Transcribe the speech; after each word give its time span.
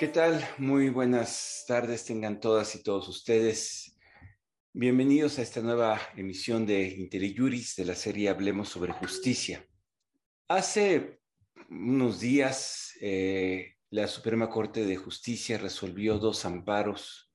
¿Qué 0.00 0.08
tal? 0.08 0.42
Muy 0.56 0.88
buenas 0.88 1.66
tardes 1.68 2.06
tengan 2.06 2.40
todas 2.40 2.74
y 2.74 2.82
todos 2.82 3.06
ustedes. 3.06 3.98
Bienvenidos 4.72 5.38
a 5.38 5.42
esta 5.42 5.60
nueva 5.60 6.00
emisión 6.16 6.64
de 6.64 6.88
Interiuris 6.88 7.76
de 7.76 7.84
la 7.84 7.94
serie 7.94 8.30
Hablemos 8.30 8.70
sobre 8.70 8.94
Justicia. 8.94 9.62
Hace 10.48 11.20
unos 11.68 12.18
días, 12.18 12.94
eh, 13.02 13.74
la 13.90 14.08
Suprema 14.08 14.48
Corte 14.48 14.86
de 14.86 14.96
Justicia 14.96 15.58
resolvió 15.58 16.18
dos 16.18 16.46
amparos 16.46 17.30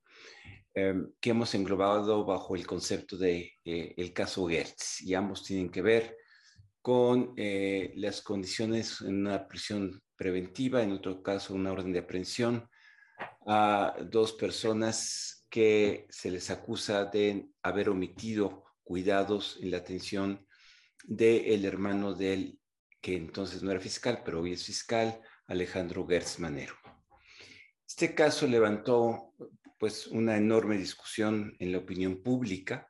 eh, 0.73 0.95
que 1.21 1.29
hemos 1.29 1.54
englobado 1.54 2.25
bajo 2.25 2.55
el 2.55 2.66
concepto 2.66 3.16
de 3.16 3.54
eh, 3.63 4.11
caso 4.11 4.47
Gertz 4.47 5.04
y 5.04 5.13
ambos 5.13 5.43
tienen 5.43 5.69
que 5.69 5.83
ver 5.83 6.18
con 6.86 7.34
eh, 7.36 7.94
las 7.96 8.21
condiciones 8.21 9.02
en 9.02 9.21
una 9.21 9.48
prisión 9.48 10.04
preventiva, 10.16 10.84
en 10.84 10.92
otro 10.92 11.24
caso 11.24 11.56
una 11.56 11.71
orden 11.71 11.92
de 11.92 11.98
aprehensión 11.98 12.70
a 13.48 13.96
dos 14.04 14.34
personas 14.34 15.48
que 15.50 16.06
se 16.11 16.30
les 16.30 16.52
acusa 16.52 17.06
de 17.06 17.50
haber 17.64 17.89
omitido 17.89 18.66
cuidados 18.84 19.58
en 19.64 19.71
la 19.71 19.78
atención 19.78 20.46
del 21.04 21.66
hermano 21.66 22.14
del 22.14 22.60
que 23.02 23.16
entonces 23.16 23.64
no 23.64 23.72
era 23.72 23.80
fiscal, 23.80 24.22
pero 24.24 24.42
hoy 24.42 24.54
es 24.54 24.64
fiscal, 24.64 25.20
Alejandro 25.47 26.06
Gertz 26.06 26.38
Manero. 26.38 26.75
Este 27.88 28.14
caso 28.14 28.46
levantó 28.46 29.33
pues 29.80 30.06
una 30.06 30.38
enorme 30.38 30.78
discusión 30.78 31.56
en 31.58 31.72
la 31.72 31.80
opinión 31.80 32.22
pública 32.22 32.88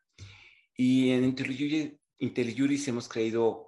y 0.76 1.12
en 1.12 1.23
IntelliJuris 1.23 2.88
hemos 2.90 3.07
creído 3.07 3.64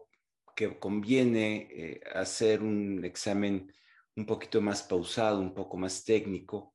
que 0.57 0.79
conviene 0.79 1.67
eh, 1.69 2.01
hacer 2.15 2.63
un 2.63 3.05
examen 3.05 3.71
un 4.15 4.25
poquito 4.25 4.59
más 4.59 4.81
pausado, 4.81 5.39
un 5.39 5.53
poco 5.53 5.77
más 5.77 6.03
técnico. 6.03 6.73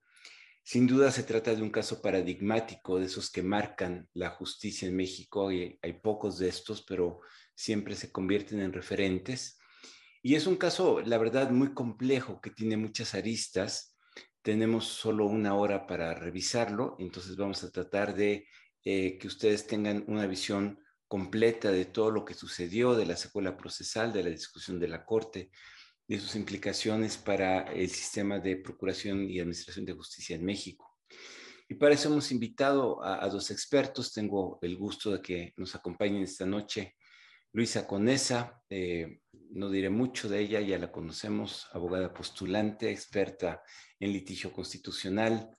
Sin 0.63 0.87
duda 0.87 1.11
se 1.11 1.25
trata 1.25 1.53
de 1.53 1.63
un 1.63 1.71
caso 1.71 2.01
paradigmático, 2.01 3.01
de 3.01 3.07
esos 3.07 3.29
que 3.29 3.43
marcan 3.43 4.09
la 4.15 4.31
justicia 4.31 4.87
en 4.87 4.95
México, 4.95 5.49
hay 5.49 5.93
pocos 6.01 6.39
de 6.39 6.49
estos, 6.49 6.83
pero 6.83 7.23
siempre 7.57 7.97
se 7.97 8.13
convierten 8.13 8.61
en 8.61 8.73
referentes. 8.73 9.59
Y 10.23 10.37
es 10.37 10.47
un 10.47 10.55
caso, 10.55 11.01
la 11.01 11.19
verdad, 11.19 11.51
muy 11.51 11.75
complejo, 11.75 12.41
que 12.41 12.51
tiene 12.51 12.77
muchas 12.77 13.17
aristas. 13.17 13.99
Tenemos 14.43 14.87
solo 14.87 15.27
una 15.27 15.57
hora 15.57 15.89
para 15.89 16.15
revisarlo, 16.15 16.95
entonces 17.01 17.35
vamos 17.35 17.65
a 17.65 17.73
tratar 17.73 18.15
de 18.15 18.47
eh, 18.85 19.19
que 19.19 19.27
ustedes 19.27 19.67
tengan 19.67 20.05
una 20.07 20.29
visión 20.29 20.79
completa 21.13 21.71
de 21.71 21.85
todo 21.85 22.11
lo 22.11 22.25
que 22.25 22.33
sucedió, 22.33 22.95
de 22.95 23.05
la 23.05 23.17
secuela 23.17 23.55
procesal, 23.55 24.15
de 24.15 24.23
la 24.23 24.31
discusión 24.31 24.81
de 24.81 24.89
la 24.89 25.05
Corte, 25.05 25.51
de 26.09 26.19
sus 26.19 26.37
implicaciones 26.37 27.19
para 27.19 27.71
el 27.71 27.91
sistema 27.91 28.39
de 28.39 28.57
procuración 28.57 29.29
y 29.29 29.39
administración 29.39 29.85
de 29.85 29.93
justicia 29.93 30.37
en 30.37 30.47
México. 30.47 30.97
Y 31.69 31.75
para 31.75 31.93
eso 31.93 32.09
hemos 32.09 32.33
invitado 32.33 33.05
a, 33.05 33.29
dos 33.29 33.51
expertos. 33.51 34.15
Tengo 34.15 34.59
el 34.63 34.79
gusto 34.79 35.11
de 35.11 35.21
que 35.21 35.53
nos 35.59 35.75
acompañen 35.75 36.23
esta 36.23 36.47
noche 36.47 36.97
Luisa 37.53 37.87
Conesa. 37.87 38.63
Eh, 38.71 39.21
no 39.51 39.69
diré 39.69 39.91
mucho 39.91 40.31
de 40.31 40.41
ella, 40.41 40.63
ya 40.63 40.79
la 40.79 40.91
conocemos, 40.91 41.67
abogada 41.73 42.15
postulante, 42.15 42.91
experta 42.91 43.63
en 44.01 44.15
litigio 44.15 44.51
constitucional, 44.51 45.55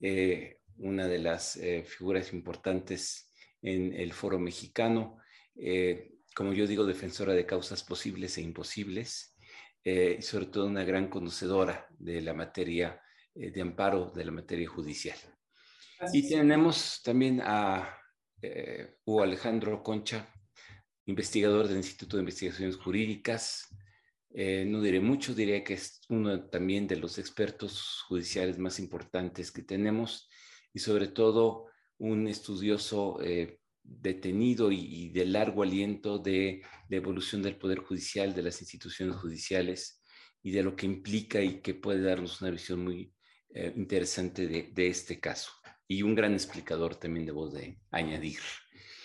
eh, 0.00 0.60
una 0.78 1.06
de 1.06 1.18
las 1.18 1.56
eh, 1.56 1.84
figuras 1.86 2.32
importantes 2.32 3.23
en 3.64 3.94
el 3.94 4.12
foro 4.12 4.38
mexicano, 4.38 5.18
eh, 5.56 6.12
como 6.34 6.52
yo 6.52 6.66
digo, 6.66 6.84
defensora 6.84 7.32
de 7.32 7.46
causas 7.46 7.82
posibles 7.82 8.36
e 8.36 8.42
imposibles, 8.42 9.36
eh, 9.82 10.16
y 10.18 10.22
sobre 10.22 10.46
todo 10.46 10.66
una 10.66 10.84
gran 10.84 11.08
conocedora 11.08 11.86
de 11.98 12.20
la 12.20 12.34
materia 12.34 13.00
eh, 13.34 13.50
de 13.50 13.62
amparo, 13.62 14.10
de 14.10 14.24
la 14.24 14.32
materia 14.32 14.68
judicial. 14.68 15.16
Y 16.12 16.28
tenemos 16.28 17.00
también 17.02 17.40
a 17.42 17.98
Hugo 19.06 19.22
Alejandro 19.22 19.82
Concha, 19.82 20.28
investigador 21.06 21.66
del 21.66 21.78
Instituto 21.78 22.18
de 22.18 22.22
Investigaciones 22.22 22.76
Jurídicas. 22.76 23.74
no 24.30 24.82
diré 24.82 25.00
mucho, 25.00 25.34
diré 25.34 25.64
que 25.64 25.74
es 25.74 26.02
uno 26.10 26.50
también 26.50 26.86
de 26.86 26.96
los 26.96 27.16
expertos 27.16 28.02
judiciales 28.06 28.58
más 28.58 28.78
importantes 28.78 29.50
que 29.50 29.62
tenemos 29.62 30.28
y 30.74 30.80
sobre 30.80 31.08
todo 31.08 31.68
un 31.98 32.26
estudioso 32.28 33.18
eh, 33.22 33.60
detenido 33.82 34.72
y, 34.72 35.10
de 35.10 35.26
largo 35.26 35.62
aliento 35.62 36.18
de 36.18 36.62
la 36.88 36.96
evolución 36.96 37.42
del 37.42 37.56
Poder 37.56 37.78
Judicial, 37.78 38.34
de 38.34 38.42
las 38.42 38.60
instituciones 38.60 39.16
judiciales 39.16 40.02
y 40.42 40.50
de 40.52 40.62
lo 40.62 40.74
que 40.74 40.86
implica 40.86 41.40
y 41.42 41.60
que 41.60 41.74
puede 41.74 42.02
darnos 42.02 42.40
una 42.40 42.50
visión 42.50 42.82
muy 42.82 43.12
eh, 43.54 43.72
interesante 43.76 44.46
de, 44.46 44.86
este 44.86 45.20
caso. 45.20 45.52
Y 45.86 46.02
un 46.02 46.14
gran 46.14 46.32
explicador 46.32 46.96
también 46.96 47.26
debo 47.26 47.50
de 47.50 47.78
añadir. 47.90 48.38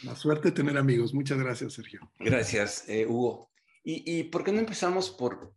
La 0.04 0.16
suerte 0.16 0.50
de 0.50 0.56
tener 0.56 0.78
amigos. 0.78 1.14
Muchas 1.14 1.38
gracias, 1.38 1.74
Sergio. 1.74 2.12
Gracias, 2.20 2.88
eh, 2.88 3.06
Hugo. 3.06 3.52
Y, 3.84 4.26
por 4.26 4.44
qué 4.44 4.52
no 4.52 4.60
empezamos 4.60 5.10
por, 5.10 5.56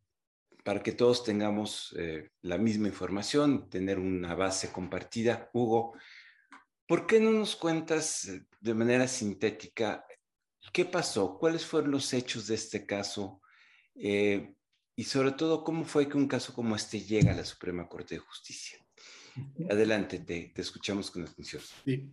para 0.65 0.83
que 0.83 0.93
todos 0.93 1.23
tengamos 1.23 1.95
la 2.41 2.57
misma 2.57 2.89
información, 2.89 3.69
tener 3.69 3.99
una 3.99 4.35
base 4.35 4.73
compartida? 4.73 5.51
Hugo, 5.53 5.95
¿Por 6.87 7.07
qué 7.07 7.21
no 7.21 7.31
nos 7.31 7.57
cuentas 7.57 8.27
eh, 8.27 8.45
de 8.61 8.75
manera 8.75 9.09
sintética 9.09 10.05
qué 10.73 10.85
pasó? 10.85 11.39
¿Cuáles 11.39 11.65
fueron 11.65 11.91
los 11.91 12.13
hechos 12.13 12.47
de 12.47 12.55
este 12.55 12.87
caso? 12.87 13.41
Eh, 13.95 14.55
y 14.97 15.05
sobre 15.05 15.33
todo, 15.33 15.65
¿cómo 15.65 15.85
fue 15.85 16.09
que 16.09 16.17
un 16.17 16.29
caso 16.29 16.55
como 16.55 16.77
este 16.77 17.01
llega 17.01 17.33
a 17.33 17.37
la 17.37 17.45
Suprema 17.45 17.89
Corte 17.89 18.17
de 18.17 18.21
Justicia? 18.21 18.79
Adelante, 19.71 20.19
te, 20.19 20.53
escuchamos 20.57 21.11
con 21.11 21.23
atención. 21.23 21.63
Sí. 21.85 22.11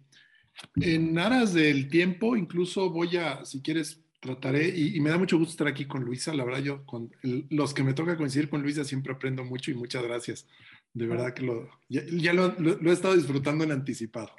En 0.76 1.18
aras 1.18 1.54
del 1.54 1.90
tiempo, 1.90 2.36
incluso 2.36 2.90
voy 2.90 3.18
a, 3.18 3.44
si 3.46 3.62
quieres, 3.62 4.02
trataré, 4.20 4.68
y, 4.68 5.00
me 5.00 5.10
da 5.10 5.18
mucho 5.18 5.38
gusto 5.38 5.52
estar 5.52 5.68
aquí 5.68 5.86
con 5.86 6.04
Luisa, 6.04 6.34
la 6.34 6.44
verdad 6.44 6.62
yo, 6.62 6.86
con 6.86 7.12
los 7.22 7.74
que 7.74 7.84
me 7.84 7.94
toca 7.94 8.18
coincidir 8.18 8.50
con 8.50 8.62
Luisa 8.62 8.84
siempre 8.84 9.14
aprendo 9.14 9.44
mucho 9.44 9.72
y 9.72 9.76
muchas 9.76 10.04
gracias. 10.04 10.48
De 10.94 11.06
verdad 11.06 11.34
que 11.34 11.44
lo, 11.44 11.70
ya, 11.88 12.34
lo, 12.34 12.56
he 12.58 12.94
estado 12.94 13.16
disfrutando 13.16 13.64
en 13.64 13.72
anticipado. 13.72 14.32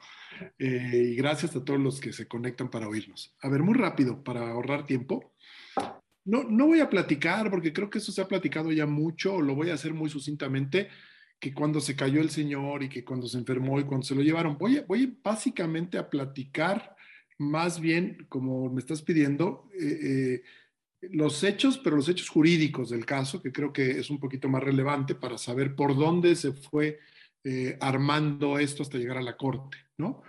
Eh, 0.59 1.11
y 1.12 1.15
gracias 1.17 1.56
a 1.56 1.65
todos 1.65 1.81
los 1.81 2.01
que 2.01 2.12
se 2.12 2.27
conectan 2.27 2.71
para 2.71 2.89
oírnos. 2.89 3.34
A 3.43 3.49
ver, 3.49 3.62
muy 3.62 3.75
rápido, 3.75 4.23
para 4.23 4.51
ahorrar 4.51 4.87
tiempo. 4.87 5.33
No, 6.25 6.45
no 6.45 6.67
voy 6.67 6.81
a 6.81 6.91
platicar, 6.91 7.51
porque 7.51 7.73
creo 7.73 7.91
que 7.91 7.99
eso 7.99 8.12
se 8.12 8.21
ha 8.21 8.28
platicado 8.28 8.73
ya 8.73 8.87
mucho, 8.87 9.41
lo 9.41 9.55
voy 9.55 9.71
a 9.71 9.75
hacer 9.75 9.95
muy 9.95 10.11
sucintamente, 10.11 10.89
que 11.39 11.55
cuando 11.55 11.81
se 11.81 11.97
cayó 11.97 12.21
el 12.21 12.31
señor 12.31 12.83
y 12.83 12.89
que 12.89 13.05
cuando 13.05 13.27
se 13.27 13.39
enfermó 13.39 13.81
y 13.81 13.84
cuando 13.84 14.06
se 14.06 14.15
lo 14.15 14.23
llevaron, 14.23 14.59
voy, 14.59 15.19
básicamente 15.23 15.97
a 15.97 16.11
platicar 16.11 16.95
más 17.39 17.81
bien, 17.81 18.27
como 18.28 18.71
me 18.71 18.81
estás 18.81 19.01
pidiendo, 19.03 19.69
eh, 19.78 19.99
eh 20.03 20.43
los 21.03 21.43
hechos, 21.45 21.78
pero 21.78 21.97
los 21.97 22.11
hechos 22.11 22.28
jurídicos 22.28 22.91
del 22.91 23.07
caso, 23.07 23.41
que 23.41 23.51
creo 23.51 23.72
que 23.72 23.93
es 23.93 24.11
un 24.11 24.21
poquito 24.21 24.51
más 24.51 24.62
relevante 24.62 25.15
para 25.15 25.39
saber 25.39 25.75
por 25.75 25.97
dónde 25.97 26.37
se 26.37 26.53
fue 26.53 26.99
armando 27.81 28.59
esto 28.59 28.83
hasta 28.83 28.99
llegar 28.99 29.17
a 29.17 29.22
la 29.22 29.39
corte, 29.39 29.78
¿no? 29.97 30.22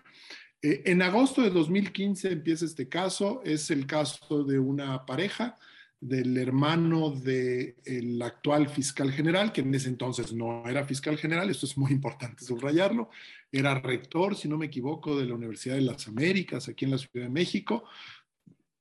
Eh, 0.62 0.84
en 0.86 1.02
agosto 1.02 1.42
de 1.42 1.50
2015 1.50 2.32
empieza 2.32 2.66
este 2.66 2.88
caso, 2.88 3.42
es 3.44 3.72
el 3.72 3.88
caso 3.88 4.44
de 4.44 4.60
una 4.60 5.06
pareja 5.06 5.56
del 6.00 6.36
hermano 6.38 7.12
del 7.12 8.20
actual 8.22 8.70
fiscal 8.70 9.12
general, 9.12 9.52
que 9.52 9.62
en 9.62 9.74
ese 9.74 9.90
entonces 9.90 10.34
no 10.34 10.68
era 10.68 10.84
fiscal 10.84 11.18
general, 11.18 11.50
esto 11.50 11.68
es 11.68 11.78
muy 11.78 11.92
importante 11.92 12.44
subrayarlo, 12.44 13.10
era 13.52 13.80
rector, 13.80 14.36
si 14.36 14.48
no 14.48 14.58
me 14.58 14.66
equivoco, 14.66 15.18
de 15.18 15.28
la 15.28 15.36
Universidad 15.36 15.76
de 15.76 15.82
las 15.82 16.08
Américas, 16.08 16.68
aquí 16.68 16.86
en 16.86 16.92
la 16.92 16.98
Ciudad 16.98 17.28
de 17.28 17.32
México, 17.32 17.84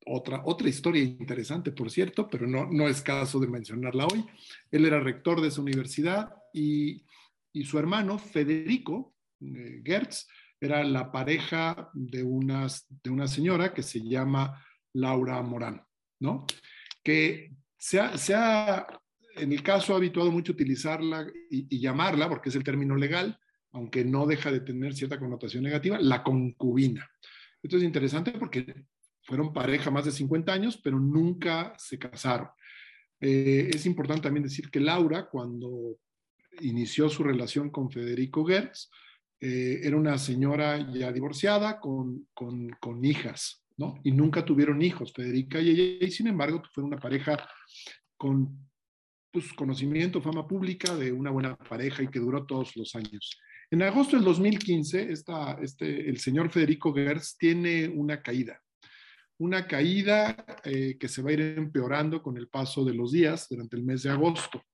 otra, 0.06 0.43
otra 0.47 0.69
historia 0.69 1.03
interesante, 1.03 1.73
por 1.73 1.91
cierto, 1.91 2.29
pero 2.29 2.47
no, 2.47 2.67
no 2.67 2.88
es 2.88 3.03
caso 3.03 3.38
de 3.38 3.49
mencionarla 3.49 4.06
hoy. 4.06 4.25
Él 4.71 4.87
era 4.87 4.99
rector 4.99 5.43
de 5.43 5.49
esa 5.49 5.61
universidad 5.61 6.35
y, 6.55 7.05
y 7.53 7.65
su 7.65 7.79
hermano, 7.79 8.19
Federico 8.19 9.15
eh, 9.41 9.83
Gertz, 9.85 10.26
era 10.61 10.85
la 10.85 11.11
pareja 11.11 11.91
de, 11.95 12.23
unas, 12.23 12.87
de 13.03 13.11
una 13.11 13.27
señora 13.27 13.73
que 13.73 13.83
se 13.83 14.01
llama 14.01 14.65
Laura 14.93 15.41
Morán, 15.43 15.83
¿no? 16.21 16.47
Que 17.03 17.53
se 17.79 17.99
ha, 17.99 18.19
se 18.19 18.35
ha 18.35 18.87
en 19.37 19.53
el 19.53 19.62
caso, 19.62 19.95
ha 19.95 19.97
habituado 19.97 20.31
mucho 20.31 20.53
utilizarla 20.53 21.27
y, 21.51 21.75
y 21.75 21.81
llamarla, 21.81 22.29
porque 22.29 22.51
es 22.51 22.57
el 22.57 22.65
término 22.65 22.95
legal, 22.97 23.39
aunque 23.73 24.05
no 24.05 24.27
deja 24.27 24.51
de 24.51 24.61
tener 24.61 24.95
cierta 24.95 25.19
connotación 25.19 25.62
negativa, 25.62 25.99
la 25.99 26.23
concubina. 26.23 27.09
Esto 27.62 27.77
es 27.77 27.83
interesante 27.83 28.33
porque 28.33 28.85
fueron 29.23 29.53
pareja 29.53 29.91
más 29.91 30.05
de 30.05 30.11
50 30.11 30.53
años, 30.53 30.81
pero 30.83 30.99
nunca 30.99 31.75
se 31.79 31.99
casaron. 31.99 32.49
Eh, 33.21 33.71
es 33.73 33.87
importante 33.87 34.23
también 34.23 34.45
decir 34.45 34.71
que 34.71 34.81
Laura, 34.81 35.29
cuando 35.29 35.97
inició 36.61 37.09
su 37.09 37.23
relación 37.23 37.71
con 37.71 37.91
Federico 37.91 38.45
Gertz, 38.45 38.91
eh, 39.40 39.81
era 39.82 39.96
una 39.96 40.19
señora 40.19 40.92
ya 40.92 41.10
divorciada 41.10 41.81
con, 41.81 42.28
con, 42.34 43.04
hijas, 43.04 43.64
¿no? 43.78 43.98
Y 44.04 44.12
nunca 44.12 44.44
tuvieron 44.44 44.82
hijos, 44.82 45.12
Federica 45.14 45.60
y 45.60 45.70
ella, 45.70 46.06
y 46.06 46.10
sin 46.10 46.26
embargo 46.26 46.62
fueron 46.72 46.92
una 46.92 47.00
pareja 47.00 47.38
con 48.19 48.69
pues, 49.31 49.52
conocimiento, 49.54 50.20
fama 50.20 50.46
pública 50.46 50.94
de 50.94 51.10
una 51.10 51.31
buena 51.31 51.56
pareja 51.56 52.02
y 52.02 52.08
que 52.08 52.19
duró 52.19 52.44
todos 52.44 52.76
los 52.76 52.94
años. 52.94 53.40
En 53.70 53.82
agosto 53.82 54.16
del 54.16 54.25
2015, 54.25 55.12
esta, 55.12 55.58
este, 55.62 56.08
el 56.08 56.19
señor 56.19 56.50
Federico 56.50 56.92
Gertz 56.92 57.38
tiene 57.38 57.88
una 57.88 58.20
caída, 58.20 58.60
una 59.38 59.66
caída 59.66 60.44
eh, 60.64 60.98
que 60.98 61.08
se 61.08 61.22
va 61.22 61.31
a 61.31 61.32
ir 61.32 61.40
empeorando 61.40 62.22
con 62.22 62.37
el 62.37 62.48
paso 62.48 62.84
de 62.84 62.92
los 62.92 63.12
días 63.12 63.46
durante 63.48 63.76
el 63.76 63.84
mes 63.84 64.02
de 64.02 64.10
agosto. 64.10 64.64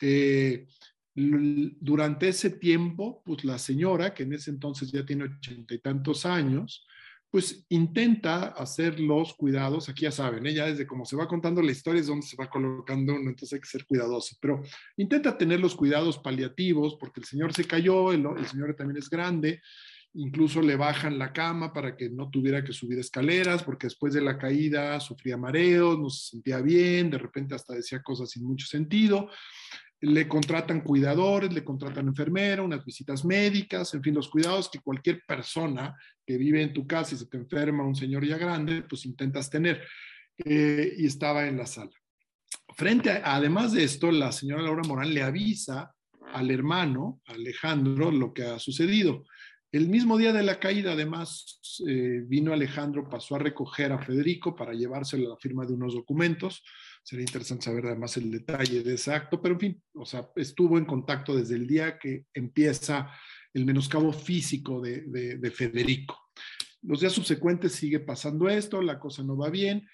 Eh, 0.00 0.66
durante 1.14 2.28
ese 2.28 2.50
tiempo, 2.50 3.22
pues 3.24 3.44
la 3.44 3.58
señora, 3.58 4.14
que 4.14 4.22
en 4.22 4.32
ese 4.32 4.50
entonces 4.50 4.90
ya 4.90 5.04
tiene 5.04 5.24
ochenta 5.24 5.74
y 5.74 5.78
tantos 5.78 6.24
años, 6.24 6.86
pues 7.30 7.64
intenta 7.70 8.48
hacer 8.48 9.00
los 9.00 9.32
cuidados, 9.34 9.88
aquí 9.88 10.02
ya 10.02 10.10
saben, 10.10 10.44
ella 10.44 10.66
desde 10.66 10.86
cómo 10.86 11.06
se 11.06 11.16
va 11.16 11.26
contando 11.26 11.62
la 11.62 11.72
historia 11.72 12.02
es 12.02 12.06
donde 12.06 12.26
se 12.26 12.36
va 12.36 12.50
colocando 12.50 13.14
uno, 13.14 13.30
entonces 13.30 13.54
hay 13.54 13.60
que 13.60 13.68
ser 13.68 13.86
cuidadoso, 13.86 14.36
pero 14.38 14.62
intenta 14.98 15.38
tener 15.38 15.58
los 15.58 15.74
cuidados 15.74 16.18
paliativos 16.18 16.96
porque 17.00 17.20
el 17.20 17.26
señor 17.26 17.54
se 17.54 17.64
cayó, 17.64 18.12
el, 18.12 18.26
el 18.36 18.46
señor 18.46 18.74
también 18.76 18.98
es 18.98 19.08
grande, 19.08 19.62
incluso 20.12 20.60
le 20.60 20.76
bajan 20.76 21.18
la 21.18 21.32
cama 21.32 21.72
para 21.72 21.96
que 21.96 22.10
no 22.10 22.28
tuviera 22.28 22.62
que 22.62 22.74
subir 22.74 22.98
escaleras, 22.98 23.62
porque 23.62 23.86
después 23.86 24.12
de 24.12 24.20
la 24.20 24.36
caída 24.36 25.00
sufría 25.00 25.38
mareos, 25.38 25.98
no 25.98 26.10
se 26.10 26.32
sentía 26.32 26.60
bien, 26.60 27.10
de 27.10 27.16
repente 27.16 27.54
hasta 27.54 27.72
decía 27.72 28.02
cosas 28.02 28.28
sin 28.28 28.44
mucho 28.44 28.66
sentido 28.66 29.30
le 30.02 30.26
contratan 30.26 30.80
cuidadores, 30.80 31.52
le 31.52 31.62
contratan 31.62 32.08
enfermera, 32.08 32.62
unas 32.62 32.84
visitas 32.84 33.24
médicas, 33.24 33.94
en 33.94 34.02
fin, 34.02 34.14
los 34.14 34.28
cuidados 34.28 34.68
que 34.68 34.80
cualquier 34.80 35.22
persona 35.24 35.96
que 36.26 36.36
vive 36.36 36.60
en 36.60 36.72
tu 36.72 36.88
casa 36.88 37.14
y 37.14 37.18
se 37.18 37.26
te 37.26 37.36
enferma, 37.36 37.84
un 37.84 37.94
señor 37.94 38.26
ya 38.26 38.36
grande, 38.36 38.82
pues 38.82 39.06
intentas 39.06 39.48
tener. 39.48 39.80
Eh, 40.44 40.94
y 40.98 41.06
estaba 41.06 41.46
en 41.46 41.56
la 41.56 41.66
sala. 41.66 41.92
Frente 42.74 43.10
a, 43.10 43.36
además 43.36 43.72
de 43.72 43.84
esto, 43.84 44.10
la 44.10 44.32
señora 44.32 44.62
Laura 44.62 44.82
Morán 44.88 45.14
le 45.14 45.22
avisa 45.22 45.94
al 46.32 46.50
hermano, 46.50 47.20
Alejandro, 47.26 48.10
lo 48.10 48.32
que 48.32 48.42
ha 48.42 48.58
sucedido. 48.58 49.24
El 49.70 49.88
mismo 49.88 50.18
día 50.18 50.32
de 50.32 50.42
la 50.42 50.58
caída, 50.58 50.92
además, 50.92 51.60
eh, 51.86 52.22
vino 52.26 52.52
Alejandro, 52.52 53.08
pasó 53.08 53.36
a 53.36 53.38
recoger 53.38 53.92
a 53.92 54.02
Federico 54.02 54.56
para 54.56 54.72
llevárselo 54.72 55.26
a 55.26 55.30
la 55.30 55.36
firma 55.36 55.64
de 55.64 55.74
unos 55.74 55.94
documentos 55.94 56.64
Sería 57.02 57.24
interesante 57.24 57.64
saber 57.64 57.86
además 57.86 58.16
el 58.16 58.30
detalle 58.30 58.82
de 58.82 58.94
ese 58.94 59.12
acto, 59.12 59.42
pero 59.42 59.54
en 59.54 59.60
fin, 59.60 59.82
o 59.94 60.06
sea, 60.06 60.30
estuvo 60.36 60.78
en 60.78 60.84
contacto 60.84 61.36
desde 61.36 61.56
el 61.56 61.66
día 61.66 61.98
que 61.98 62.26
empieza 62.32 63.10
el 63.52 63.64
menoscabo 63.64 64.12
físico 64.12 64.80
de, 64.80 65.02
de, 65.38 65.50
Federico. 65.50 66.16
Los 66.82 67.00
días 67.00 67.12
subsecuentes 67.12 67.72
sigue 67.72 68.00
pasando 68.00 68.48
esto, 68.48 68.80
la 68.80 68.98
cosa 68.98 69.22
no 69.22 69.36
va 69.36 69.50
bien, 69.50 69.86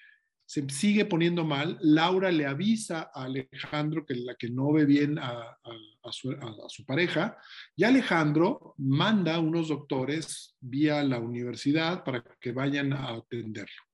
se 0.45 0.67
sigue 0.69 1.05
poniendo 1.05 1.43
mal. 1.45 1.77
Laura 1.81 2.31
le 2.31 2.45
avisa 2.45 3.11
a 3.13 3.25
Alejandro 3.25 4.05
que 4.05 4.15
la 4.15 4.35
que 4.35 4.49
no 4.49 4.71
ve 4.71 4.85
bien 4.85 5.19
a, 5.19 5.31
a, 5.31 6.11
su, 6.11 6.31
a, 6.31 6.69
su, 6.69 6.85
pareja 6.85 7.37
y 7.75 7.83
Alejandro 7.83 8.73
manda 8.77 9.39
unos 9.39 9.67
doctores 9.67 10.55
vía 10.59 11.03
la 11.03 11.19
universidad 11.19 12.03
para 12.03 12.23
que 12.39 12.51
vayan 12.51 12.93
a 12.93 13.09
atenderlo. 13.09 13.88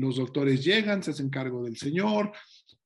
Los 0.00 0.16
doctores 0.16 0.64
llegan, 0.64 1.02
se 1.02 1.10
hacen 1.10 1.28
cargo 1.28 1.62
del 1.62 1.76
señor, 1.76 2.32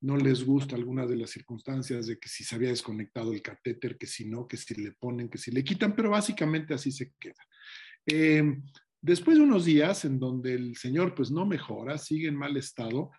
no 0.00 0.16
les 0.16 0.44
gusta 0.44 0.74
algunas 0.74 1.08
de 1.08 1.16
las 1.16 1.30
circunstancias 1.30 2.08
de 2.08 2.18
que 2.18 2.28
si 2.28 2.42
se 2.42 2.56
había 2.56 2.70
desconectado 2.70 3.32
el 3.32 3.40
catéter, 3.40 3.96
que 3.96 4.06
si 4.06 4.26
no, 4.26 4.48
que 4.48 4.56
si 4.56 4.74
le 4.74 4.92
ponen, 4.92 5.28
que 5.28 5.38
si 5.38 5.52
le 5.52 5.62
quitan, 5.62 5.94
pero 5.94 6.10
básicamente 6.10 6.74
así 6.74 6.90
se 6.90 7.12
queda. 7.18 7.42
Em, 8.04 8.62
después 9.00 9.38
de 9.38 9.44
unos 9.44 9.64
días 9.64 10.04
en 10.04 10.18
donde 10.18 10.54
el 10.54 10.76
señor 10.76 11.14
pues 11.14 11.30
no 11.30 11.46
mejora, 11.46 11.98
sigue 11.98 12.26
en 12.26 12.36
mal 12.36 12.56
estado, 12.56 13.12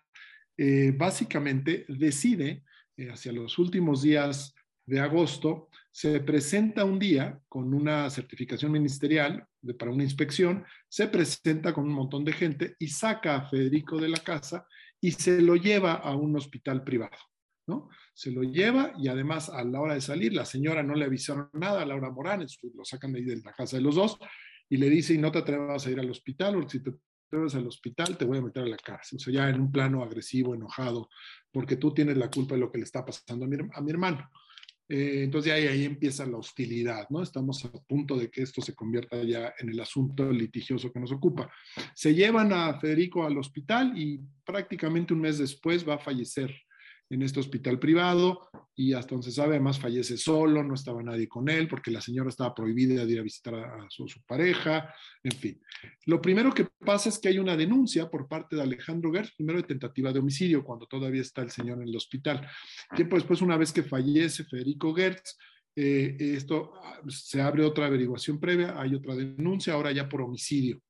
eh, 0.58 0.92
básicamente 0.94 1.86
decide 1.88 2.62
eh, 2.98 3.08
hacia 3.10 3.32
los 3.32 3.58
últimos 3.58 4.02
días 4.02 4.54
de 4.84 5.00
agosto, 5.00 5.70
se 5.90 6.20
presenta 6.20 6.84
un 6.84 6.98
día 6.98 7.40
con 7.48 7.72
una 7.72 8.10
certificación 8.10 8.70
ministerial 8.70 9.46
para 9.74 9.90
una 9.90 10.04
inspección, 10.04 10.64
se 10.88 11.08
presenta 11.08 11.72
con 11.72 11.84
un 11.84 11.92
montón 11.92 12.24
de 12.24 12.32
gente 12.32 12.76
y 12.78 12.88
saca 12.88 13.36
a 13.36 13.48
Federico 13.48 13.98
de 13.98 14.08
la 14.08 14.18
casa 14.18 14.66
y 15.00 15.12
se 15.12 15.40
lo 15.40 15.56
lleva 15.56 15.94
a 15.94 16.14
un 16.14 16.36
hospital 16.36 16.84
privado. 16.84 17.16
¿no? 17.66 17.88
Se 18.14 18.30
lo 18.30 18.42
lleva 18.42 18.92
y 18.98 19.08
además 19.08 19.48
a 19.48 19.64
la 19.64 19.80
hora 19.80 19.94
de 19.94 20.00
salir, 20.00 20.32
la 20.32 20.44
señora 20.44 20.82
no 20.82 20.94
le 20.94 21.04
avisaron 21.04 21.50
nada 21.52 21.82
a 21.82 21.86
Laura 21.86 22.10
Morán, 22.10 22.46
lo 22.74 22.84
sacan 22.84 23.12
de 23.12 23.18
ahí 23.18 23.24
de 23.24 23.42
la 23.42 23.52
casa 23.52 23.76
de 23.76 23.82
los 23.82 23.96
dos 23.96 24.18
y 24.68 24.76
le 24.76 24.88
dice, 24.88 25.14
y 25.14 25.18
no 25.18 25.32
te 25.32 25.38
atrevas 25.38 25.86
a 25.86 25.90
ir 25.90 26.00
al 26.00 26.10
hospital, 26.10 26.54
porque 26.54 26.78
si 26.78 26.82
te 26.82 26.90
atreves 27.28 27.54
al 27.54 27.66
hospital 27.66 28.16
te 28.16 28.24
voy 28.24 28.38
a 28.38 28.42
meter 28.42 28.62
a 28.62 28.68
la 28.68 28.76
cárcel. 28.76 29.16
O 29.16 29.20
sea, 29.20 29.32
ya 29.32 29.48
en 29.48 29.60
un 29.60 29.72
plano 29.72 30.02
agresivo, 30.02 30.54
enojado, 30.54 31.08
porque 31.52 31.76
tú 31.76 31.92
tienes 31.92 32.16
la 32.16 32.30
culpa 32.30 32.54
de 32.54 32.60
lo 32.60 32.70
que 32.70 32.78
le 32.78 32.84
está 32.84 33.04
pasando 33.04 33.44
a 33.44 33.80
mi 33.80 33.90
hermano. 33.90 34.30
Eh, 34.88 35.22
entonces 35.24 35.52
ahí, 35.52 35.66
ahí 35.66 35.84
empieza 35.84 36.26
la 36.26 36.36
hostilidad, 36.36 37.08
¿no? 37.10 37.22
Estamos 37.22 37.64
a 37.64 37.72
punto 37.72 38.16
de 38.16 38.30
que 38.30 38.42
esto 38.42 38.62
se 38.62 38.74
convierta 38.74 39.22
ya 39.24 39.52
en 39.58 39.70
el 39.70 39.80
asunto 39.80 40.30
litigioso 40.30 40.92
que 40.92 41.00
nos 41.00 41.12
ocupa. 41.12 41.50
Se 41.94 42.14
llevan 42.14 42.52
a 42.52 42.78
Federico 42.78 43.24
al 43.24 43.36
hospital 43.38 43.98
y 43.98 44.20
prácticamente 44.44 45.12
un 45.12 45.20
mes 45.20 45.38
después 45.38 45.86
va 45.86 45.94
a 45.94 45.98
fallecer 45.98 46.54
en 47.08 47.22
este 47.22 47.40
hospital 47.40 47.78
privado 47.78 48.48
y 48.74 48.92
hasta 48.92 49.14
donde 49.14 49.30
se 49.30 49.32
sabe, 49.32 49.54
además 49.54 49.78
fallece 49.78 50.16
solo, 50.16 50.62
no 50.62 50.74
estaba 50.74 51.02
nadie 51.02 51.28
con 51.28 51.48
él 51.48 51.68
porque 51.68 51.90
la 51.90 52.00
señora 52.00 52.28
estaba 52.28 52.54
prohibida 52.54 53.06
de 53.06 53.12
ir 53.12 53.20
a 53.20 53.22
visitar 53.22 53.54
a 53.54 53.86
su, 53.88 54.06
pareja, 54.26 54.92
en 55.22 55.32
fin. 55.32 55.62
Lo 56.06 56.20
primero 56.20 56.52
que 56.52 56.66
pasa 56.84 57.08
es 57.08 57.18
que 57.18 57.28
hay 57.28 57.38
una 57.38 57.56
denuncia 57.56 58.10
por 58.10 58.28
parte 58.28 58.56
de 58.56 58.62
Alejandro 58.62 59.12
Gertz, 59.12 59.34
primero 59.36 59.60
de 59.60 59.66
tentativa 59.66 60.12
de 60.12 60.18
homicidio, 60.18 60.64
cuando 60.64 60.86
todavía 60.86 61.22
está 61.22 61.42
el 61.42 61.50
señor 61.50 61.80
en 61.80 61.88
el 61.88 61.96
hospital. 61.96 62.46
Tiempo 62.94 63.16
después, 63.16 63.40
una 63.40 63.56
vez 63.56 63.72
que 63.72 63.82
fallece 63.82 64.44
Federico 64.44 64.94
Gertz, 64.94 65.38
eh, 65.74 66.16
esto 66.18 66.72
ah, 66.82 67.00
se 67.08 67.40
abre 67.40 67.64
otra 67.64 67.86
averiguación 67.86 68.40
previa, 68.40 68.80
hay 68.80 68.94
otra 68.94 69.14
denuncia, 69.14 69.74
ahora 69.74 69.92
ya 69.92 70.08
por 70.08 70.22
homicidio 70.22 70.82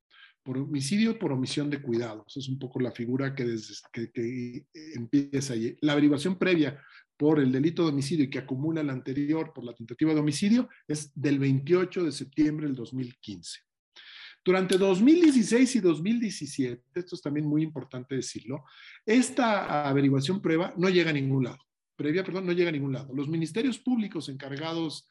por 0.47 0.57
homicidio 0.57 1.19
por 1.19 1.33
omisión 1.33 1.69
de 1.69 1.81
cuidados. 1.81 2.37
Es 2.37 2.47
un 2.47 2.57
poco 2.57 2.79
la 2.79 2.91
figura 2.91 3.35
que, 3.35 4.63
empieza 4.95 5.51
allí. 5.51 5.75
La 5.81 5.91
averiguación 5.91 6.37
previa 6.37 6.81
por 7.17 7.41
el 7.41 7.51
delito 7.51 7.83
de 7.83 7.89
homicidio 7.89 8.23
y 8.23 8.29
que 8.29 8.39
acumula 8.39 8.81
la 8.81 8.93
anterior 8.93 9.51
por 9.53 9.65
la 9.65 9.75
tentativa 9.75 10.13
de 10.13 10.21
homicidio 10.21 10.69
es 10.87 11.11
del 11.13 11.37
28 11.37 12.05
de 12.05 12.11
septiembre 12.13 12.65
del 12.65 12.77
2015. 12.77 13.59
Durante 14.45 14.77
2016 14.77 15.75
y 15.75 15.79
2017, 15.81 16.81
esto 16.95 17.15
es 17.15 17.21
también 17.21 17.45
muy 17.45 17.61
importante 17.61 18.15
decirlo, 18.15 18.63
esta 19.05 19.89
averiguación 19.89 20.41
prueba 20.41 20.73
no 20.77 20.87
llega 20.87 21.09
a 21.09 21.13
ningún 21.13 21.43
lado. 21.43 21.59
Previa, 21.97 22.23
perdón, 22.23 22.45
no 22.45 22.53
llega 22.53 22.69
a 22.69 22.71
ningún 22.71 22.93
lado. 22.93 23.13
Los 23.13 23.27
ministerios 23.27 23.79
públicos 23.79 24.29
encargados 24.29 25.09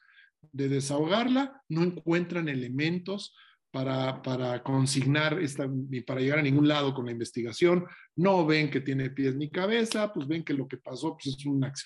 de 0.51 0.67
desahogarla 0.67 1.61
no 1.69 1.83
encuentran 1.83 2.49
elementos 2.49 3.35
para, 3.71 4.63
consignar, 4.63 5.39
esta, 5.39 5.67
ni 5.67 6.01
para 6.01 6.21
llegar 6.21 6.39
a 6.39 6.43
ningún 6.43 6.67
lado 6.67 6.93
con 6.93 7.05
la 7.05 7.11
investigación. 7.11 7.85
No 8.15 8.45
ven 8.45 8.71
que 8.71 8.81
tiene 8.81 9.09
pies 9.09 9.35
ni 9.35 9.49
cabeza, 9.49 10.11
pues 10.13 10.27
ven 10.27 10.43
que 10.43 10.53
lo 10.53 10.67
que 10.67 10.77
pasó 10.77 11.17
pues 11.17 11.37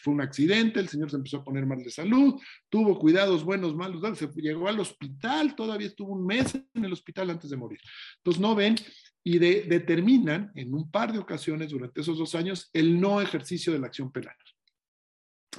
fue 0.02 0.14
un 0.14 0.22
accidente, 0.22 0.80
el 0.80 0.88
señor 0.88 1.10
se 1.10 1.18
empezó 1.18 1.38
a 1.38 1.44
poner 1.44 1.66
mal 1.66 1.84
de 1.84 1.90
salud, 1.90 2.40
tuvo 2.70 2.98
cuidados 2.98 3.44
buenos, 3.44 3.76
malos, 3.76 4.18
se 4.18 4.28
llegó 4.36 4.68
al 4.68 4.80
hospital, 4.80 5.56
todavía 5.56 5.88
estuvo 5.88 6.14
un 6.14 6.26
mes 6.26 6.56
en 6.74 6.86
el 6.86 6.94
hospital 6.94 7.30
antes 7.30 7.50
de 7.50 7.58
morir. 7.58 7.80
Entonces 8.18 8.42
no 8.42 8.56
ven 8.56 8.76
y 9.24 9.38
determinan 9.38 10.52
en 10.56 10.74
un 10.74 10.90
par 10.90 11.12
de 11.12 11.20
ocasiones 11.20 11.70
durante 11.70 12.02
esos 12.02 12.18
dos 12.18 12.34
años 12.36 12.70
el 12.74 13.00
no 13.00 13.22
ejercicio 13.22 13.74
de 13.74 13.80
la 13.80 13.88
acción 13.88 14.12
penal. 14.12 14.36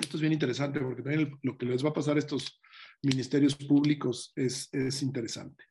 Esto 0.01 0.17
es 0.17 0.21
bien 0.23 0.33
interesante 0.33 0.81
porque 0.81 1.03
también 1.03 1.39
lo 1.43 1.59
que 1.59 1.67
les 1.67 1.85
va 1.85 1.91
a 1.91 1.93
pasar 1.93 2.17
a 2.17 2.21
estos 2.21 2.61
ministerios 3.03 3.55
públicos 3.55 4.33
es 4.35 5.03
interesante. 5.03 5.65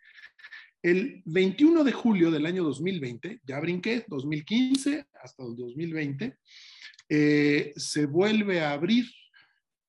El 0.83 1.21
21 1.25 1.83
de 1.83 1.91
julio 1.91 2.31
del 2.31 2.45
año 2.45 2.63
2020, 2.63 3.41
ya 3.45 3.59
brinqué, 3.59 4.03
2015 4.07 5.05
hasta 5.21 5.43
el 5.43 5.55
2020, 5.55 6.37
eh, 7.07 7.73
se 7.75 8.05
vuelve 8.07 8.61
a 8.61 8.71
abrir 8.71 9.05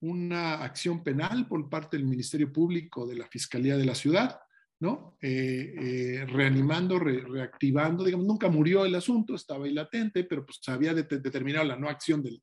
una 0.01 0.55
acción 0.63 1.03
penal 1.03 1.49
por 1.49 1.71
parte 1.71 1.97
del 1.97 2.05
Ministerio 2.05 2.53
Público 2.53 3.07
de 3.07 3.17
la 3.17 3.27
Fiscalía 3.27 3.79
de 3.79 3.87
la 3.87 3.95
Ciudad, 3.95 4.39
¿no? 4.81 5.17
Eh, 5.23 5.75
eh, 5.81 6.27
reanimando, 6.27 6.99
reactivando, 6.99 8.05
digamos, 8.05 8.27
nunca 8.27 8.49
murió 8.51 8.85
el 8.85 8.95
asunto, 8.95 9.35
estaba 9.35 9.65
ahí 9.65 9.73
latente, 9.73 10.25
pero 10.25 10.45
pues 10.45 10.61
había 10.67 10.93
determinado 10.93 11.67
la 11.67 11.77
no 11.77 11.89
acción 11.89 12.23
del 12.23 12.43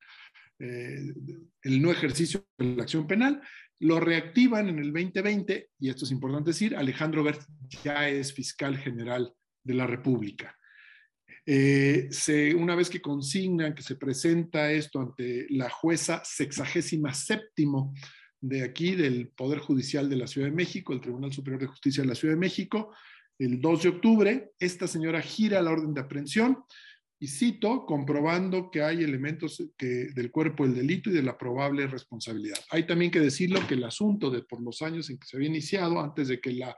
el 0.61 1.81
no 1.81 1.89
ejercicio 1.89 2.45
de 2.57 2.75
la 2.75 2.83
acción 2.83 3.07
penal 3.07 3.41
lo 3.79 3.99
reactivan 3.99 4.69
en 4.69 4.79
el 4.79 4.91
2020 4.91 5.69
y 5.79 5.89
esto 5.89 6.05
es 6.05 6.11
importante 6.11 6.51
decir, 6.51 6.75
Alejandro 6.75 7.23
Bert 7.23 7.41
ya 7.83 8.09
es 8.09 8.33
fiscal 8.33 8.77
general 8.77 9.33
de 9.63 9.73
la 9.73 9.87
República. 9.87 10.55
Eh, 11.45 12.09
una 12.55 12.75
vez 12.75 12.89
que 12.89 13.01
consignan 13.01 13.73
que 13.73 13.81
se 13.81 13.95
presenta 13.95 14.71
esto 14.71 14.99
ante 14.99 15.47
la 15.49 15.69
jueza 15.69 16.21
sexagésima 16.23 17.13
séptimo 17.13 17.93
de 18.41 18.63
aquí, 18.63 18.95
del 18.95 19.29
Poder 19.29 19.59
Judicial 19.59 20.09
de 20.09 20.17
la 20.17 20.27
Ciudad 20.27 20.47
de 20.47 20.55
México, 20.55 20.93
el 20.93 21.01
Tribunal 21.01 21.33
Superior 21.33 21.61
de 21.61 21.67
Justicia 21.67 22.03
de 22.03 22.09
la 22.09 22.15
Ciudad 22.15 22.35
de 22.35 22.39
México, 22.39 22.93
el 23.37 23.61
2 23.61 23.83
de 23.83 23.89
octubre, 23.89 24.51
esta 24.59 24.85
señora 24.85 25.21
gira 25.21 25.61
la 25.61 25.71
orden 25.71 25.93
de 25.93 26.01
aprehensión, 26.01 26.57
y 27.21 27.27
cito, 27.27 27.85
comprobando 27.85 28.71
que 28.71 28.81
hay 28.81 29.03
elementos 29.03 29.61
del 29.77 30.31
cuerpo 30.31 30.63
del 30.65 30.75
delito 30.75 31.09
y 31.09 31.13
de 31.13 31.23
la 31.23 31.37
probable 31.37 31.85
responsabilidad. 31.85 32.57
Hay 32.71 32.87
también 32.87 33.11
que 33.11 33.19
decirlo 33.19 33.65
que 33.67 33.73
el 33.73 33.83
asunto 33.83 34.29
de 34.29 34.41
por 34.43 34.61
los 34.61 34.81
años 34.81 35.09
en 35.09 35.19
que 35.19 35.27
se 35.27 35.35
había 35.35 35.49
iniciado, 35.49 35.99
antes 35.99 36.29
de 36.29 36.39
que 36.39 36.53
la 36.53 36.77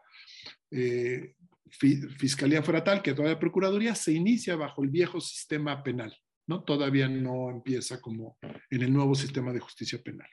eh, 0.71 1.36
Fiscalía 1.69 2.63
fuera 2.63 2.83
tal, 2.83 3.01
que 3.01 3.13
todavía 3.13 3.39
Procuraduría, 3.39 3.95
se 3.95 4.12
inicia 4.12 4.55
bajo 4.55 4.83
el 4.83 4.89
viejo 4.89 5.21
sistema 5.21 5.81
penal, 5.83 6.13
¿no? 6.48 6.63
Todavía 6.63 7.07
no 7.07 7.50
empieza 7.50 8.01
como 8.01 8.38
en 8.69 8.81
el 8.81 8.91
nuevo 8.91 9.15
sistema 9.15 9.53
de 9.53 9.60
justicia 9.60 10.01
penal. 10.03 10.27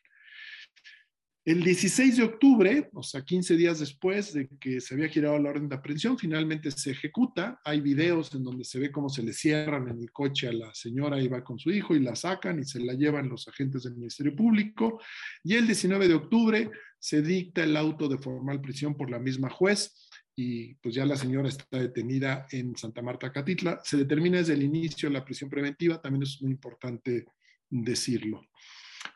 El 1.48 1.62
16 1.62 2.18
de 2.18 2.24
octubre, 2.24 2.90
o 2.92 3.02
sea, 3.02 3.24
15 3.24 3.56
días 3.56 3.78
después 3.78 4.34
de 4.34 4.50
que 4.60 4.82
se 4.82 4.92
había 4.92 5.08
girado 5.08 5.38
la 5.38 5.48
orden 5.48 5.66
de 5.66 5.76
aprehensión, 5.76 6.18
finalmente 6.18 6.70
se 6.70 6.90
ejecuta. 6.90 7.58
Hay 7.64 7.80
videos 7.80 8.34
en 8.34 8.44
donde 8.44 8.64
se 8.64 8.78
ve 8.78 8.92
cómo 8.92 9.08
se 9.08 9.22
le 9.22 9.32
cierran 9.32 9.88
en 9.88 9.98
el 9.98 10.12
coche 10.12 10.48
a 10.48 10.52
la 10.52 10.74
señora, 10.74 11.18
iba 11.18 11.42
con 11.42 11.58
su 11.58 11.70
hijo 11.70 11.96
y 11.96 12.00
la 12.00 12.14
sacan 12.16 12.58
y 12.58 12.64
se 12.64 12.80
la 12.80 12.92
llevan 12.92 13.30
los 13.30 13.48
agentes 13.48 13.84
del 13.84 13.94
Ministerio 13.94 14.36
Público. 14.36 15.00
Y 15.42 15.54
el 15.54 15.64
19 15.64 16.08
de 16.08 16.14
octubre 16.16 16.70
se 16.98 17.22
dicta 17.22 17.64
el 17.64 17.78
auto 17.78 18.08
de 18.08 18.18
formal 18.18 18.60
prisión 18.60 18.94
por 18.94 19.08
la 19.08 19.18
misma 19.18 19.48
juez 19.48 20.06
y 20.36 20.74
pues 20.74 20.94
ya 20.96 21.06
la 21.06 21.16
señora 21.16 21.48
está 21.48 21.78
detenida 21.78 22.46
en 22.50 22.76
Santa 22.76 23.00
Marta, 23.00 23.32
Catitla. 23.32 23.80
Se 23.82 23.96
determina 23.96 24.36
desde 24.36 24.52
el 24.52 24.64
inicio 24.64 25.08
la 25.08 25.24
prisión 25.24 25.48
preventiva, 25.48 25.98
también 25.98 26.24
es 26.24 26.42
muy 26.42 26.50
importante 26.50 27.24
decirlo. 27.70 28.42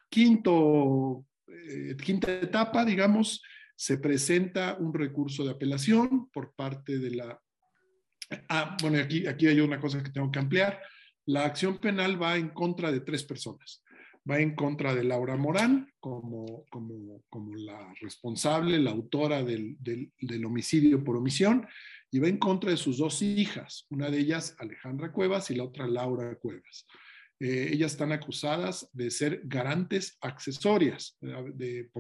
Quinto 0.08 1.26
eh, 1.48 1.96
quinta 1.96 2.32
etapa, 2.32 2.84
digamos, 2.84 3.42
se 3.76 3.98
presenta 3.98 4.76
un 4.78 4.94
recurso 4.94 5.44
de 5.44 5.52
apelación 5.52 6.30
por 6.30 6.54
parte 6.54 6.98
de 6.98 7.10
la... 7.10 7.40
Ah, 8.48 8.76
bueno, 8.80 8.98
aquí, 8.98 9.26
aquí 9.26 9.46
hay 9.46 9.60
una 9.60 9.80
cosa 9.80 10.02
que 10.02 10.10
tengo 10.10 10.30
que 10.30 10.38
ampliar. 10.38 10.80
La 11.26 11.44
acción 11.44 11.78
penal 11.78 12.20
va 12.20 12.36
en 12.36 12.50
contra 12.50 12.90
de 12.90 13.00
tres 13.00 13.24
personas. 13.24 13.82
Va 14.28 14.38
en 14.38 14.54
contra 14.54 14.94
de 14.94 15.02
Laura 15.02 15.36
Morán 15.36 15.92
como, 15.98 16.64
como, 16.70 17.24
como 17.28 17.54
la 17.56 17.92
responsable, 18.00 18.78
la 18.78 18.92
autora 18.92 19.42
del, 19.42 19.76
del, 19.80 20.12
del 20.20 20.44
homicidio 20.44 21.02
por 21.02 21.16
omisión, 21.16 21.66
y 22.10 22.20
va 22.20 22.28
en 22.28 22.38
contra 22.38 22.70
de 22.70 22.76
sus 22.76 22.98
dos 22.98 23.20
hijas, 23.22 23.86
una 23.90 24.10
de 24.10 24.18
ellas 24.18 24.54
Alejandra 24.58 25.10
Cuevas 25.10 25.50
y 25.50 25.56
la 25.56 25.64
otra 25.64 25.88
Laura 25.88 26.36
Cuevas. 26.36 26.86
Eh, 27.44 27.70
ellas 27.72 27.90
están 27.90 28.12
acusadas 28.12 28.88
de 28.92 29.10
ser 29.10 29.40
garantes 29.42 30.16
accesorias, 30.20 31.18
de, 31.20 31.90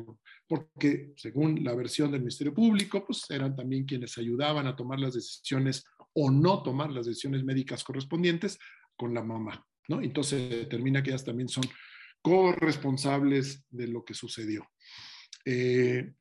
porque 0.46 1.14
según 1.16 1.64
la 1.64 1.74
versión 1.74 2.12
del 2.12 2.20
Ministerio 2.20 2.54
Público, 2.54 3.04
pues 3.04 3.28
eran 3.28 3.56
también 3.56 3.84
quienes 3.84 4.16
ayudaban 4.18 4.68
a 4.68 4.76
tomar 4.76 5.00
las 5.00 5.14
decisiones 5.14 5.84
o 6.12 6.30
no 6.30 6.62
tomar 6.62 6.92
las 6.92 7.06
decisiones 7.06 7.42
médicas 7.42 7.82
correspondientes 7.82 8.56
con 8.96 9.14
la 9.14 9.24
mamá, 9.24 9.66
¿no? 9.88 10.00
Entonces 10.00 10.48
determina 10.48 11.02
que 11.02 11.10
ellas 11.10 11.24
también 11.24 11.48
son 11.48 11.64
corresponsables 12.22 13.64
de 13.68 13.88
lo 13.88 14.04
que 14.04 14.14
sucedió. 14.14 14.70
Eh, 15.44 16.12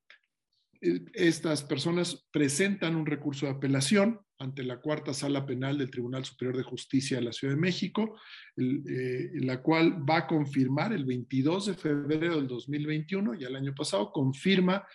estas 1.14 1.64
personas 1.64 2.28
presentan 2.32 2.96
un 2.96 3.06
recurso 3.06 3.46
de 3.46 3.52
apelación 3.52 4.20
ante 4.42 4.64
la 4.64 4.78
cuarta 4.78 5.14
sala 5.14 5.46
penal 5.46 5.78
del 5.78 5.92
Tribunal 5.92 6.26
Superior 6.26 6.58
de 6.58 6.64
Justicia 6.64 7.18
de 7.18 7.24
la 7.24 7.32
Ciudad 7.32 7.54
de 7.54 7.60
México, 7.60 8.18
eh, 8.58 9.30
la 9.36 9.62
cual 9.62 10.08
va 10.10 10.18
a 10.18 10.28
confirmar 10.28 10.94
el 10.94 11.06
22 11.06 11.68
de 11.68 11.74
febrero 11.76 12.38
del 12.38 12.48
2021, 12.48 13.36
y 13.36 13.44
el 13.44 13.56
año 13.56 13.74
pasado, 13.76 14.12
confirma 14.12 14.86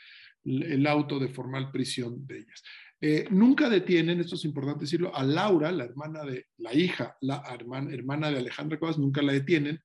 el, 0.45 0.87
auto 0.87 1.19
de 1.19 1.29
formal 1.29 1.71
prisión 1.71 2.27
de 2.27 2.39
ellas. 2.39 2.63
Eh, 3.01 3.27
nunca 3.31 3.69
detienen, 3.69 4.21
esto 4.21 4.35
es 4.35 4.45
importante 4.45 4.85
decirlo, 4.85 5.15
a 5.15 5.23
Laura, 5.23 5.71
la 5.71 5.85
hermana 5.85 6.25
de 6.25 6.47
la 6.59 6.75
hija, 6.75 7.17
la 7.21 7.43
hermana, 7.53 7.93
hermana 7.93 8.31
de 8.31 8.39
Alejandra 8.39 8.79
Cuevas, 8.79 8.99
nunca 8.99 9.23
la 9.23 9.33
detienen 9.33 9.81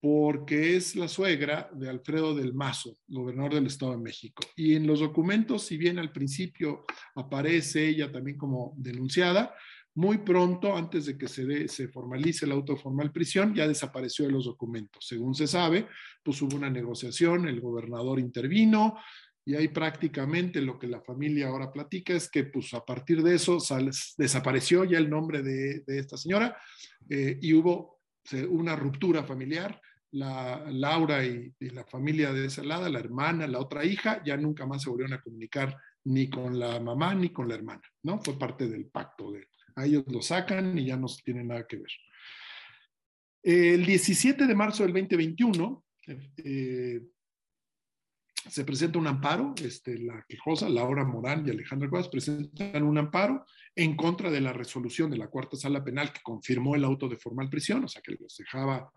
porque 0.00 0.76
es 0.76 0.94
la 0.94 1.08
suegra 1.08 1.68
de 1.74 1.88
Alfredo 1.88 2.34
del 2.34 2.54
Mazo, 2.54 2.96
gobernador 3.08 3.54
del 3.54 3.66
Estado 3.66 3.92
de 3.92 3.98
México. 3.98 4.42
Y 4.54 4.76
en 4.76 4.86
los 4.86 5.00
documentos, 5.00 5.64
si 5.64 5.76
bien 5.76 5.98
al 5.98 6.12
principio 6.12 6.84
aparece 7.16 7.88
ella 7.88 8.12
también 8.12 8.38
como 8.38 8.74
denunciada, 8.76 9.54
muy 9.94 10.18
pronto, 10.18 10.76
antes 10.76 11.06
de 11.06 11.18
que 11.18 11.26
se, 11.26 11.66
se 11.66 11.88
formalice 11.88 12.46
el 12.46 12.52
auto 12.52 12.74
de 12.74 12.78
formal 12.78 13.10
prisión, 13.10 13.52
ya 13.52 13.66
desapareció 13.66 14.26
de 14.26 14.30
los 14.30 14.44
documentos. 14.44 15.04
Según 15.04 15.34
se 15.34 15.48
sabe, 15.48 15.88
pues 16.22 16.40
hubo 16.40 16.56
una 16.56 16.70
negociación, 16.70 17.48
el 17.48 17.60
gobernador 17.60 18.20
intervino, 18.20 18.96
y 19.44 19.56
ahí 19.56 19.68
prácticamente 19.68 20.60
lo 20.60 20.78
que 20.78 20.86
la 20.86 21.00
familia 21.00 21.48
ahora 21.48 21.72
platica 21.72 22.12
es 22.12 22.30
que 22.30 22.44
pues 22.44 22.72
a 22.74 22.84
partir 22.84 23.22
de 23.22 23.34
eso 23.34 23.58
desapareció 24.18 24.84
ya 24.84 24.98
el 24.98 25.08
nombre 25.08 25.42
de, 25.42 25.82
esta 25.86 26.18
señora 26.18 26.56
eh, 27.08 27.38
y 27.40 27.54
hubo 27.54 27.98
una 28.50 28.76
ruptura 28.76 29.24
familiar 29.24 29.80
la 30.12 30.64
Laura 30.70 31.24
y, 31.24 31.54
la 31.60 31.84
familia 31.84 32.32
de 32.32 32.46
esa 32.46 32.62
lado, 32.62 32.88
la 32.88 32.98
hermana, 32.98 33.46
la 33.46 33.60
otra 33.60 33.84
hija, 33.84 34.22
ya 34.24 34.36
nunca 34.36 34.66
más 34.66 34.82
se 34.82 34.90
volvieron 34.90 35.14
a 35.14 35.20
comunicar 35.20 35.76
ni 36.04 36.30
con 36.30 36.58
la 36.58 36.80
mamá 36.80 37.14
ni 37.14 37.30
con 37.30 37.48
la 37.48 37.54
hermana, 37.54 37.82
¿no? 38.02 38.20
Fue 38.22 38.38
parte 38.38 38.68
del 38.68 38.86
pacto 38.86 39.32
de 39.32 39.48
a 39.78 39.86
ellos 39.86 40.04
lo 40.08 40.20
sacan 40.20 40.76
y 40.76 40.86
ya 40.86 40.96
no 40.96 41.06
tienen 41.24 41.48
nada 41.48 41.66
que 41.66 41.76
ver. 41.76 41.90
El 43.42 43.86
17 43.86 44.46
de 44.46 44.54
marzo 44.54 44.82
del 44.82 44.92
2021 44.92 45.84
eh, 46.36 47.00
se 48.48 48.64
presenta 48.64 48.98
un 48.98 49.06
amparo, 49.06 49.54
este, 49.62 49.98
la 49.98 50.24
quejosa, 50.28 50.68
Laura 50.68 51.04
Morán 51.04 51.46
y 51.46 51.50
Alejandra 51.50 51.88
Cuevas 51.88 52.08
presentan 52.08 52.82
un 52.82 52.98
amparo 52.98 53.44
en 53.76 53.94
contra 53.94 54.30
de 54.30 54.40
la 54.40 54.52
resolución 54.52 55.10
de 55.10 55.18
la 55.18 55.28
cuarta 55.28 55.56
sala 55.56 55.84
penal 55.84 56.12
que 56.12 56.22
confirmó 56.22 56.74
el 56.74 56.84
auto 56.84 57.08
de 57.08 57.16
formal 57.16 57.48
prisión, 57.48 57.84
o 57.84 57.88
sea 57.88 58.02
que 58.02 58.16
los 58.18 58.36
dejaba 58.36 58.90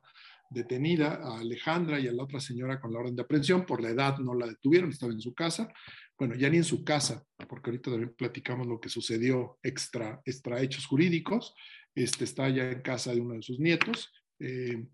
detenida 0.52 1.16
a 1.24 1.40
Alejandra 1.40 2.00
y 2.00 2.08
a 2.08 2.12
la 2.12 2.24
otra 2.24 2.40
señora 2.40 2.80
con 2.80 2.92
la 2.94 3.00
orden 3.00 3.16
de 3.16 3.24
aprehensión. 3.24 3.66
Por 3.66 3.82
la 3.82 3.90
edad 3.90 4.18
no 4.20 4.34
la 4.34 4.48
detuvieron, 4.48 4.90
estaba 4.90 5.14
en 5.14 5.22
su 5.22 5.34
casa. 5.34 5.72
Bueno, 6.18 6.36
ya 6.36 6.50
ni 6.50 6.58
en 6.58 6.64
su 6.64 6.84
casa, 6.84 7.26
porque 7.50 7.70
ahorita 7.70 7.90
también 7.90 8.14
platicamos 8.16 8.68
lo 8.68 8.80
que 8.80 8.90
sucedió 8.90 9.58
extra, 9.64 10.22
extra 10.26 10.62
hechos 10.62 10.86
jurídicos. 10.86 11.56
Este 11.96 12.26
está 12.26 12.50
ya 12.50 12.70
en 12.70 12.82
casa 12.82 13.14
de 13.14 13.22
uno 13.22 13.36
de 13.36 13.42
sus 13.42 13.60
nietos. 13.60 14.12
Eh, 14.40 14.86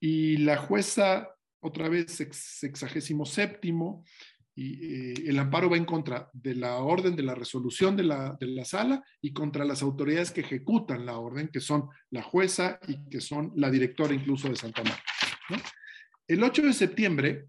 y 0.00 0.38
la 0.38 0.56
jueza, 0.56 1.28
otra 1.60 1.88
vez, 1.88 2.10
sexagésimo 2.32 3.24
séptimo, 3.24 4.04
y 4.54 4.84
eh, 4.84 5.14
el 5.26 5.38
amparo 5.38 5.70
va 5.70 5.76
en 5.76 5.84
contra 5.84 6.28
de 6.32 6.54
la 6.54 6.76
orden 6.76 7.16
de 7.16 7.22
la 7.22 7.34
resolución 7.34 7.96
de 7.96 8.04
la, 8.04 8.64
sala 8.64 9.02
y 9.20 9.32
contra 9.32 9.64
las 9.64 9.82
autoridades 9.82 10.30
que 10.30 10.42
ejecutan 10.42 11.06
la 11.06 11.18
orden, 11.18 11.48
que 11.48 11.60
son 11.60 11.88
la 12.10 12.22
jueza 12.22 12.78
y 12.86 13.08
que 13.08 13.20
son 13.20 13.52
la 13.56 13.70
directora 13.70 14.14
incluso 14.14 14.48
de 14.48 14.56
Santa 14.56 14.82
Marta. 14.84 15.02
El 16.28 16.42
8 16.42 16.62
de 16.62 16.72
septiembre, 16.72 17.46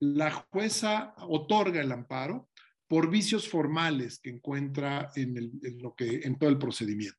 la 0.00 0.30
jueza 0.30 1.14
otorga 1.18 1.80
el 1.80 1.92
amparo 1.92 2.48
por 2.88 3.10
vicios 3.10 3.48
formales 3.48 4.18
que 4.20 4.30
encuentra 4.30 5.10
en, 5.14 6.38
todo 6.38 6.50
el 6.50 6.58
procedimiento. 6.58 7.18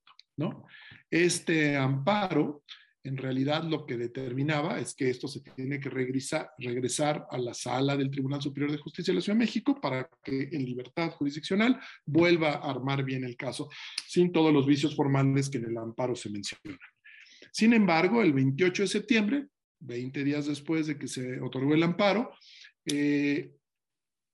Este 1.10 1.76
amparo 1.76 2.64
en 3.08 3.18
realidad 3.18 3.64
lo 3.64 3.86
que 3.86 3.98
determinaba 3.98 4.80
es 4.80 4.94
que 4.94 5.10
esto 5.10 5.28
se 5.28 5.42
tiene 5.42 5.80
que 5.80 5.90
regresar, 5.90 6.52
regresar 6.58 7.26
a 7.30 7.38
la 7.38 7.54
sala 7.54 7.96
del 7.96 8.12
Tribunal 8.12 8.42
Superior 8.42 8.72
de 8.72 8.78
Justicia 8.78 9.12
de 9.12 9.16
la 9.16 9.22
Ciudad 9.22 9.38
de 9.38 9.46
México 9.46 9.80
para 9.80 10.10
que 10.24 10.50
en 10.52 10.66
libertad 10.66 11.12
jurisdiccional 11.12 11.80
vuelva 12.06 12.54
a 12.54 12.70
armar 12.70 13.04
bien 13.04 13.24
el 13.24 13.38
caso 13.38 13.70
sin 14.08 14.32
todos 14.32 14.54
los 14.54 14.66
vicios 14.66 14.96
formales 14.96 15.50
que 15.50 15.58
en 15.58 15.66
el 15.66 15.78
amparo 15.78 16.16
se 16.16 16.30
mencionan. 16.30 16.80
Sin 17.52 17.74
embargo, 17.74 18.22
el 18.22 18.34
28 18.34 18.84
de 18.84 18.88
septiembre, 18.88 19.48
20 19.80 20.24
días 20.24 20.46
después 20.46 20.88
de 20.88 20.98
que 20.98 21.08
se 21.08 21.40
otorgó 21.40 21.74
el 21.74 21.84
amparo, 21.84 22.32
eh, 22.86 23.52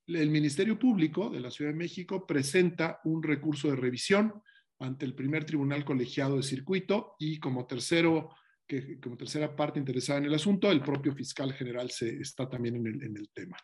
el 0.07 0.29
Ministerio 0.29 0.77
Público 0.77 1.29
de 1.29 1.39
la 1.39 1.51
Ciudad 1.51 1.71
de 1.71 1.77
México 1.77 2.25
presenta 2.25 2.99
un 3.05 3.23
recurso 3.23 3.69
de 3.69 3.75
revisión 3.75 4.33
ante 4.79 5.05
el 5.05 5.15
primer 5.15 5.45
tribunal 5.45 5.85
colegiado 5.85 6.37
de 6.37 6.43
circuito 6.43 7.15
y 7.19 7.39
como 7.39 7.65
tercero 7.65 8.29
que 8.67 8.99
como 8.99 9.17
tercera 9.17 9.55
parte 9.55 9.79
interesada 9.79 10.19
en 10.19 10.25
el 10.25 10.33
asunto, 10.33 10.71
el 10.71 10.81
propio 10.81 11.13
fiscal 11.13 11.53
general 11.53 11.91
se, 11.91 12.19
está 12.19 12.49
también 12.49 12.77
en 12.77 12.87
el, 12.87 13.03
en 13.03 13.17
el 13.17 13.29
tema. 13.29 13.57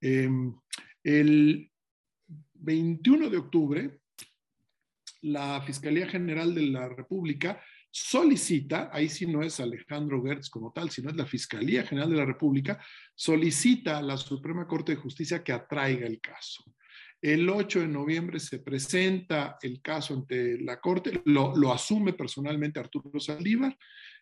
Em, 0.00 0.54
el 1.02 1.70
21 2.54 3.30
de 3.30 3.36
octubre, 3.36 4.00
la 5.22 5.62
Fiscalía 5.62 6.06
General 6.06 6.54
de 6.54 6.62
la 6.62 6.88
República 6.88 7.60
solicita, 7.90 8.90
ahí 8.92 9.08
sí 9.08 9.24
no 9.24 9.42
es 9.42 9.60
Alejandro 9.60 10.22
Gertz 10.22 10.50
como 10.50 10.72
tal, 10.72 10.90
sino 10.90 11.10
es 11.10 11.16
la 11.16 11.26
Fiscalía 11.26 11.84
General 11.84 12.10
de 12.10 12.16
la 12.16 12.24
República, 12.24 12.84
solicita 13.14 13.98
a 13.98 14.02
la 14.02 14.16
Suprema 14.16 14.66
Corte 14.66 14.92
de 14.92 15.00
Justicia 15.00 15.44
que 15.44 15.52
atraiga 15.52 16.06
el 16.06 16.20
caso. 16.20 16.64
El 17.22 17.48
8 17.48 17.80
de 17.80 17.88
noviembre 17.88 18.40
se 18.40 18.58
presenta 18.58 19.56
el 19.62 19.80
caso 19.80 20.12
ante 20.12 20.58
la 20.60 20.80
Corte, 20.80 21.22
lo, 21.24 21.56
lo 21.56 21.72
asume 21.72 22.12
personalmente 22.12 22.80
Arturo 22.80 23.18
Saldívar, 23.18 23.78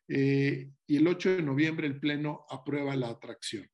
eh, 0.09 0.71
y 0.87 0.97
el 0.97 1.07
8 1.07 1.37
de 1.37 1.43
noviembre 1.43 1.87
el 1.87 2.01
Pleno 2.01 2.45
aprueba 2.51 2.97
la 2.97 3.09
atracción. 3.09 3.67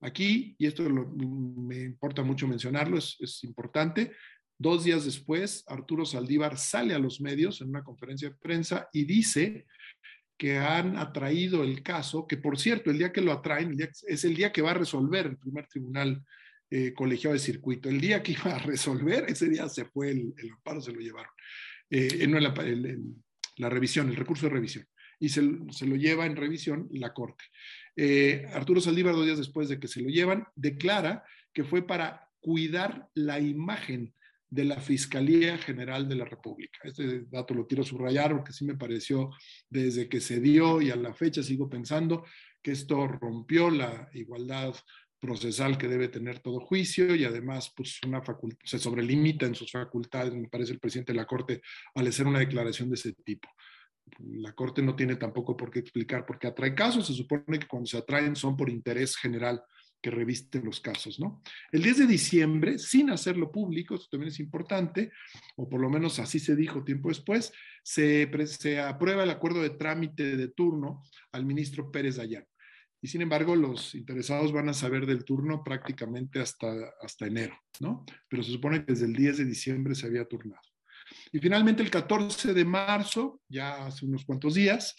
Aquí, 0.00 0.54
y 0.58 0.66
esto 0.66 0.88
me 0.88 1.82
importa 1.82 2.22
mucho 2.22 2.48
mencionarlo, 2.48 2.96
es, 2.96 3.44
importante, 3.44 4.12
dos 4.58 4.84
días 4.84 5.04
después 5.04 5.64
Arturo 5.66 6.04
Saldívar 6.04 6.56
sale 6.56 6.94
a 6.94 6.98
los 6.98 7.20
medios 7.20 7.60
en 7.60 7.68
una 7.68 7.84
conferencia 7.84 8.30
de 8.30 8.36
prensa 8.36 8.88
y 8.92 9.04
dice 9.04 9.66
que 10.38 10.56
han 10.56 10.96
atraído 10.96 11.62
el 11.62 11.82
caso, 11.82 12.26
que 12.26 12.38
por 12.38 12.58
cierto, 12.58 12.90
el 12.90 12.98
día 12.98 13.12
que 13.12 13.20
lo 13.20 13.32
atraen 13.32 13.76
es 14.06 14.24
el 14.24 14.34
día 14.34 14.52
que 14.52 14.62
va 14.62 14.70
a 14.70 14.74
resolver 14.74 15.26
el 15.26 15.36
primer 15.36 15.66
tribunal 15.66 16.24
eh, 16.72 16.94
colegiado 16.94 17.34
de 17.34 17.40
circuito. 17.40 17.88
El 17.88 18.00
día 18.00 18.22
que 18.22 18.30
iba 18.32 18.54
a 18.54 18.58
resolver, 18.58 19.24
ese 19.28 19.48
día 19.48 19.68
se 19.68 19.86
fue 19.86 20.10
el, 20.10 20.32
amparo, 20.52 20.80
se 20.80 20.92
lo 20.92 21.00
llevaron. 21.00 21.32
Eh, 21.90 22.24
no, 22.28 22.38
la, 22.38 23.68
revisión, 23.68 24.08
el 24.08 24.14
recurso 24.14 24.46
de 24.46 24.52
revisión. 24.52 24.86
Y 25.20 25.28
se, 25.28 25.42
se 25.70 25.86
lo 25.86 25.94
lleva 25.94 26.26
en 26.26 26.34
revisión 26.34 26.88
la 26.90 27.12
Corte. 27.12 27.44
Eh, 27.94 28.46
Arturo 28.52 28.80
Saldívar, 28.80 29.14
dos 29.14 29.26
días 29.26 29.38
después 29.38 29.68
de 29.68 29.78
que 29.78 29.86
se 29.86 30.00
lo 30.00 30.08
llevan, 30.08 30.46
declara 30.56 31.22
que 31.52 31.64
fue 31.64 31.86
para 31.86 32.28
cuidar 32.40 33.08
la 33.14 33.38
imagen 33.38 34.14
de 34.48 34.64
la 34.64 34.80
Fiscalía 34.80 35.58
General 35.58 36.08
de 36.08 36.16
la 36.16 36.24
República. 36.24 36.80
Este 36.82 37.24
dato 37.30 37.54
lo 37.54 37.66
quiero 37.66 37.84
subrayar 37.84 38.32
porque 38.32 38.52
sí 38.52 38.64
me 38.64 38.76
pareció 38.76 39.30
desde 39.68 40.08
que 40.08 40.20
se 40.20 40.40
dio 40.40 40.82
y 40.82 40.90
a 40.90 40.96
la 40.96 41.14
fecha 41.14 41.42
sigo 41.42 41.70
pensando 41.70 42.24
que 42.62 42.72
esto 42.72 43.06
rompió 43.06 43.70
la 43.70 44.10
igualdad 44.12 44.74
procesal 45.20 45.76
que 45.76 45.86
debe 45.86 46.08
tener 46.08 46.40
todo 46.40 46.60
juicio 46.60 47.14
y 47.14 47.24
además 47.24 47.72
pues 47.76 48.00
una 48.06 48.22
se 48.64 48.78
sobrelimita 48.78 49.46
en 49.46 49.54
sus 49.54 49.70
facultades, 49.70 50.34
me 50.34 50.48
parece 50.48 50.72
el 50.72 50.80
presidente 50.80 51.12
de 51.12 51.18
la 51.18 51.26
Corte, 51.26 51.60
al 51.94 52.06
hacer 52.06 52.26
una 52.26 52.38
declaración 52.38 52.88
de 52.88 52.94
ese 52.94 53.12
tipo. 53.12 53.48
La 54.18 54.52
Corte 54.52 54.82
no 54.82 54.96
tiene 54.96 55.16
tampoco 55.16 55.56
por 55.56 55.70
qué 55.70 55.78
explicar 55.78 56.26
por 56.26 56.38
qué 56.38 56.48
atrae 56.48 56.74
casos, 56.74 57.06
se 57.06 57.14
supone 57.14 57.58
que 57.58 57.66
cuando 57.66 57.86
se 57.86 57.98
atraen 57.98 58.36
son 58.36 58.56
por 58.56 58.68
interés 58.68 59.16
general 59.16 59.62
que 60.00 60.10
revisten 60.10 60.64
los 60.64 60.80
casos, 60.80 61.20
¿no? 61.20 61.42
El 61.72 61.82
10 61.82 61.98
de 61.98 62.06
diciembre, 62.06 62.78
sin 62.78 63.10
hacerlo 63.10 63.52
público, 63.52 63.94
esto 63.94 64.08
también 64.10 64.32
es 64.32 64.40
importante, 64.40 65.12
o 65.56 65.68
por 65.68 65.80
lo 65.80 65.90
menos 65.90 66.18
así 66.18 66.38
se 66.38 66.56
dijo 66.56 66.84
tiempo 66.84 67.08
después, 67.08 67.52
se, 67.82 68.28
aprueba 68.80 69.24
el 69.24 69.30
acuerdo 69.30 69.62
de 69.62 69.70
trámite 69.70 70.36
de 70.36 70.48
turno 70.48 71.02
al 71.32 71.44
ministro 71.44 71.90
Pérez 71.90 72.16
Dayán. 72.16 72.46
Y 73.02 73.08
sin 73.08 73.22
embargo, 73.22 73.56
los 73.56 73.94
interesados 73.94 74.52
van 74.52 74.68
a 74.68 74.74
saber 74.74 75.06
del 75.06 75.24
turno 75.24 75.64
prácticamente 75.64 76.40
hasta, 76.40 76.72
hasta 77.00 77.26
enero, 77.26 77.58
¿no? 77.80 78.04
Pero 78.28 78.42
se 78.42 78.52
supone 78.52 78.84
que 78.84 78.92
desde 78.92 79.06
el 79.06 79.14
10 79.14 79.38
de 79.38 79.44
diciembre 79.46 79.94
se 79.94 80.06
había 80.06 80.26
turnado. 80.26 80.69
Y 81.32 81.38
finalmente 81.38 81.82
el 81.82 81.90
14 81.90 82.54
de 82.54 82.64
marzo, 82.64 83.40
ya 83.48 83.86
hace 83.86 84.06
unos 84.06 84.24
cuantos 84.24 84.54
días, 84.54 84.96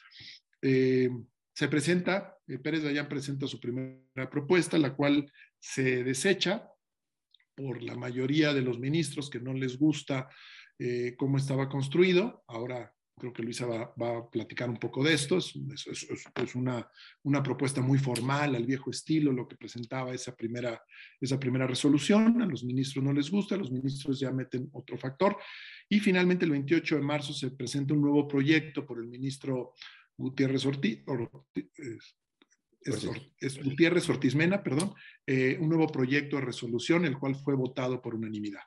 eh, 0.61 1.09
se 1.53 1.67
presenta, 1.67 2.37
eh, 2.47 2.59
Pérez 2.59 2.83
Dayán 2.83 3.09
presenta 3.09 3.47
su 3.47 3.59
primera 3.59 4.29
propuesta, 4.29 4.77
la 4.77 4.95
cual 4.95 5.31
se 5.59 6.03
desecha 6.03 6.67
por 7.55 7.83
la 7.83 7.95
mayoría 7.95 8.53
de 8.53 8.61
los 8.61 8.79
ministros 8.79 9.29
que 9.29 9.39
no 9.39 9.53
les 9.53 9.77
gusta 9.77 10.29
eh, 10.79 11.15
cómo 11.17 11.37
estaba 11.37 11.69
construido. 11.69 12.43
Ahora 12.47 12.93
creo 13.17 13.33
que 13.33 13.43
Luisa 13.43 13.65
va, 13.65 14.17
a 14.17 14.29
platicar 14.29 14.69
un 14.69 14.77
poco 14.77 15.03
de 15.03 15.13
esto. 15.13 15.37
Es, 15.37 15.53
es, 15.87 16.55
una, 16.55 16.89
una, 17.23 17.43
propuesta 17.43 17.81
muy 17.81 17.99
formal, 17.99 18.55
al 18.55 18.65
viejo 18.65 18.89
estilo, 18.89 19.31
lo 19.31 19.47
que 19.47 19.55
presentaba 19.55 20.13
esa 20.13 20.35
primera, 20.35 20.81
esa 21.19 21.39
primera 21.39 21.67
resolución. 21.67 22.41
A 22.41 22.45
los 22.45 22.63
ministros 22.63 23.03
no 23.03 23.13
les 23.13 23.29
gusta, 23.29 23.57
los 23.57 23.71
ministros 23.71 24.19
ya 24.19 24.31
meten 24.31 24.69
otro 24.73 24.97
factor. 24.97 25.37
Y 25.89 25.99
finalmente, 25.99 26.45
el 26.45 26.51
28 26.51 26.95
de 26.95 27.01
marzo, 27.01 27.33
se 27.33 27.51
presenta 27.51 27.93
un 27.93 28.01
nuevo 28.01 28.27
proyecto 28.27 28.85
por 28.85 28.99
el 28.99 29.07
ministro 29.07 29.73
Gutiérrez 30.17 30.65
Ortiz, 30.65 31.03
es, 33.39 33.63
Gutiérrez 33.63 34.09
Ortiz 34.09 34.35
Mena, 34.35 34.63
perdón, 34.63 34.93
eh, 35.25 35.57
un 35.59 35.69
nuevo 35.69 35.87
proyecto 35.87 36.37
de 36.37 36.45
resolución, 36.45 37.05
el 37.05 37.17
cual 37.17 37.35
fue 37.35 37.55
votado 37.55 38.01
por 38.01 38.15
unanimidad. 38.15 38.61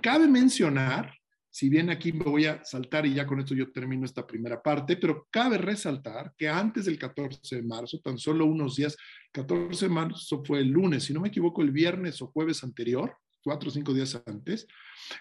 Cabe 0.00 0.28
mencionar, 0.28 1.12
si 1.56 1.70
bien 1.70 1.88
aquí 1.88 2.12
me 2.12 2.24
voy 2.24 2.44
a 2.44 2.62
saltar 2.66 3.06
y 3.06 3.14
ya 3.14 3.24
con 3.24 3.40
esto 3.40 3.54
yo 3.54 3.72
termino 3.72 4.04
esta 4.04 4.26
primera 4.26 4.60
parte, 4.60 4.98
pero 4.98 5.26
cabe 5.30 5.56
resaltar 5.56 6.34
que 6.36 6.50
antes 6.50 6.84
del 6.84 6.98
14 6.98 7.56
de 7.56 7.62
marzo, 7.62 7.98
tan 8.04 8.18
solo 8.18 8.44
unos 8.44 8.76
días, 8.76 8.94
14 9.32 9.86
de 9.86 9.90
marzo 9.90 10.44
fue 10.44 10.58
el 10.60 10.68
lunes, 10.68 11.04
si 11.04 11.14
no 11.14 11.20
me 11.22 11.28
equivoco, 11.28 11.62
el 11.62 11.70
viernes 11.70 12.20
o 12.20 12.26
jueves 12.26 12.62
anterior, 12.62 13.16
cuatro 13.42 13.70
o 13.70 13.72
cinco 13.72 13.94
días 13.94 14.22
antes, 14.26 14.66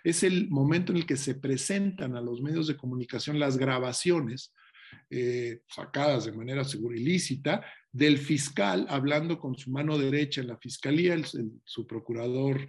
es 0.04 0.24
el 0.24 0.50
momento 0.50 0.92
en 0.92 0.98
el 0.98 1.06
que 1.06 1.16
se 1.16 1.36
presentan 1.36 2.18
a 2.18 2.22
los 2.22 2.42
medios 2.42 2.68
de 2.68 2.76
comunicación 2.76 3.40
las 3.40 3.56
grabaciones 3.56 4.54
eh, 5.10 5.62
sacadas 5.70 6.26
de 6.26 6.34
manera 6.34 6.66
segura 6.66 6.98
ilícita, 6.98 7.66
del 7.94 8.18
fiscal 8.18 8.88
hablando 8.90 9.40
con 9.40 9.58
su 9.58 9.72
mano 9.72 9.98
derecha 9.98 10.42
en 10.42 10.48
la 10.48 10.58
fiscalía, 10.58 11.16
su 11.64 11.88
procurador 11.88 12.68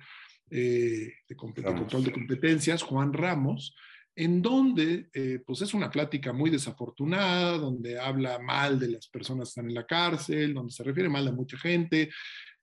eh, 0.51 1.13
de, 1.29 1.37
control 1.37 2.05
de 2.05 2.13
competencias, 2.13 2.83
Juan 2.83 3.13
Ramos, 3.13 3.75
en 4.15 4.41
donde 4.41 5.09
eh, 5.13 5.41
pues 5.45 5.61
es 5.61 5.75
una 5.75 5.91
plática 5.91 6.33
muy 6.33 6.49
desafortunada, 6.49 7.59
donde 7.59 7.99
habla 7.99 8.39
mal 8.39 8.79
de 8.79 8.89
las 8.89 9.09
personas 9.09 9.49
que 9.49 9.51
están 9.51 9.69
en 9.69 9.75
la 9.75 9.87
cárcel, 9.87 10.55
donde 10.55 10.73
se 10.73 10.85
refiere 10.85 11.09
mal 11.09 11.29
a 11.29 11.33
mucha 11.33 11.59
gente, 11.59 12.11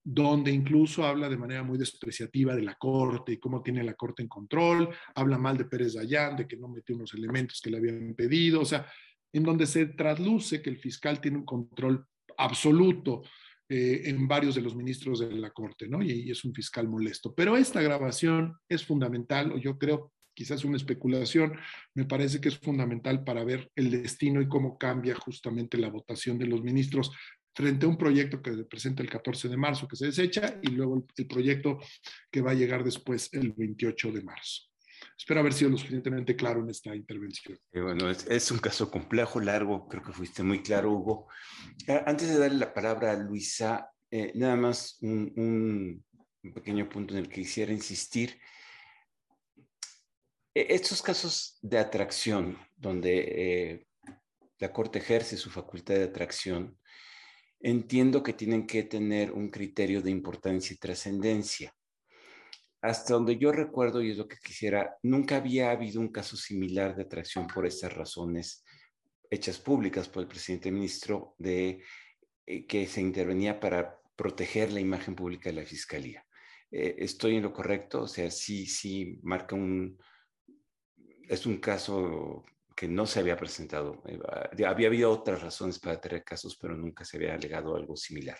donde 0.04 0.52
incluso 0.52 1.06
habla 1.06 1.30
de 1.30 1.38
manera 1.38 1.64
muy 1.64 1.78
despreciativa 1.78 2.56
de 2.56 2.64
la 2.64 2.76
Corte 2.76 3.34
y 3.34 3.38
cómo 3.38 3.62
tiene 3.62 3.84
la 3.84 3.94
Corte 3.94 4.24
en 4.24 4.28
control, 4.28 4.90
habla 5.14 5.38
mal 5.38 5.58
de 5.58 5.66
Pérez 5.66 5.94
Dayán, 5.94 6.36
de 6.36 6.48
que 6.48 6.58
no 6.58 6.68
metió 6.68 6.96
unos 6.96 7.14
elementos 7.14 7.62
que 7.62 7.70
le 7.70 7.78
habían 7.78 8.14
pedido, 8.16 8.62
o 8.62 8.66
sea, 8.66 8.88
en 9.32 9.44
donde 9.44 9.66
se 9.66 9.86
trasluce 9.86 10.62
que 10.62 10.70
el 10.70 10.78
fiscal 10.78 11.22
tiene 11.22 11.38
un 11.38 11.46
control 11.46 12.06
absoluto 12.38 13.24
eh, 13.70 14.02
en 14.06 14.28
varios 14.28 14.56
de 14.56 14.62
los 14.62 14.76
ministros 14.76 15.20
de 15.20 15.32
la 15.32 15.52
Corte, 15.52 15.88
¿no? 15.88 16.02
Y, 16.02 16.30
es 16.30 16.44
un 16.44 16.54
fiscal 16.54 16.88
molesto. 16.88 17.34
Pero 17.34 17.58
esta 17.58 17.82
grabación 17.82 18.58
es 18.68 18.86
fundamental, 18.86 19.52
o 19.52 19.58
yo 19.58 19.78
creo, 19.78 20.12
quizás 20.34 20.66
una 20.66 20.78
especulación, 20.78 21.54
me 21.94 22.06
parece 22.06 22.42
que 22.42 22.50
es 22.50 22.58
fundamental 22.58 23.24
para 23.24 23.44
ver 23.44 23.72
el 23.76 23.92
destino 23.92 24.42
y 24.42 24.48
cómo 24.48 24.78
cambia 24.78 25.16
justamente 25.16 25.78
la 25.78 25.90
votación 25.90 26.38
de 26.38 26.48
los 26.48 26.64
ministros 26.64 27.12
frente 27.56 27.86
a 27.86 27.90
un 27.90 27.98
proyecto 27.98 28.42
que 28.42 28.54
se 28.54 28.66
presenta 28.66 29.04
el 29.04 29.10
14 29.10 29.48
de 29.48 29.58
marzo 29.58 29.88
que 29.88 29.96
se 29.96 30.08
desecha 30.08 30.60
y 30.62 30.72
luego 30.72 31.06
el 31.16 31.28
proyecto 31.28 31.80
que 32.32 32.42
va 32.42 32.52
a 32.52 32.56
llegar 32.56 32.84
después 32.84 33.30
el 33.34 33.54
28 33.54 34.12
de 34.12 34.24
marzo. 34.24 34.73
Espero 35.18 35.40
haber 35.40 35.54
sido 35.54 35.72
lo 35.72 35.78
suficientemente 35.78 36.36
claro 36.36 36.62
en 36.62 36.70
esta 36.70 36.96
intervención. 36.96 37.58
bueno, 37.72 38.10
es, 38.10 38.52
un 38.52 38.60
caso 38.60 38.90
complejo, 38.90 39.40
largo, 39.40 39.88
creo 39.88 40.04
que 40.04 40.12
fuiste 40.12 40.44
muy 40.44 40.62
claro, 40.62 40.92
Hugo. 40.92 41.28
Ah, 41.88 42.04
antes 42.08 42.30
de 42.30 42.38
darle 42.38 42.58
la 42.58 42.74
palabra 42.74 43.12
a 43.12 43.16
Luisa, 43.16 43.90
eh, 44.10 44.32
nada 44.36 44.56
más 44.56 44.98
un, 45.02 46.04
pequeño 46.54 46.90
punto 46.90 47.14
en 47.14 47.22
el 47.22 47.30
que 47.30 47.42
quisiera 47.42 47.72
insistir. 47.72 48.40
E, 50.54 50.68
estos 50.70 51.02
casos 51.02 51.58
de 51.62 51.78
atracción, 51.78 52.58
donde 52.76 53.18
eh, 53.20 53.88
la 54.60 54.74
Corte 54.74 55.00
ejerce 55.00 55.38
su 55.38 55.50
facultad 55.50 55.96
de 55.96 56.06
atracción, 56.06 56.78
entiendo 57.60 58.24
que 58.24 58.34
tienen 58.34 58.68
que 58.68 58.84
tener 58.84 59.32
un 59.32 59.50
criterio 59.50 60.02
de 60.02 60.12
importancia 60.12 60.74
y 60.74 60.78
trascendencia 60.78 61.74
hasta 62.84 63.14
donde 63.14 63.38
yo 63.38 63.54
recuerdo, 63.54 64.02
y 64.02 64.12
es 64.12 64.18
lo 64.18 64.28
que 64.28 64.36
quisiera, 64.44 64.98
nunca 65.04 65.38
había 65.38 65.72
habido 65.72 66.02
un 66.02 66.10
caso 66.10 66.36
similar 66.36 66.94
de 66.94 67.04
atracción 67.04 67.48
por 67.48 67.66
estas 67.66 67.94
razones 67.94 68.66
hechas 69.30 69.58
públicas 69.58 70.10
por 70.10 70.24
el 70.24 70.28
presidente 70.28 70.70
ministro 70.70 71.34
de 71.38 71.82
eh, 72.46 72.68
que 72.68 72.86
se 72.86 73.00
intervenía 73.00 73.58
para 73.58 73.98
proteger 74.18 74.74
la 74.74 74.82
imagen 74.82 75.16
pública 75.16 75.50
de 75.50 75.56
la 75.56 75.66
fiscalía. 75.66 76.26
Eh, 76.70 76.96
¿Estoy 76.98 77.38
en 77.38 77.44
lo 77.44 77.54
correcto? 77.54 78.02
O 78.02 78.08
sea, 78.08 78.30
sí, 78.30 78.66
sí, 78.66 79.18
marca 79.24 79.56
un... 79.56 79.98
Es 81.30 81.46
un 81.46 81.60
caso 81.60 82.44
que 82.76 82.90
no 82.90 83.06
se 83.06 83.22
había 83.22 83.38
presentado. 83.38 84.04
Eh, 84.08 84.20
había 84.66 84.88
habido 84.88 85.10
otras 85.10 85.42
razones 85.42 85.80
para 85.80 86.02
tener 86.02 86.26
casos, 86.26 86.58
pero 86.60 86.76
nunca 86.76 87.06
se 87.06 87.16
había 87.16 87.34
alegado 87.34 87.78
algo 87.78 87.96
similar 87.96 88.38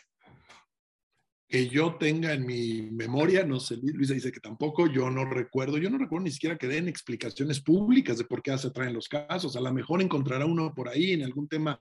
que 1.54 1.68
yo 1.70 1.98
tenga 2.00 2.34
en 2.34 2.48
mi 2.48 2.82
memoria, 2.82 3.46
no 3.46 3.60
sé, 3.60 3.78
Luisa 3.80 4.16
dice 4.16 4.32
que 4.32 4.40
tampoco, 4.40 4.92
yo 4.92 5.12
no 5.12 5.24
recuerdo, 5.24 5.78
yo 5.78 5.88
no 5.92 6.00
recuerdo 6.00 6.24
ni 6.24 6.32
siquiera 6.32 6.58
que 6.58 6.66
den 6.66 6.88
explicaciones 6.88 7.62
públicas 7.62 8.18
de 8.18 8.24
por 8.24 8.42
qué 8.42 8.58
se 8.58 8.72
traen 8.72 8.96
los 8.96 9.08
casos, 9.08 9.56
a 9.56 9.62
lo 9.62 9.72
mejor 9.72 10.02
encontrará 10.02 10.48
uno 10.48 10.74
por 10.74 10.90
ahí 10.90 11.12
en 11.12 11.22
algún 11.22 11.48
tema 11.48 11.78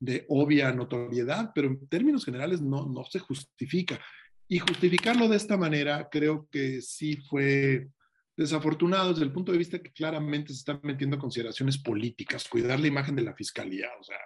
de 0.00 0.26
obvia 0.28 0.72
notoriedad, 0.72 1.52
pero 1.54 1.68
en 1.68 1.86
términos 1.86 2.24
generales 2.24 2.60
no, 2.60 2.86
no 2.86 3.04
se 3.04 3.20
justifica. 3.20 4.00
Y 4.48 4.58
justificarlo 4.58 5.28
de 5.28 5.36
esta 5.36 5.56
manera 5.56 6.08
creo 6.10 6.48
que 6.50 6.82
sí 6.82 7.18
fue 7.30 7.86
desafortunado 8.36 9.10
desde 9.10 9.26
el 9.26 9.32
punto 9.32 9.52
de 9.52 9.58
vista 9.58 9.78
que 9.78 9.92
claramente 9.92 10.52
se 10.52 10.58
están 10.58 10.80
metiendo 10.82 11.20
consideraciones 11.20 11.78
políticas, 11.78 12.48
cuidar 12.48 12.80
la 12.80 12.88
imagen 12.88 13.14
de 13.14 13.22
la 13.22 13.34
fiscalía, 13.36 13.86
o 14.00 14.02
sea, 14.02 14.18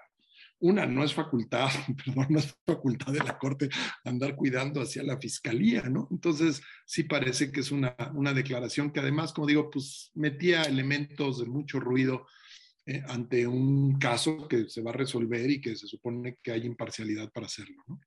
una, 0.60 0.86
no 0.86 1.04
es 1.04 1.14
facultad, 1.14 1.68
perdón, 2.04 2.26
no 2.30 2.38
es 2.38 2.54
facultad 2.66 3.12
de 3.12 3.20
la 3.20 3.38
Corte 3.38 3.68
andar 4.04 4.34
cuidando 4.34 4.80
hacia 4.80 5.02
la 5.02 5.18
Fiscalía, 5.18 5.82
¿no? 5.82 6.08
Entonces, 6.10 6.60
sí 6.86 7.04
parece 7.04 7.52
que 7.52 7.60
es 7.60 7.70
una, 7.70 7.94
una 8.14 8.32
declaración 8.32 8.90
que 8.90 9.00
además, 9.00 9.32
como 9.32 9.46
digo, 9.46 9.70
pues 9.70 10.10
metía 10.14 10.62
elementos 10.62 11.38
de 11.40 11.46
mucho 11.46 11.80
ruido 11.80 12.26
eh, 12.86 13.02
ante 13.08 13.46
un 13.46 13.98
caso 13.98 14.48
que 14.48 14.68
se 14.68 14.82
va 14.82 14.90
a 14.90 14.94
resolver 14.94 15.50
y 15.50 15.60
que 15.60 15.76
se 15.76 15.86
supone 15.86 16.38
que 16.42 16.52
hay 16.52 16.64
imparcialidad 16.64 17.30
para 17.30 17.46
hacerlo, 17.46 17.84
¿no? 17.86 18.00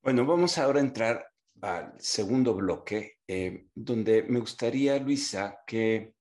Bueno, 0.00 0.24
vamos 0.24 0.56
ahora 0.58 0.78
a 0.78 0.84
entrar 0.84 1.26
al 1.60 1.94
segundo 1.98 2.54
bloque, 2.54 3.18
eh, 3.26 3.66
donde 3.74 4.22
me 4.22 4.38
gustaría, 4.38 4.98
Luisa, 5.00 5.58
que 5.66 6.12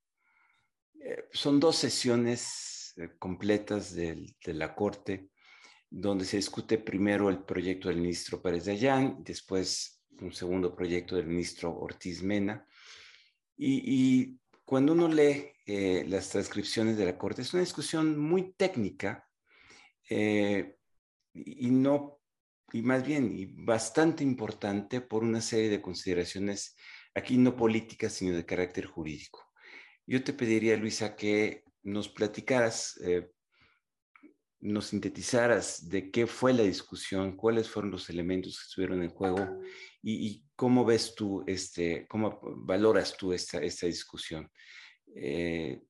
eh, 1.00 1.26
son 1.32 1.60
dos 1.60 1.76
sesiones 1.76 2.75
eh, 2.98 3.10
completas 3.20 3.94
de, 3.94 4.36
la 4.46 4.74
Corte, 4.74 5.30
donde 5.90 6.26
se 6.26 6.38
discute 6.38 6.78
primero 6.78 7.30
el 7.30 7.44
proyecto 7.44 7.90
del 7.90 7.98
ministro 7.98 8.42
Pérez 8.42 8.66
de 8.66 8.74
Allán, 8.74 9.18
después 9.24 10.02
un 10.22 10.32
segundo 10.32 10.76
proyecto 10.76 11.16
del 11.16 11.28
ministro 11.28 11.76
Ortiz 11.76 12.24
Mena. 12.24 12.66
Y, 13.58 14.40
cuando 14.64 14.94
uno 14.94 15.08
lee 15.08 15.52
eh, 15.68 16.06
las 16.08 16.30
transcripciones 16.30 16.98
de 16.98 17.06
la 17.06 17.18
Corte, 17.18 17.44
es 17.44 17.54
una 17.54 17.62
discusión 17.62 18.18
muy 18.18 18.54
técnica 18.54 19.30
eh, 20.10 20.78
y 21.34 21.70
no, 21.70 22.20
y 22.74 22.82
más 22.82 23.06
bien, 23.06 23.38
y 23.38 23.46
bastante 23.46 24.24
importante 24.24 25.02
por 25.02 25.24
una 25.24 25.42
serie 25.42 25.70
de 25.70 25.82
consideraciones 25.82 26.76
aquí 27.14 27.38
no 27.38 27.56
políticas, 27.56 28.14
sino 28.14 28.36
de 28.36 28.46
carácter 28.46 28.86
jurídico. 28.86 29.52
Yo 30.08 30.24
te 30.24 30.34
pediría, 30.34 30.78
Luisa, 30.78 31.16
que 31.16 31.65
nos 31.86 32.10
platicaras, 32.10 33.00
eh, 33.02 33.32
nos 34.60 34.88
sintetizaras 34.88 35.88
de 35.88 36.12
qué 36.12 36.26
fue 36.28 36.52
la 36.52 36.64
discusión, 36.64 37.38
cuáles 37.38 37.70
fueron 37.70 37.92
los 37.92 38.10
elementos 38.10 38.58
que 38.58 38.64
estuvieron 38.64 39.04
en 39.04 39.12
juego 39.12 39.62
y, 40.02 40.44
cómo 40.56 40.86
ves 40.86 41.14
tú, 41.16 41.44
este, 41.46 42.08
cómo 42.08 42.40
valoras 42.42 43.18
tú 43.18 43.34
esta, 43.34 43.60
esta 43.60 43.88
discusión. 43.88 44.50
Eh, 45.14 45.82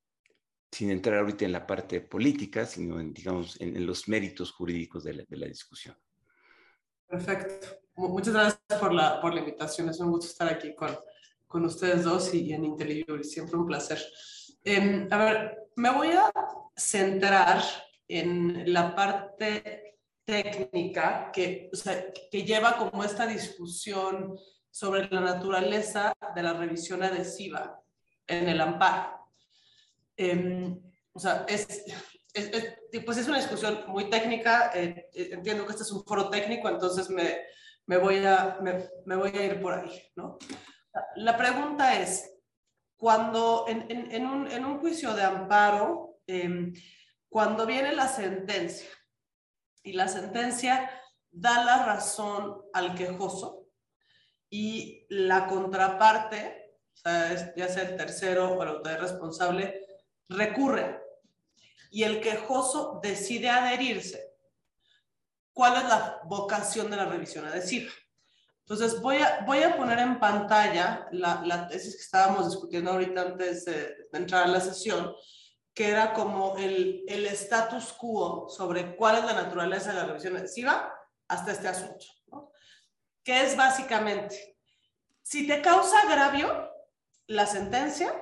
sin 0.71 0.91
entrar 0.91 1.19
ahorita 1.19 1.45
en 1.45 1.53
la 1.53 1.65
parte 1.65 2.01
política, 2.01 2.65
sino 2.65 2.99
en, 2.99 3.13
digamos, 3.13 3.59
en, 3.61 3.85
los 3.85 4.09
méritos 4.09 4.51
jurídicos 4.51 5.05
de 5.05 5.13
la, 5.13 5.23
de 5.25 5.37
la, 5.37 5.47
discusión. 5.47 5.95
Perfecto. 7.07 7.67
Muchas 7.95 8.33
gracias 8.33 8.79
por 8.81 8.93
la, 8.93 9.21
por 9.21 9.33
la 9.33 9.39
invitación. 9.39 9.87
Es 9.87 9.99
un 10.01 10.11
gusto 10.11 10.25
estar 10.25 10.51
aquí 10.51 10.75
con, 10.75 10.89
con 11.47 11.63
ustedes 11.63 12.03
dos 12.03 12.33
y, 12.33 12.51
en 12.51 12.65
IntelliJury. 12.65 13.23
Siempre 13.23 13.55
un 13.55 13.65
placer. 13.65 13.99
Em, 14.65 15.07
a 15.11 15.17
ver, 15.17 15.64
me 15.75 15.89
voy 15.91 16.09
a 16.11 16.31
centrar 16.75 17.61
en 18.07 18.71
la 18.71 18.95
parte 18.95 19.99
técnica 20.25 21.31
que, 21.31 21.69
o 21.71 21.75
sea, 21.75 22.11
que 22.31 22.43
lleva 22.43 22.77
como 22.77 23.03
esta 23.03 23.27
discusión 23.27 24.37
sobre 24.71 25.07
la 25.09 25.21
naturaleza 25.21 26.13
de 26.35 26.43
la 26.43 26.53
revisión 26.53 27.03
adhesiva 27.03 27.81
en 28.27 28.49
el 28.49 28.59
amparo. 28.59 29.29
Em, 30.17 30.81
o 31.13 31.19
sea, 31.19 31.45
es, 31.47 31.85
pues 33.05 33.17
es 33.17 33.27
una 33.27 33.37
discusión 33.37 33.85
muy 33.87 34.09
técnica. 34.09 34.71
Eh, 34.73 35.09
eh, 35.13 35.29
entiendo 35.31 35.65
que 35.65 35.71
este 35.71 35.83
es 35.83 35.91
un 35.91 36.03
foro 36.03 36.29
técnico, 36.29 36.67
entonces 36.69 37.09
me, 37.09 37.39
me 37.85 37.97
voy, 37.97 38.25
a, 38.25 38.57
me, 38.61 38.89
me, 39.05 39.15
voy 39.15 39.29
a 39.29 39.45
ir 39.45 39.61
por 39.61 39.73
ahí, 39.73 40.01
¿no? 40.15 40.37
La 41.17 41.37
pregunta 41.37 41.99
es, 42.01 42.34
cuando 42.97 43.65
en, 43.67 43.89
en, 43.89 44.25
un, 44.25 44.49
en 44.51 44.65
un, 44.65 44.79
juicio 44.79 45.13
de 45.13 45.23
amparo, 45.23 46.19
em, 46.27 46.73
cuando 47.29 47.65
viene 47.65 47.93
la 47.93 48.07
sentencia 48.07 48.89
y 49.83 49.93
la 49.93 50.07
sentencia 50.07 50.89
da 51.29 51.63
la 51.65 51.85
razón 51.85 52.61
al 52.73 52.95
quejoso 52.95 53.67
y 54.49 55.05
la 55.09 55.47
contraparte, 55.47 56.77
o 56.93 56.97
sea, 56.97 57.55
ya 57.55 57.67
sea 57.67 57.83
el 57.83 57.97
tercero 57.97 58.53
o 58.53 58.63
el 58.63 58.69
autoridad 58.69 59.01
responsable, 59.01 59.85
recurre 60.29 61.01
y 61.91 62.03
el 62.03 62.21
quejoso 62.21 62.99
decide 63.03 63.49
adherirse, 63.49 64.33
¿cuál 65.53 65.77
es 65.77 65.83
la 65.83 66.21
vocación 66.25 66.89
de 66.89 66.97
la 66.97 67.05
revisión 67.05 67.45
adhesiva? 67.45 67.91
Entonces, 68.67 68.99
voy 68.99 69.17
a, 69.17 69.43
voy 69.45 69.61
a 69.61 69.77
poner 69.77 69.99
en 69.99 70.19
pantalla 70.19 71.07
la, 71.11 71.43
la 71.45 71.67
tesis 71.67 71.95
que 71.95 72.01
estábamos 72.01 72.49
discutiendo 72.49 72.91
ahorita 72.91 73.21
antes 73.21 73.65
de, 73.65 74.07
entrar 74.11 74.45
a 74.45 74.47
la 74.47 74.59
sesión, 74.59 75.13
que 75.71 75.89
era 75.89 76.13
como 76.13 76.57
el, 76.57 77.03
el, 77.07 77.27
status 77.27 77.93
quo 77.93 78.49
sobre 78.49 78.95
cuál 78.95 79.19
es 79.19 79.25
la 79.25 79.33
naturaleza 79.33 79.89
de 79.89 79.97
la 79.97 80.05
revisión 80.05 80.35
adhesiva 80.35 80.91
hasta 81.27 81.51
este 81.51 81.67
asunto. 81.67 82.05
Que 83.23 83.43
es 83.43 83.55
básicamente, 83.55 84.57
si 85.21 85.45
te 85.45 85.61
causa 85.61 85.99
agravio 85.99 86.71
la 87.27 87.45
sentencia, 87.45 88.19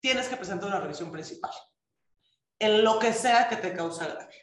tienes 0.00 0.28
que 0.28 0.36
presentar 0.36 0.68
una 0.68 0.80
revisión 0.80 1.10
principal, 1.10 1.52
en 2.58 2.84
lo 2.84 2.98
que 2.98 3.14
sea 3.14 3.48
que 3.48 3.56
te 3.56 3.72
cause 3.72 4.04
agravio. 4.04 4.40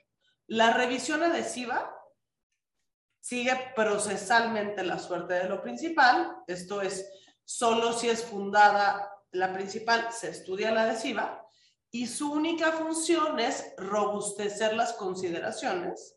La 0.48 0.74
revisión 0.74 1.22
adhesiva 1.24 1.94
sigue 3.28 3.74
procesalmente 3.76 4.86
la 4.86 4.98
suerte 4.98 5.34
de 5.34 5.50
lo 5.50 5.62
principal, 5.62 6.44
esto 6.48 6.82
es, 6.82 7.12
solo 7.44 7.92
si 7.92 8.08
es 8.08 8.24
fundada 8.24 9.12
la 9.32 9.52
principal 9.52 10.14
se 10.14 10.30
estudia 10.30 10.72
la 10.72 10.84
adhesiva 10.84 11.46
y 11.92 12.08
su 12.08 12.32
única 12.32 12.72
función 12.72 13.38
es 13.42 13.74
robustecer 13.76 14.76
las 14.76 14.94
consideraciones 14.94 16.16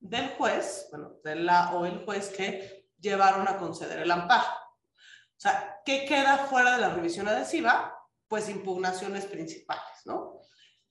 del 0.00 0.28
juez, 0.32 0.88
bueno, 0.90 1.14
de 1.24 1.36
la 1.36 1.72
o 1.72 1.86
el 1.86 2.04
juez 2.04 2.28
que 2.28 2.90
llevaron 2.98 3.48
a 3.48 3.56
conceder 3.56 4.00
el 4.00 4.10
amparo. 4.10 4.50
O 4.92 5.40
sea, 5.40 5.80
¿qué 5.82 6.04
queda 6.04 6.36
fuera 6.36 6.74
de 6.74 6.82
la 6.82 6.90
revisión 6.90 7.26
adhesiva? 7.26 7.98
Pues 8.28 8.50
impugnaciones 8.50 9.24
principales, 9.24 10.02
¿no? 10.04 10.29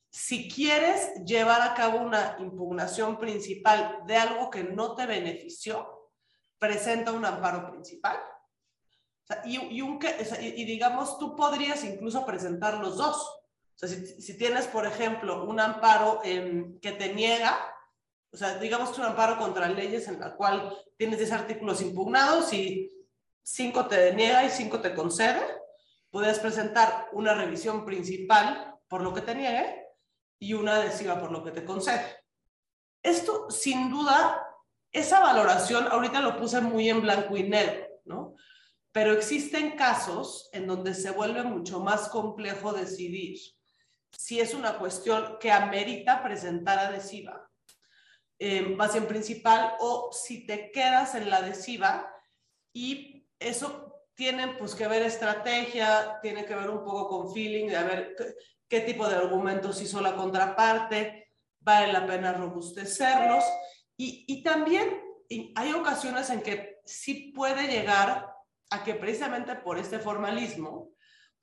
Si 0.09 0.49
quieres 0.49 1.23
llevar 1.23 1.61
a 1.61 1.75
cabo 1.75 1.99
una 1.99 2.35
impugnación 2.39 3.19
principal 3.19 3.99
de 4.07 4.17
algo 4.17 4.49
que 4.49 4.63
no 4.63 4.95
te 4.95 5.05
benefició, 5.05 6.09
presenta 6.57 7.11
un 7.11 7.25
amparo 7.25 7.69
principal. 7.71 8.17
y, 9.45 10.65
digamos, 10.65 11.19
tú 11.19 11.35
podrías 11.35 11.83
incluso 11.83 12.25
presentar 12.25 12.79
los 12.79 12.97
dos. 12.97 13.17
O 13.17 13.87
sea, 13.87 13.87
si, 13.87 14.37
tienes, 14.37 14.65
por 14.65 14.87
ejemplo, 14.87 15.45
un 15.45 15.59
amparo 15.59 16.21
que 16.23 16.91
te 16.91 17.13
niega, 17.13 17.57
o 18.31 18.37
sea, 18.37 18.57
digamos 18.57 18.89
que 18.89 18.93
es 18.93 18.99
un 18.99 19.05
amparo 19.05 19.37
contra 19.37 19.69
leyes 19.69 20.07
en 20.07 20.19
la 20.19 20.35
cual 20.35 20.75
tienes 20.97 21.19
10 21.19 21.31
artículos 21.31 21.81
impugnados 21.81 22.51
y 22.53 22.91
5 23.43 23.87
te 23.87 23.97
deniega 23.97 24.43
y 24.43 24.49
5 24.49 24.81
te 24.81 24.93
concede, 24.93 25.41
puedes 26.09 26.39
presentar 26.39 27.09
una 27.13 27.35
revisión 27.35 27.85
principal 27.85 28.75
por 28.87 29.01
lo 29.01 29.13
que 29.13 29.21
te 29.21 29.35
niegue 29.35 29.88
y 30.39 30.53
una 30.53 30.77
adhesiva 30.77 31.19
por 31.19 31.31
lo 31.31 31.43
que 31.43 31.51
te 31.51 31.65
concede. 31.65 32.23
Esto, 33.03 33.49
sin 33.49 33.89
duda, 33.89 34.45
esa 34.91 35.19
valoración, 35.19 35.87
ahorita 35.87 36.21
lo 36.21 36.37
puse 36.37 36.61
muy 36.61 36.89
en 36.89 37.01
blanco 37.01 37.37
y 37.37 37.43
negro, 37.43 37.87
¿no? 38.05 38.35
Pero 38.91 39.13
existen 39.13 39.75
casos 39.75 40.49
en 40.51 40.65
donde 40.65 40.93
se 40.93 41.11
vuelve 41.11 41.43
mucho 41.43 41.79
más 41.79 42.09
complejo 42.09 42.73
decidir 42.73 43.39
si 44.11 44.39
es 44.39 44.53
una 44.53 44.77
cuestión 44.79 45.37
que 45.39 45.51
amerita 45.51 46.23
presentar 46.23 46.79
adhesiva, 46.79 47.47
eh, 48.39 48.73
base 48.75 48.97
en 48.97 49.07
principal, 49.07 49.75
o 49.79 50.09
si 50.11 50.45
te 50.45 50.71
quedas 50.71 51.13
en 51.15 51.29
la 51.29 51.37
adhesiva 51.37 52.11
y 52.73 53.27
eso 53.37 54.03
tiene 54.15 54.47
pues 54.57 54.75
que 54.75 54.87
ver 54.87 55.03
estrategia, 55.03 56.19
tiene 56.21 56.45
que 56.45 56.55
ver 56.55 56.69
un 56.69 56.83
poco 56.83 57.07
con 57.07 57.33
feeling, 57.33 57.67
de 57.67 57.77
a 57.77 57.83
ver 57.83 58.15
qué 58.69 58.81
tipo 58.81 59.07
de 59.09 59.15
argumentos 59.15 59.81
hizo 59.81 59.99
la 59.99 60.15
contraparte, 60.15 61.33
vale 61.59 61.91
la 61.91 62.05
pena 62.05 62.33
robustecerlos. 62.33 63.43
Y, 63.97 64.25
y 64.27 64.43
también 64.43 65.01
hay 65.55 65.73
ocasiones 65.73 66.29
en 66.29 66.41
que 66.41 66.79
sí 66.85 67.33
puede 67.35 67.67
llegar 67.67 68.33
a 68.71 68.83
que 68.83 68.95
precisamente 68.95 69.55
por 69.55 69.77
este 69.77 69.99
formalismo 69.99 70.91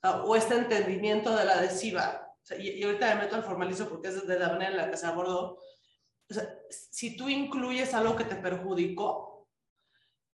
o 0.03 0.35
este 0.35 0.55
entendimiento 0.55 1.35
de 1.35 1.45
la 1.45 1.53
adhesiva, 1.53 2.23
y, 2.57 2.83
ahorita 2.83 3.15
me 3.15 3.21
meto 3.23 3.35
al 3.35 3.43
formalismo 3.43 3.87
porque 3.87 4.07
es 4.07 4.25
de 4.25 4.39
la 4.39 4.49
manera 4.49 4.71
en 4.71 4.77
la 4.77 4.89
que 4.89 4.97
se 4.97 5.05
abordó, 5.05 5.57
o 6.29 6.33
sea, 6.33 6.47
si 6.69 7.15
tú 7.15 7.29
incluyes 7.29 7.93
algo 7.93 8.15
que 8.15 8.25
te 8.25 8.35
perjudicó, 8.35 9.47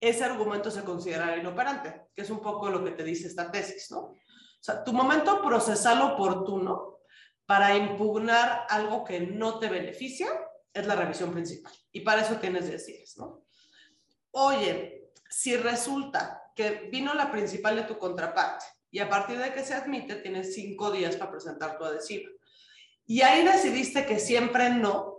ese 0.01 0.23
argumento 0.23 0.71
se 0.71 0.83
considera 0.83 1.37
inoperante, 1.37 2.07
que 2.15 2.21
es 2.21 2.29
un 2.29 2.41
poco 2.41 2.69
lo 2.69 2.83
que 2.83 2.91
te 2.91 3.03
dice 3.03 3.27
esta 3.27 3.51
tesis, 3.51 3.91
¿no? 3.91 4.15
O 4.59 4.63
sea, 4.63 4.83
tu 4.83 4.91
momento 4.91 5.41
procesal 5.41 6.01
oportuno 6.01 6.99
para 7.45 7.75
impugnar 7.75 8.65
algo 8.69 9.03
que 9.03 9.21
no 9.21 9.57
te 9.57 9.69
beneficia 9.69 10.27
es 10.73 10.85
la 10.85 10.95
revisión 10.95 11.31
principal. 11.31 11.73
Y 11.91 12.01
para 12.01 12.21
eso 12.21 12.35
tienes 12.35 12.69
decires, 12.69 13.17
¿no? 13.17 13.45
Oye, 14.31 15.11
si 15.29 15.55
resulta 15.55 16.51
que 16.55 16.89
vino 16.91 17.13
la 17.13 17.31
principal 17.31 17.75
de 17.75 17.83
tu 17.83 17.97
contraparte 17.97 18.65
y 18.91 18.99
a 18.99 19.09
partir 19.09 19.37
de 19.37 19.53
que 19.53 19.63
se 19.63 19.73
admite 19.73 20.15
tienes 20.15 20.53
cinco 20.53 20.91
días 20.91 21.15
para 21.15 21.31
presentar 21.31 21.77
tu 21.77 21.85
adhesiva 21.85 22.29
y 23.05 23.21
ahí 23.21 23.43
decidiste 23.43 24.05
que 24.05 24.19
siempre 24.19 24.69
no, 24.69 25.17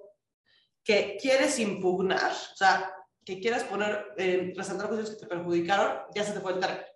que 0.85 1.18
quieres 1.20 1.59
impugnar, 1.59 2.31
o 2.31 2.57
sea, 2.57 2.94
que 3.24 3.40
quieres 3.40 3.64
poner, 3.64 4.12
eh, 4.16 4.53
presentar 4.55 4.88
cosas 4.88 5.11
que 5.11 5.16
te 5.16 5.26
perjudicaron, 5.26 6.03
ya 6.14 6.22
se 6.22 6.33
te 6.33 6.40
fue 6.40 6.53
el 6.53 6.61
término 6.61 6.89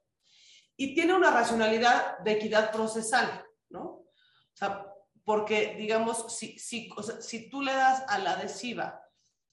y 0.76 0.94
tiene 0.94 1.14
una 1.14 1.30
racionalidad 1.30 2.18
de 2.18 2.32
equidad 2.32 2.72
procesal, 2.72 3.44
¿no? 3.68 3.82
O 3.82 4.56
sea, 4.56 4.86
porque, 5.24 5.74
digamos, 5.78 6.36
si, 6.36 6.58
si, 6.58 6.90
si 7.20 7.48
tú 7.48 7.62
le 7.62 7.72
das 7.72 8.04
a 8.08 8.18
la 8.18 8.32
adhesiva 8.32 9.00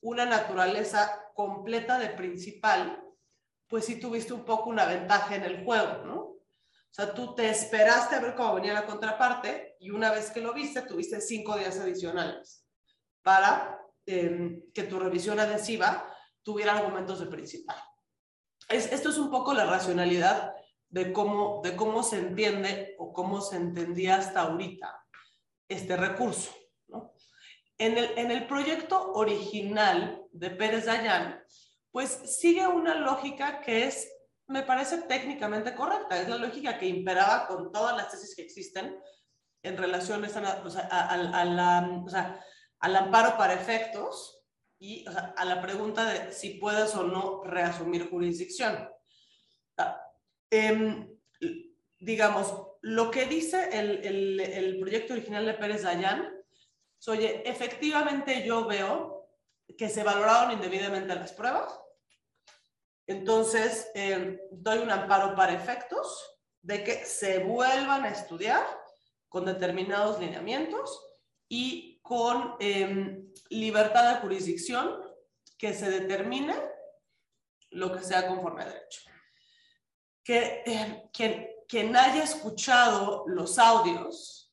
una 0.02 0.26
naturaleza 0.26 1.32
completa 1.34 2.00
de 2.00 2.10
principal, 2.10 3.04
pues 3.68 3.86
sí 3.86 4.00
tuviste 4.00 4.34
un 4.34 4.44
poco 4.44 4.70
una 4.70 4.86
ventaja 4.86 5.36
en 5.36 5.44
el 5.44 5.64
juego, 5.64 6.04
¿no? 6.06 6.18
O 6.92 6.94
sea, 6.94 7.14
tú 7.14 7.34
te 7.36 7.50
esperaste 7.50 8.16
a 8.16 8.20
ver 8.20 8.36
cómo 8.36 8.56
venía 8.56 8.74
la 8.74 8.86
contraparte 8.86 9.78
y 9.80 9.92
una 9.92 10.12
vez 10.12 10.30
que 10.30 10.42
lo 10.42 10.54
viste, 10.54 10.82
tuviste 10.82 11.22
cinco 11.22 11.56
días 11.58 11.80
adicionales. 11.80 12.66
para 13.22 13.80
em, 14.08 14.64
que 14.74 14.84
tu 14.84 15.00
revisión 15.00 15.40
adhesiva 15.40 16.12
tuviera 16.42 16.76
argumentos 16.76 17.20
de 17.20 17.28
principal. 17.28 17.78
Es, 18.68 18.92
esto 18.92 19.10
es 19.10 19.18
un 19.20 19.30
poco 19.30 19.54
la 19.54 19.66
racionalidad 19.66 20.56
de 20.92 21.14
cómo, 21.14 21.62
de 21.64 21.76
cómo 21.76 22.04
se 22.04 22.18
entiende 22.18 22.96
o 23.00 23.14
cómo 23.14 23.42
se 23.42 23.56
entendía 23.56 24.18
hasta 24.18 24.42
ahorita 24.42 25.04
este 25.68 25.96
recurso. 25.96 26.52
En, 27.78 27.98
el, 27.98 28.18
en 28.18 28.30
el 28.30 28.46
proyecto 28.46 29.14
original 29.14 30.24
de 30.32 30.52
Pérez 30.52 30.86
Dayan, 30.86 31.42
pues 31.92 32.12
sigue 32.40 32.68
una 32.68 32.94
lógica 32.94 33.62
que 33.62 33.86
es, 33.86 34.08
me 34.48 34.64
parece 34.64 35.00
técnicamente 35.04 35.74
correcta, 35.74 36.22
es 36.22 36.28
la 36.28 36.36
lógica 36.36 36.78
que 36.78 36.88
imperaba 36.88 37.48
con 37.48 37.72
todas 37.72 37.96
las 37.96 38.12
tesis 38.12 38.36
que 38.36 38.44
existen 38.44 39.00
en 39.64 39.78
relación 39.78 40.24
a, 40.26 41.46
la, 41.46 42.46
al 42.80 42.96
amparo 42.96 43.38
para 43.38 43.54
efectos 43.54 44.44
y 44.78 45.06
a 45.08 45.46
la 45.46 45.62
pregunta 45.62 46.06
de 46.06 46.34
si 46.34 46.56
puedes 46.56 46.96
o 46.96 47.04
no 47.04 47.44
reasumir 47.44 48.10
jurisdicción. 48.10 48.90
Eh, 50.52 51.08
digamos, 52.00 52.54
lo 52.82 53.10
que 53.10 53.26
dice 53.26 53.70
el, 53.72 54.78
proyecto 54.80 55.14
original 55.14 55.46
de 55.46 55.54
Pérez 55.54 55.84
Dayan, 55.84 56.34
oye, 57.08 57.50
efectivamente 57.50 58.46
yo 58.46 58.66
veo 58.66 59.30
que 59.78 59.88
se 59.88 60.04
valoraron 60.04 60.52
indebidamente 60.52 61.16
las 61.16 61.32
pruebas, 61.32 61.80
entonces 63.08 63.90
eh, 63.96 64.42
doy 64.52 64.80
un 64.80 64.92
amparo 64.92 65.36
para 65.36 65.54
efectos 65.54 66.38
de 66.62 66.84
que 66.84 67.06
se 67.06 67.40
vuelvan 67.40 68.04
a 68.04 68.10
estudiar 68.10 68.66
con 69.30 69.46
determinados 69.46 70.20
lineamientos 70.20 71.02
y 71.48 72.00
con 72.02 72.56
eh, 72.60 73.24
libertad 73.50 74.16
de 74.16 74.22
jurisdicción 74.22 75.02
que 75.58 75.74
se 75.74 75.90
determine 75.90 76.56
lo 77.70 77.96
que 77.96 78.04
sea 78.04 78.28
conforme 78.28 78.64
a 78.64 78.68
derecho. 78.68 79.11
Que 80.24 80.64
eh, 80.66 81.10
quien, 81.12 81.48
quien, 81.68 81.96
haya 81.96 82.24
escuchado 82.24 83.24
los 83.28 83.58
audios, 83.58 84.52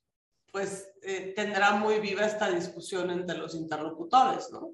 pues 0.50 0.90
eh, 1.02 1.32
tendrá 1.36 1.72
muy 1.72 2.00
viva 2.00 2.24
esta 2.24 2.50
discusión 2.50 3.10
entre 3.10 3.36
los 3.36 3.54
interlocutores, 3.54 4.50
¿no? 4.50 4.72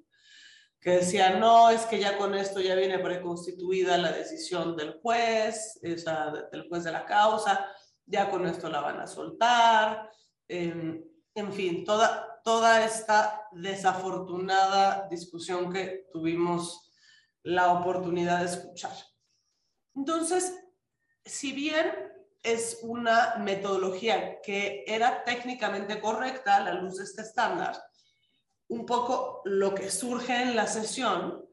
Que 0.80 0.98
decía, 0.98 1.30
no, 1.38 1.70
es 1.70 1.82
que 1.86 1.98
ya 1.98 2.16
con 2.16 2.34
esto 2.34 2.60
ya 2.60 2.74
viene 2.74 2.98
preconstituida 2.98 3.96
la 3.98 4.12
decisión 4.12 4.76
del 4.76 5.00
juez, 5.00 5.80
o 5.82 5.98
sea, 5.98 6.30
del 6.52 6.68
juez 6.68 6.84
de 6.84 6.92
la 6.92 7.06
causa, 7.06 7.66
ya 8.06 8.30
con 8.30 8.46
esto 8.46 8.68
la 8.68 8.80
van 8.80 9.00
a 9.00 9.06
soltar, 9.06 10.10
eh, 10.46 11.02
en 11.34 11.52
fin, 11.52 11.84
toda, 11.84 12.40
toda 12.44 12.84
esta 12.84 13.48
desafortunada 13.52 15.08
discusión 15.08 15.72
que 15.72 16.06
tuvimos 16.12 16.92
la 17.42 17.72
oportunidad 17.72 18.40
de 18.40 18.46
escuchar. 18.46 18.92
Entonces, 19.94 20.63
si 21.24 21.52
bien 21.52 21.92
es 22.42 22.80
una 22.82 23.36
metodología 23.36 24.40
que 24.42 24.84
era 24.86 25.24
técnicamente 25.24 26.00
correcta 26.00 26.56
a 26.56 26.60
la 26.60 26.74
luz 26.74 26.98
de 26.98 27.04
este 27.04 27.22
estándar, 27.22 27.74
un 28.68 28.84
poco 28.84 29.40
lo 29.44 29.74
que 29.74 29.90
surge 29.90 30.42
en 30.42 30.56
la 30.56 30.66
sesión, 30.66 31.44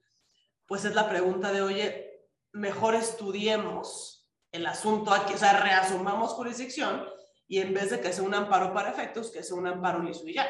pues 0.65 0.86
es 0.86 0.93
la 0.93 1.10
pregunta 1.10 1.51
de, 1.51 1.62
oye, 1.62 2.29
mejor 2.53 2.95
estudiemos 2.95 4.29
el 4.51 4.65
asunto 4.65 5.13
aquí, 5.13 5.34
o 5.34 5.38
sea, 5.38 5.62
reasumamos 5.62 6.31
jurisdicción 6.31 7.07
y 7.47 7.60
en 7.60 7.73
vez 7.73 7.91
de 7.91 8.01
que 8.01 8.12
sea 8.12 8.23
un 8.23 8.34
amparo 8.34 8.73
para 8.73 8.91
efectos, 8.91 9.31
que 9.31 9.43
sea 9.43 9.55
un 9.55 9.67
amparo 9.67 10.01
liso 10.01 10.27
y 10.27 10.34
ya. 10.34 10.47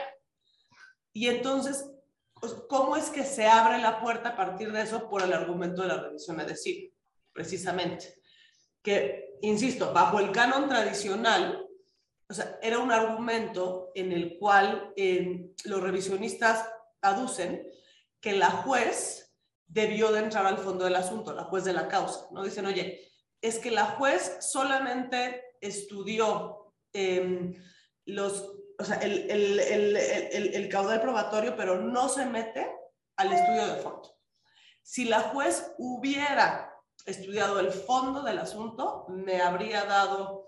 Y 1.13 1.27
entonces, 1.27 1.88
pues, 2.34 2.53
¿cómo 2.67 2.95
es 2.95 3.10
que 3.10 3.23
se 3.23 3.47
abre 3.47 3.77
la 3.79 4.01
puerta 4.01 4.29
a 4.29 4.36
partir 4.36 4.71
de 4.71 4.81
eso 4.81 5.07
por 5.10 5.21
el 5.21 5.34
argumento 5.34 5.84
de 5.84 5.88
la 5.89 6.01
revisión 6.01 6.38
decir 6.38 6.93
Precisamente. 7.34 8.20
Que, 8.81 9.37
insisto, 9.41 9.93
bajo 9.93 10.19
el 10.19 10.31
canon 10.31 10.67
tradicional, 10.69 11.67
o 12.29 12.33
sea, 12.33 12.57
era 12.61 12.79
un 12.79 12.91
argumento 12.91 13.91
en 13.95 14.11
el 14.11 14.37
cual 14.39 14.93
los 15.65 15.81
revisionistas 15.81 16.67
aducen 17.01 17.67
que 18.19 18.33
la 18.33 18.49
juez 18.49 19.35
debió 19.67 20.11
de 20.11 20.19
entrar 20.19 20.45
al 20.45 20.57
fondo 20.57 20.85
del 20.85 20.95
asunto, 20.95 21.33
la 21.33 21.45
juez 21.45 21.63
de 21.63 21.73
la 21.73 21.87
causa, 21.87 22.27
¿no? 22.31 22.43
Dicen, 22.43 22.65
oye, 22.65 23.11
es 23.41 23.59
que 23.59 23.71
la 23.71 23.85
juez 23.85 24.37
solamente 24.41 25.55
estudió 25.59 26.61
Em, 26.93 27.53
los, 28.05 28.53
o 28.77 28.83
sea, 28.83 28.97
el, 28.97 29.29
el, 29.29 29.59
el, 29.59 29.95
el, 30.55 30.69
caudal 30.69 30.99
probatorio, 30.99 31.55
pero 31.55 31.79
no 31.79 32.09
se 32.09 32.25
mete 32.25 32.69
al 33.15 33.31
estudio 33.31 33.67
de 33.67 33.81
fondo. 33.81 34.17
Si 34.81 35.05
la 35.05 35.21
juez 35.21 35.73
hubiera 35.77 36.70
estudiado 37.05 37.59
el 37.59 37.71
fondo 37.71 38.23
del 38.23 38.39
asunto, 38.39 39.05
me 39.09 39.41
habría 39.41 39.85
dado 39.85 40.47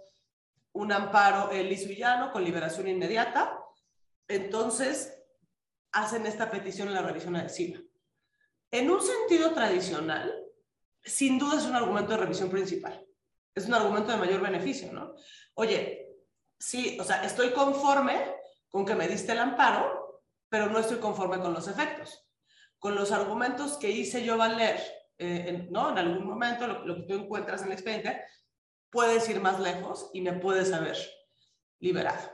un 0.73 0.91
amparo 0.91 1.51
el 1.51 1.69
llano 1.95 2.31
con 2.31 2.43
liberación 2.43 2.87
inmediata. 2.87 3.59
Entonces, 4.27 5.17
hacen 5.91 6.25
esta 6.25 6.49
petición 6.49 6.87
en 6.87 6.95
la 6.95 7.01
revisión 7.01 7.35
adhesiva. 7.35 7.79
En 8.71 8.89
un 8.89 9.01
sentido 9.01 9.53
tradicional, 9.53 10.33
sin 11.03 11.37
duda 11.37 11.57
es 11.57 11.65
un 11.65 11.75
argumento 11.75 12.11
de 12.11 12.17
revisión 12.17 12.49
principal. 12.49 13.05
Es 13.53 13.67
un 13.67 13.75
argumento 13.75 14.11
de 14.11 14.17
mayor 14.17 14.41
beneficio, 14.41 14.91
¿no? 14.91 15.13
Oye, 15.53 16.07
sí, 16.57 16.97
o 16.99 17.03
sea, 17.03 17.23
estoy 17.23 17.51
conforme 17.51 18.35
con 18.69 18.85
que 18.85 18.95
me 18.95 19.07
diste 19.07 19.33
el 19.33 19.39
amparo, 19.39 20.23
pero 20.49 20.67
no 20.67 20.79
estoy 20.79 20.97
conforme 20.97 21.39
con 21.39 21.53
los 21.53 21.67
efectos. 21.67 22.25
Con 22.79 22.95
los 22.95 23.11
argumentos 23.11 23.77
que 23.77 23.91
hice 23.91 24.23
yo 24.23 24.37
valer, 24.37 24.81
eh, 25.17 25.45
en, 25.47 25.71
¿no? 25.71 25.91
En 25.91 25.97
algún 25.97 26.25
momento, 26.25 26.67
lo, 26.67 26.95
que 26.95 27.03
tú 27.03 27.13
encuentras 27.13 27.61
en 27.61 27.67
el 27.67 27.73
expediente, 27.73 28.21
puedes 28.89 29.27
ir 29.29 29.39
más 29.39 29.59
lejos 29.59 30.09
y 30.13 30.21
me 30.21 30.33
puedes 30.33 30.71
haber 30.71 30.97
liberado. 31.79 32.31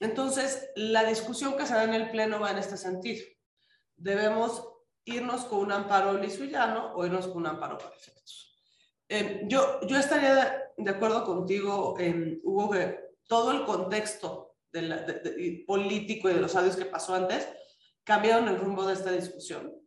Entonces, 0.00 0.70
la 0.76 1.04
discusión 1.04 1.56
que 1.56 1.66
se 1.66 1.74
da 1.74 1.84
en 1.84 1.94
el 1.94 2.10
Pleno 2.10 2.40
va 2.40 2.50
en 2.50 2.58
este 2.58 2.76
sentido. 2.76 3.24
Debemos 3.96 4.68
irnos 5.04 5.44
con 5.44 5.60
un 5.60 5.72
amparo 5.72 6.20
llano 6.22 6.92
o 6.94 7.04
irnos 7.04 7.26
con 7.26 7.38
un 7.38 7.46
amparo 7.46 7.78
para 7.78 7.94
efectos. 7.94 8.56
Eh, 9.08 9.42
yo, 9.46 9.80
yo 9.86 9.96
estaría 9.96 10.70
de, 10.76 10.90
acuerdo 10.90 11.24
contigo, 11.24 11.96
eh, 11.98 12.38
Hugo, 12.44 12.70
que 12.70 13.08
todo 13.26 13.52
el 13.52 13.64
contexto 13.64 14.56
político 15.66 16.28
y 16.28 16.34
de 16.34 16.40
los 16.40 16.54
audios 16.54 16.76
que 16.76 16.84
pasó 16.84 17.14
antes 17.14 17.48
cambiaron 18.04 18.48
el 18.48 18.58
rumbo 18.58 18.86
de 18.86 18.94
esta 18.94 19.10
discusión. 19.10 19.77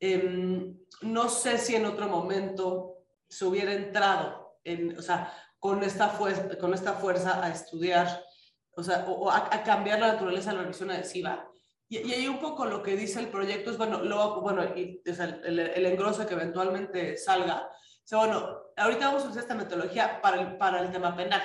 Em, 0.00 0.76
no 1.02 1.28
sé 1.28 1.58
si 1.58 1.76
en 1.76 1.86
otro 1.86 2.08
momento 2.08 3.04
se 3.28 3.44
hubiera 3.44 3.72
entrado 3.72 4.58
en, 4.64 4.98
o 4.98 5.02
sea, 5.02 5.32
con 5.58 5.82
esta, 5.82 6.16
con 6.58 6.74
esta 6.74 6.94
fuerza 6.94 7.44
a 7.44 7.50
estudiar, 7.50 8.24
o 8.72 8.82
sea, 8.82 9.04
o, 9.06 9.30
a, 9.30 9.48
cambiar 9.62 10.00
la 10.00 10.14
naturaleza 10.14 10.50
de 10.50 10.56
la 10.56 10.62
revisión 10.62 10.90
adhesiva. 10.90 11.46
Y, 11.88 11.98
ahí 12.12 12.28
un 12.28 12.38
poco 12.38 12.66
lo 12.66 12.82
que 12.82 12.96
dice 12.96 13.20
el 13.20 13.28
proyecto 13.28 13.70
es, 13.70 13.78
bueno, 13.78 14.02
luego, 14.02 14.40
bueno, 14.40 14.64
y, 14.76 15.02
o 15.08 15.14
sea, 15.14 15.26
el, 15.26 15.58
el, 15.58 15.86
engroso 15.86 16.26
que 16.26 16.34
eventualmente 16.34 17.16
salga, 17.16 17.68
o 18.12 18.16
bueno, 18.16 18.58
ahorita 18.76 19.06
vamos 19.06 19.24
a 19.24 19.28
usar 19.28 19.42
esta 19.42 19.54
metodología 19.54 20.20
para 20.20 20.40
el, 20.40 20.56
para 20.56 20.80
el 20.80 20.90
tema 20.90 21.14
penal 21.14 21.42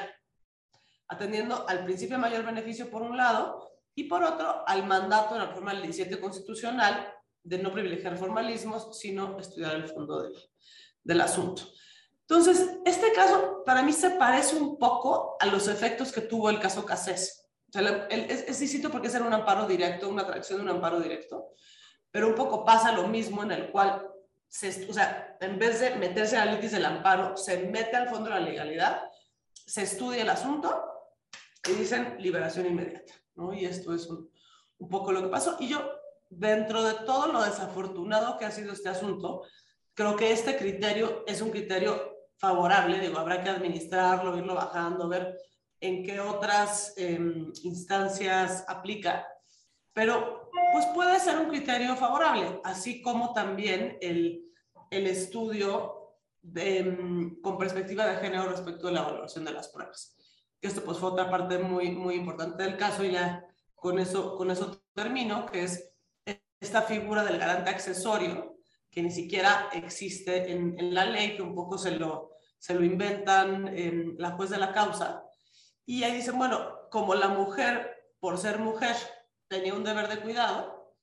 atendiendo 1.07 1.67
al 1.67 1.83
principio 1.83 2.17
mayor 2.17 2.45
beneficio 2.45 2.89
por 2.89 3.01
un 3.01 3.17
lado 3.17 3.71
y 3.93 4.05
por 4.05 4.23
otro 4.23 4.67
al 4.67 4.85
mandato 4.85 5.33
de 5.33 5.41
la 5.41 5.47
reforma 5.47 5.73
del 5.73 5.83
17 5.83 6.19
constitucional 6.19 7.13
de 7.45 7.59
no 7.59 7.71
privilegiar 7.71 8.17
formalismos, 8.17 8.97
sino 8.99 9.39
estudiar 9.39 9.75
el 9.75 9.87
fondo 9.87 10.23
del, 10.23 10.33
del 11.03 11.21
asunto. 11.21 11.61
Entonces, 12.21 12.79
este 12.85 13.13
caso 13.13 13.61
para 13.63 13.83
mí 13.83 13.93
se 13.93 14.11
parece 14.11 14.55
un 14.55 14.79
poco 14.79 15.37
a 15.39 15.45
los 15.45 15.67
efectos 15.67 16.11
que 16.11 16.21
tuvo 16.21 16.49
el 16.49 16.59
caso 16.59 16.83
Casés. 16.83 17.47
O 17.69 17.71
sea, 17.71 18.07
es, 18.09 18.45
es 18.47 18.59
distinto 18.59 18.89
porque 18.89 19.07
es 19.07 19.15
en 19.15 19.23
un 19.23 19.33
amparo 19.33 19.67
directo, 19.67 20.09
una 20.09 20.23
atracción 20.23 20.57
de 20.57 20.63
un 20.63 20.71
amparo 20.71 20.99
directo, 20.99 21.51
pero 22.09 22.27
un 22.27 22.35
poco 22.35 22.65
pasa 22.65 22.91
lo 22.91 23.07
mismo 23.07 23.43
en 23.43 23.51
el 23.51 23.71
cual, 23.71 24.09
se, 24.47 24.89
o 24.89 24.93
sea, 24.93 25.37
en 25.39 25.59
vez 25.59 25.81
de 25.81 25.95
meterse 25.95 26.37
al 26.37 26.55
litis 26.55 26.71
del 26.71 26.85
amparo, 26.85 27.37
se 27.37 27.57
mete 27.67 27.95
al 27.95 28.09
fondo 28.09 28.29
de 28.29 28.39
la 28.39 28.39
legalidad, 28.39 29.03
se 29.53 29.83
estudia 29.83 30.23
el 30.23 30.29
asunto 30.29 30.83
y 31.67 31.73
dicen 31.73 32.15
liberación 32.19 32.65
inmediata, 32.65 33.13
¿no? 33.35 33.53
Y 33.53 33.65
esto 33.65 33.93
es 33.93 34.07
un, 34.07 34.31
un 34.79 34.89
poco 34.89 35.11
lo 35.11 35.21
que 35.21 35.27
pasó. 35.27 35.57
Y 35.59 35.67
yo, 35.67 35.79
dentro 36.29 36.83
de 36.83 36.93
todo 37.05 37.31
lo 37.31 37.43
desafortunado 37.43 38.37
que 38.37 38.45
ha 38.45 38.51
sido 38.51 38.73
este 38.73 38.89
asunto, 38.89 39.43
creo 39.93 40.15
que 40.15 40.31
este 40.31 40.57
criterio 40.57 41.23
es 41.27 41.41
un 41.41 41.51
criterio 41.51 42.15
favorable, 42.37 42.99
digo, 42.99 43.17
habrá 43.17 43.43
que 43.43 43.49
administrarlo, 43.49 44.37
irlo 44.37 44.55
bajando, 44.55 45.07
ver 45.07 45.37
en 45.79 46.03
qué 46.03 46.19
otras 46.19 46.93
eh, 46.97 47.19
instancias 47.63 48.65
aplica, 48.67 49.27
pero 49.93 50.49
pues 50.73 50.85
puede 50.87 51.19
ser 51.19 51.37
un 51.37 51.47
criterio 51.47 51.95
favorable, 51.95 52.59
así 52.63 53.01
como 53.01 53.33
también 53.33 53.97
el, 54.01 54.45
el 54.89 55.07
estudio 55.07 56.15
de, 56.41 56.79
em, 56.79 57.41
con 57.41 57.57
perspectiva 57.57 58.05
de 58.05 58.17
género 58.17 58.49
respecto 58.49 58.87
de 58.87 58.93
la 58.93 59.03
valoración 59.03 59.45
de 59.45 59.53
las 59.53 59.69
pruebas. 59.69 60.15
Esto 60.61 60.83
pues 60.83 60.97
fue 60.97 61.11
otra 61.11 61.29
parte 61.29 61.57
muy, 61.59 61.91
muy 61.91 62.15
importante 62.15 62.63
del 62.63 62.77
caso 62.77 63.03
y 63.03 63.11
ya 63.11 63.45
con 63.75 63.99
eso, 63.99 64.35
con 64.35 64.51
eso 64.51 64.81
termino, 64.93 65.45
que 65.45 65.63
es 65.63 65.94
esta 66.59 66.81
figura 66.81 67.23
del 67.23 67.37
garante 67.37 67.69
accesorio, 67.69 68.57
que 68.89 69.01
ni 69.01 69.11
siquiera 69.11 69.69
existe 69.73 70.51
en, 70.51 70.93
la 70.93 71.05
ley, 71.05 71.35
que 71.35 71.41
un 71.41 71.53
poco 71.53 71.77
se 71.77 71.91
lo, 71.91 72.31
se 72.57 72.73
lo 72.73 72.83
inventan 72.83 73.67
en 73.67 74.15
la 74.17 74.31
juez 74.31 74.49
de 74.49 74.57
la 74.57 74.71
causa. 74.71 75.23
Y 75.85 76.03
ahí 76.03 76.15
dicen, 76.15 76.37
bueno, 76.37 76.89
como 76.89 77.13
la 77.13 77.27
mujer, 77.27 78.13
por 78.19 78.37
ser 78.37 78.59
mujer, 78.59 78.95
tenía 79.47 79.73
un 79.73 79.83
deber 79.83 80.07
de 80.07 80.21
cuidado, 80.21 80.95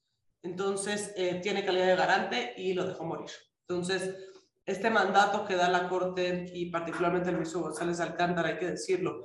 entonces 0.42 1.12
eh, 1.16 1.40
tiene 1.42 1.64
calidad 1.64 1.86
de 1.86 1.96
garante 1.96 2.54
y 2.56 2.72
lo 2.72 2.84
dejó 2.84 3.04
morir. 3.04 3.30
Entonces, 3.68 4.16
este 4.64 4.90
mandato 4.90 5.44
que 5.44 5.56
da 5.56 5.68
la 5.68 5.88
Corte 5.88 6.50
y 6.52 6.70
particularmente 6.70 7.28
el 7.28 7.36
ministro 7.36 7.60
González 7.60 8.00
Alcántara, 8.00 8.50
hay 8.50 8.58
que 8.58 8.70
decirlo, 8.70 9.22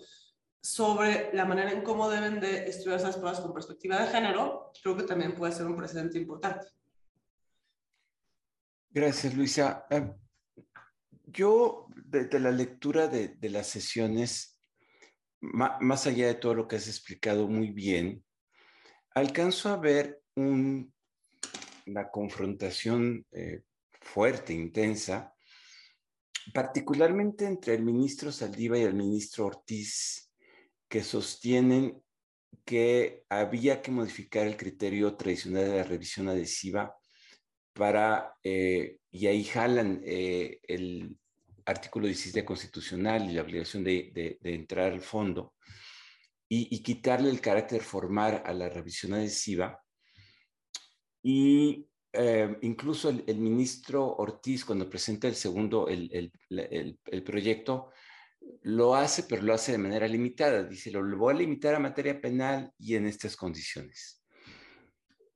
sobre 0.62 1.34
la 1.34 1.46
manera 1.46 1.72
en 1.72 1.82
cómo 1.82 2.10
deben 2.10 2.40
de 2.40 2.68
estudiar 2.68 3.00
esas 3.00 3.18
pruebas 3.18 3.40
con 3.40 3.54
perspectiva 3.54 4.02
de 4.02 4.12
género, 4.12 4.72
creo 4.82 4.98
que 4.98 5.04
también 5.04 5.36
puede 5.36 5.54
ser 5.54 5.66
un 5.66 5.78
precedente 5.78 6.18
importante. 6.18 6.68
Gracias, 8.90 9.36
Luisa. 9.36 9.86
Eh, 9.90 10.12
yo, 11.26 11.88
de, 12.06 12.40
la 12.40 12.52
lectura 12.52 13.08
de, 13.08 13.50
las 13.50 13.68
sesiones, 13.68 14.60
más 15.42 16.08
allá 16.08 16.28
de 16.28 16.36
todo 16.36 16.56
lo 16.56 16.68
que 16.68 16.78
has 16.78 16.88
explicado 16.88 17.48
muy 17.48 17.70
bien, 17.70 18.24
alcanzo 19.14 19.70
a 19.70 19.78
ver 19.78 20.22
una 20.36 20.90
confrontación 22.12 23.26
eh, 23.32 23.62
fuerte, 24.02 24.54
intensa, 24.54 25.34
particularmente 26.54 27.46
entre 27.46 27.76
el 27.76 27.84
ministro 27.84 28.32
Saldiva 28.32 28.78
y 28.78 28.84
el 28.84 28.94
ministro 28.94 29.48
Ortiz, 29.48 30.27
que 30.88 31.04
sostienen 31.04 32.02
que 32.66 33.24
había 33.30 33.82
que 33.82 33.92
modificar 33.92 34.46
el 34.48 34.58
criterio 34.58 35.16
tradicional 35.16 35.66
de 35.66 35.78
la 35.78 35.84
revisión 35.84 36.28
adhesiva 36.28 36.96
para, 37.74 38.36
eh, 38.44 38.98
y 39.12 39.28
ahí 39.28 39.44
jalan 39.44 40.02
eh, 40.04 40.60
el 40.64 41.16
artículo 41.66 42.08
17 42.08 42.44
constitucional 42.44 43.30
y 43.30 43.34
la 43.34 43.44
obligación 43.44 43.84
de, 43.84 44.38
entrar 44.42 44.92
al 44.92 45.02
fondo, 45.02 45.54
y, 46.50 46.82
quitarle 46.82 47.30
el 47.30 47.42
carácter 47.42 47.82
formal 47.82 48.42
a 48.46 48.54
la 48.54 48.70
revisión 48.70 49.14
adhesiva. 49.14 49.82
Y 51.22 51.86
eh, 52.14 52.58
incluso 52.62 53.10
el, 53.10 53.38
ministro 53.38 54.16
Ortiz, 54.16 54.64
cuando 54.64 54.90
presenta 54.90 55.28
el 55.28 55.36
segundo, 55.36 55.88
el, 55.90 56.32
proyecto, 57.26 57.92
lo 58.68 58.96
hace, 58.96 59.24
pero 59.24 59.44
lo 59.44 59.54
hace 59.54 59.72
de 59.72 59.78
manera 59.78 60.08
limitada. 60.10 60.64
Dice, 60.64 60.92
lo, 60.92 61.18
voy 61.18 61.34
a 61.34 61.38
limitar 61.38 61.74
a 61.74 61.80
materia 61.80 62.20
penal 62.20 62.74
y 62.78 62.96
en 62.96 63.08
estas 63.08 63.38
condiciones. 63.38 64.22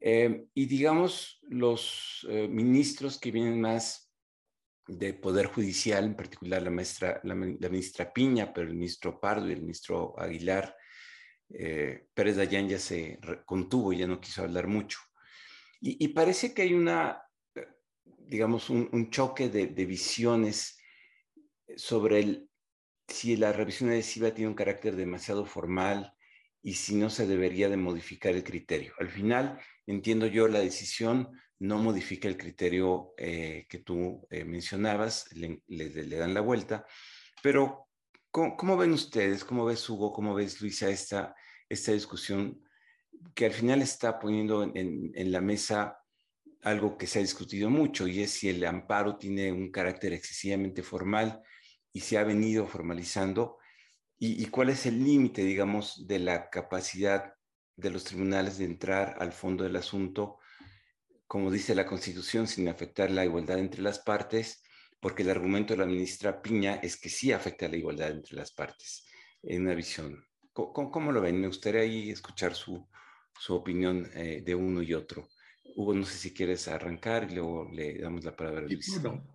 Eh, 0.01 0.47
y 0.53 0.65
digamos, 0.65 1.39
los 1.43 2.27
eh, 2.29 2.49
ministros 2.49 3.17
que 3.17 3.31
vienen 3.31 3.61
más 3.61 4.11
de 4.85 5.13
Poder 5.13 5.45
Judicial, 5.45 6.03
en 6.03 6.15
particular 6.15 6.61
la, 6.61 6.71
maestra, 6.71 7.21
la, 7.23 7.33
ministra 7.35 8.11
Piña, 8.11 8.51
pero 8.53 8.67
el 8.67 8.75
ministro 8.75 9.17
Pardo 9.17 9.47
y 9.47 9.53
el 9.53 9.61
ministro 9.61 10.13
Aguilar, 10.19 10.75
eh, 11.51 12.07
Pérez 12.13 12.35
Dayán 12.35 12.67
ya 12.67 12.79
se 12.79 13.17
contuvo, 13.45 13.93
ya 13.93 14.07
no 14.07 14.19
quiso 14.19 14.41
hablar 14.41 14.67
mucho. 14.67 14.99
Y, 15.79 16.09
parece 16.09 16.53
que 16.53 16.61
hay 16.61 16.75
una, 16.75 17.23
digamos, 18.19 18.69
un, 18.69 19.09
choque 19.09 19.49
de, 19.49 19.85
visiones 19.85 20.77
sobre 21.75 22.19
el, 22.19 22.50
si 23.11 23.35
la 23.37 23.53
revisión 23.53 23.89
adhesiva 23.89 24.33
tiene 24.33 24.49
un 24.49 24.55
carácter 24.55 24.95
demasiado 24.95 25.45
formal 25.45 26.13
y 26.63 26.73
si 26.73 26.95
no 26.95 27.09
se 27.09 27.27
debería 27.27 27.69
de 27.69 27.77
modificar 27.77 28.33
el 28.33 28.43
criterio. 28.43 28.93
Al 28.99 29.09
final, 29.09 29.59
entiendo 29.87 30.27
yo, 30.27 30.47
la 30.47 30.59
decisión 30.59 31.29
no 31.59 31.77
modifica 31.77 32.27
el 32.27 32.37
criterio 32.37 33.13
eh, 33.17 33.65
que 33.69 33.79
tú 33.79 34.27
eh, 34.29 34.43
mencionabas, 34.43 35.27
le, 35.35 35.61
dan 36.17 36.33
la 36.33 36.41
vuelta, 36.41 36.85
pero 37.43 37.87
¿cómo, 38.31 38.77
ven 38.77 38.93
ustedes, 38.93 39.43
cómo 39.43 39.65
ves 39.65 39.87
Hugo, 39.89 40.11
cómo 40.11 40.33
ves 40.33 40.61
Luisa 40.61 40.89
esta, 40.89 41.35
esta 41.69 41.91
discusión 41.91 42.63
que 43.35 43.45
al 43.45 43.53
final 43.53 43.81
está 43.81 44.19
poniendo 44.19 44.63
en, 44.63 45.11
en 45.13 45.31
la 45.31 45.41
mesa 45.41 45.99
algo 46.63 46.97
que 46.97 47.07
se 47.07 47.19
ha 47.19 47.21
discutido 47.21 47.69
mucho 47.69 48.07
y 48.07 48.21
es 48.21 48.31
si 48.31 48.49
el 48.49 48.63
amparo 48.65 49.17
tiene 49.17 49.51
un 49.51 49.71
carácter 49.71 50.13
excesivamente 50.13 50.83
formal 50.83 51.41
y 51.93 52.01
se 52.01 52.17
ha 52.17 52.23
venido 52.23 52.67
formalizando 52.67 53.57
y, 54.23 54.45
cuál 54.45 54.69
es 54.69 54.85
el 54.85 55.03
límite, 55.03 55.43
digamos, 55.43 56.05
de 56.05 56.19
la 56.19 56.51
capacidad 56.51 57.33
de 57.75 57.89
los 57.89 58.03
tribunales 58.03 58.59
de 58.59 58.65
entrar 58.65 59.15
al 59.17 59.31
fondo 59.31 59.63
del 59.63 59.75
asunto, 59.77 60.37
como 61.25 61.49
dice 61.49 61.73
la 61.73 61.87
Constitución, 61.87 62.45
sin 62.45 62.67
afectar 62.67 63.09
la 63.09 63.25
igualdad 63.25 63.57
entre 63.57 63.81
las 63.81 63.97
partes, 63.97 64.61
porque 64.99 65.23
el 65.23 65.31
argumento 65.31 65.73
de 65.73 65.79
la 65.79 65.87
ministra 65.87 66.39
Piña 66.39 66.75
es 66.83 67.01
que 67.01 67.09
sí 67.09 67.31
afecta 67.31 67.67
la 67.67 67.77
igualdad 67.77 68.11
entre 68.11 68.37
las 68.37 68.51
partes, 68.51 69.07
en 69.41 69.63
una 69.63 69.73
visión. 69.73 70.23
¿Cómo, 70.53 71.11
lo 71.11 71.19
ven? 71.19 71.41
Me 71.41 71.47
gustaría 71.47 71.81
ahí 71.81 72.11
escuchar 72.11 72.53
su, 72.53 72.87
su 73.39 73.55
opinión 73.55 74.07
eh, 74.13 74.43
de 74.45 74.53
uno 74.53 74.83
y 74.83 74.93
otro. 74.93 75.29
Hugo, 75.75 75.95
no 75.95 76.05
sé 76.05 76.19
si 76.19 76.31
quieres 76.31 76.67
arrancar 76.67 77.27
y 77.27 77.33
luego 77.33 77.67
le 77.73 77.97
damos 77.97 78.23
la 78.23 78.35
palabra 78.35 78.59
a 78.59 78.63
Luis. 78.65 79.01
Bueno, 79.01 79.33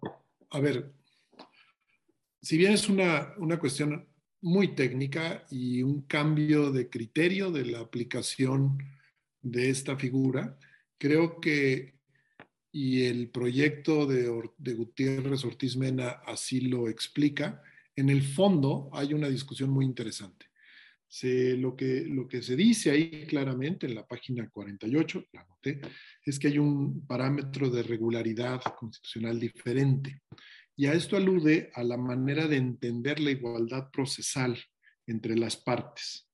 a 0.51 0.61
ver, 0.61 0.93
si 2.47 2.57
bien 2.57 2.75
es 2.75 2.89
una, 2.89 3.35
una 3.39 3.59
cuestión 3.59 4.07
muy 4.41 4.77
técnica 4.77 5.45
y 5.51 5.83
un 5.83 6.03
cambio 6.03 6.71
de 6.71 6.89
criterio 6.89 7.51
de 7.51 7.65
la 7.65 7.81
aplicación 7.81 8.79
de 9.43 9.69
esta 9.69 9.97
figura. 9.97 10.57
Creo 10.97 11.41
que, 11.41 11.97
y 12.71 13.03
el 13.03 13.31
proyecto 13.31 14.07
de, 14.07 14.31
de 14.59 14.75
Gutiérrez 14.75 15.45
Ortiz 15.45 15.77
Mena 15.77 16.21
así 16.25 16.61
lo 16.61 16.89
explica, 16.89 17.61
en 17.97 18.11
el 18.11 18.23
fondo 18.23 18.91
hay 18.93 19.13
una 19.13 19.29
discusión 19.29 19.71
muy 19.71 19.85
interesante. 19.85 20.47
Se, 21.09 21.57
lo, 21.57 21.75
que, 21.75 22.05
lo 22.07 22.29
que 22.29 22.43
se 22.43 22.55
dice 22.55 22.93
ahí 22.93 23.27
claramente 23.27 23.87
en 23.87 23.97
la 23.97 24.07
página 24.07 24.49
48, 24.49 25.25
la 25.33 25.41
anoté, 25.41 25.81
es 26.25 26.39
que 26.39 26.47
hay 26.47 26.59
un 26.59 27.05
parámetro 27.09 27.71
de 27.71 27.83
regularidad 27.83 28.63
constitucional 28.79 29.41
diferente. 29.41 30.23
Y 30.77 30.87
a 30.87 30.93
esto 30.93 31.17
alude 31.17 31.71
a 31.75 31.83
la 31.83 31.97
manera 31.97 32.47
de 32.47 32.57
entender 32.57 33.19
la 33.19 33.31
igualdad 33.31 33.91
procesal 33.91 34.63
entre 35.07 35.37
las 35.37 35.57
partes. 35.57 36.29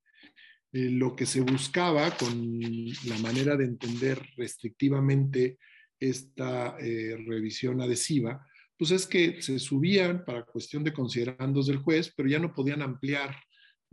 Eh, 0.72 0.90
lo 0.90 1.14
que 1.14 1.26
se 1.26 1.42
buscaba 1.42 2.16
con 2.16 2.58
la 3.04 3.18
manera 3.18 3.56
de 3.56 3.66
entender 3.66 4.20
restrictivamente 4.36 5.58
esta 6.00 6.76
eh, 6.80 7.16
revisión 7.26 7.80
adhesiva, 7.80 8.44
pues 8.76 8.90
es 8.90 9.06
que 9.06 9.40
se 9.42 9.60
subían 9.60 10.24
para 10.24 10.44
cuestión 10.44 10.82
de 10.82 10.92
considerandos 10.92 11.68
del 11.68 11.76
juez, 11.76 12.12
pero 12.16 12.28
ya 12.28 12.40
no 12.40 12.52
podían 12.52 12.82
ampliar 12.82 13.36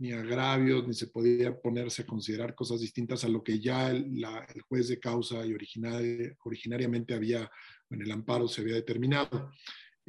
ni 0.00 0.12
agravios, 0.12 0.88
ni 0.88 0.94
se 0.94 1.08
podía 1.08 1.54
ponerse 1.54 2.02
a 2.02 2.06
considerar 2.06 2.54
cosas 2.54 2.80
distintas 2.80 3.22
a 3.22 3.28
lo 3.28 3.44
que 3.44 3.60
ya 3.60 3.90
el, 3.90 4.24
el 4.54 4.62
juez 4.62 4.88
de 4.88 4.98
causa 4.98 5.46
y 5.46 5.52
originariamente 5.52 7.14
había, 7.14 7.48
en 7.90 8.02
el 8.02 8.10
amparo 8.10 8.48
se 8.48 8.62
había 8.62 8.74
determinado. 8.74 9.52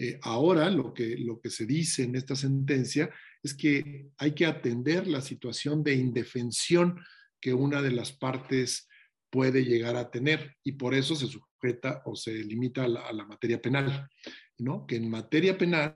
Eh, 0.01 0.17
ahora 0.23 0.71
lo 0.71 0.95
que, 0.95 1.15
lo 1.15 1.39
que 1.39 1.51
se 1.51 1.67
dice 1.67 2.01
en 2.01 2.15
esta 2.15 2.35
sentencia 2.35 3.11
es 3.43 3.53
que 3.53 4.07
hay 4.17 4.31
que 4.31 4.47
atender 4.47 5.05
la 5.05 5.21
situación 5.21 5.83
de 5.83 5.93
indefensión 5.93 6.99
que 7.39 7.53
una 7.53 7.83
de 7.83 7.91
las 7.91 8.11
partes 8.11 8.89
puede 9.29 9.63
llegar 9.63 9.95
a 9.95 10.09
tener 10.09 10.55
y 10.63 10.71
por 10.71 10.95
eso 10.95 11.15
se 11.15 11.27
sujeta 11.27 12.01
o 12.05 12.15
se 12.15 12.33
limita 12.33 12.85
a 12.85 12.87
la, 12.87 13.25
materia 13.27 13.61
penal, 13.61 14.09
¿no? 14.57 14.87
Que 14.87 14.95
en 14.95 15.07
materia 15.07 15.55
penal 15.55 15.95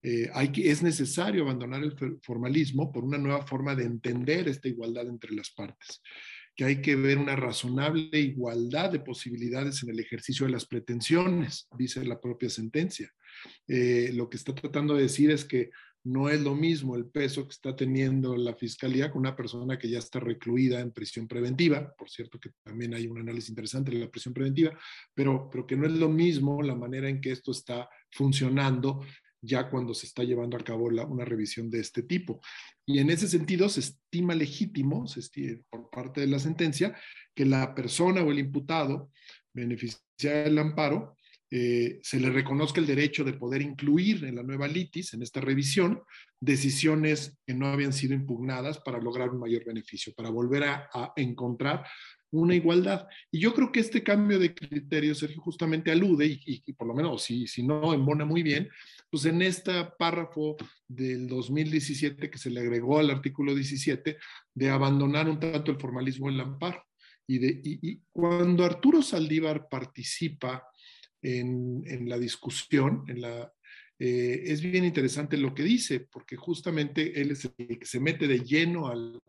eh, 0.00 0.30
hay 0.32 0.52
que, 0.52 0.70
es 0.70 0.84
necesario 0.84 1.42
abandonar 1.42 1.82
el 1.82 2.20
formalismo 2.22 2.92
por 2.92 3.02
una 3.02 3.18
nueva 3.18 3.44
forma 3.44 3.74
de 3.74 3.82
entender 3.82 4.46
esta 4.46 4.68
igualdad 4.68 5.08
entre 5.08 5.34
las 5.34 5.50
partes 5.50 6.00
que 6.56 6.64
hay 6.64 6.80
que 6.80 6.96
ver 6.96 7.18
una 7.18 7.36
razonable 7.36 8.18
igualdad 8.18 8.90
de 8.90 9.00
posibilidades 9.00 9.82
en 9.82 9.90
el 9.90 10.00
ejercicio 10.00 10.46
de 10.46 10.52
las 10.52 10.66
pretensiones, 10.66 11.68
dice 11.76 12.04
la 12.04 12.20
propia 12.20 12.48
sentencia. 12.48 13.12
Eh, 13.66 14.10
lo 14.14 14.28
que 14.30 14.36
está 14.36 14.54
tratando 14.54 14.94
de 14.94 15.02
decir 15.02 15.30
es 15.30 15.44
que 15.44 15.70
no 16.04 16.28
es 16.28 16.40
lo 16.42 16.54
mismo 16.54 16.96
el 16.96 17.06
peso 17.06 17.44
que 17.44 17.52
está 17.52 17.74
teniendo 17.74 18.36
la 18.36 18.54
fiscalía 18.54 19.10
con 19.10 19.20
una 19.20 19.34
persona 19.34 19.78
que 19.78 19.88
ya 19.88 19.98
está 19.98 20.20
recluida 20.20 20.80
en 20.80 20.92
prisión 20.92 21.26
preventiva. 21.26 21.94
Por 21.96 22.10
cierto, 22.10 22.38
que 22.38 22.50
también 22.62 22.94
hay 22.94 23.06
un 23.06 23.18
análisis 23.18 23.48
interesante 23.48 23.90
de 23.90 23.98
la 23.98 24.10
prisión 24.10 24.34
preventiva, 24.34 24.78
pero, 25.14 25.48
pero 25.50 25.66
que 25.66 25.76
no 25.76 25.86
es 25.86 25.92
lo 25.92 26.10
mismo 26.10 26.62
la 26.62 26.74
manera 26.74 27.08
en 27.08 27.22
que 27.22 27.32
esto 27.32 27.52
está 27.52 27.88
funcionando 28.10 29.00
ya 29.44 29.68
cuando 29.70 29.94
se 29.94 30.06
está 30.06 30.24
llevando 30.24 30.56
a 30.56 30.64
cabo 30.64 30.86
una 30.86 31.24
revisión 31.24 31.70
de 31.70 31.80
este 31.80 32.02
tipo. 32.02 32.40
Y 32.86 32.98
en 32.98 33.10
ese 33.10 33.28
sentido 33.28 33.68
se 33.68 33.80
estima 33.80 34.34
legítimo, 34.34 35.06
por 35.70 35.90
parte 35.90 36.20
de 36.20 36.26
la 36.26 36.38
sentencia, 36.38 36.96
que 37.34 37.44
la 37.44 37.74
persona 37.74 38.22
o 38.22 38.30
el 38.30 38.38
imputado 38.38 39.10
beneficiaria 39.52 40.44
del 40.44 40.58
amparo 40.58 41.16
eh, 41.56 42.00
se 42.02 42.18
le 42.18 42.30
reconozca 42.30 42.80
el 42.80 42.86
derecho 42.86 43.22
de 43.22 43.34
poder 43.34 43.62
incluir 43.62 44.24
en 44.24 44.34
la 44.34 44.42
nueva 44.42 44.66
litis, 44.66 45.14
en 45.14 45.22
esta 45.22 45.40
revisión, 45.40 46.02
decisiones 46.40 47.38
que 47.46 47.54
no 47.54 47.68
habían 47.68 47.92
sido 47.92 48.12
impugnadas 48.12 48.78
para 48.80 49.00
lograr 49.00 49.30
un 49.30 49.38
mayor 49.38 49.64
beneficio, 49.64 50.12
para 50.16 50.30
volver 50.30 50.64
a, 50.64 51.12
encontrar 51.14 51.86
una 52.32 52.56
igualdad. 52.56 53.06
Y 53.30 53.38
yo 53.38 53.54
creo 53.54 53.70
que 53.70 53.78
este 53.78 54.02
cambio 54.02 54.40
de 54.40 54.52
criterio, 54.52 55.14
Sergio, 55.14 55.40
justamente 55.42 55.92
alude, 55.92 56.40
y, 56.44 56.72
por 56.72 56.88
lo 56.88 56.94
menos 56.94 57.22
si, 57.22 57.46
si 57.46 57.62
no 57.62 57.94
embona 57.94 58.24
muy 58.24 58.42
bien, 58.42 58.68
pues 59.14 59.26
en 59.26 59.42
este 59.42 59.72
párrafo 59.96 60.56
del 60.88 61.28
2017 61.28 62.28
que 62.28 62.36
se 62.36 62.50
le 62.50 62.58
agregó 62.58 62.98
al 62.98 63.10
artículo 63.10 63.54
17, 63.54 64.16
de 64.52 64.70
abandonar 64.70 65.28
un 65.28 65.38
tanto 65.38 65.70
el 65.70 65.78
formalismo 65.78 66.28
del 66.28 66.40
amparo. 66.40 66.82
Y, 67.24 67.38
de, 67.38 67.60
y, 67.62 68.00
cuando 68.10 68.64
Arturo 68.64 69.02
Saldívar 69.02 69.68
participa 69.70 70.66
en, 71.22 71.84
en 71.86 72.08
la 72.08 72.18
discusión, 72.18 73.04
en 73.06 73.20
la, 73.20 73.52
eh, 74.00 74.42
es 74.46 74.60
bien 74.60 74.84
interesante 74.84 75.36
lo 75.36 75.54
que 75.54 75.62
dice, 75.62 76.00
porque 76.00 76.34
justamente 76.34 77.20
él 77.20 77.30
es 77.30 77.48
el 77.56 77.78
que 77.78 77.86
se 77.86 78.00
mete 78.00 78.26
de 78.26 78.40
lleno 78.40 78.88
al, 78.88 79.22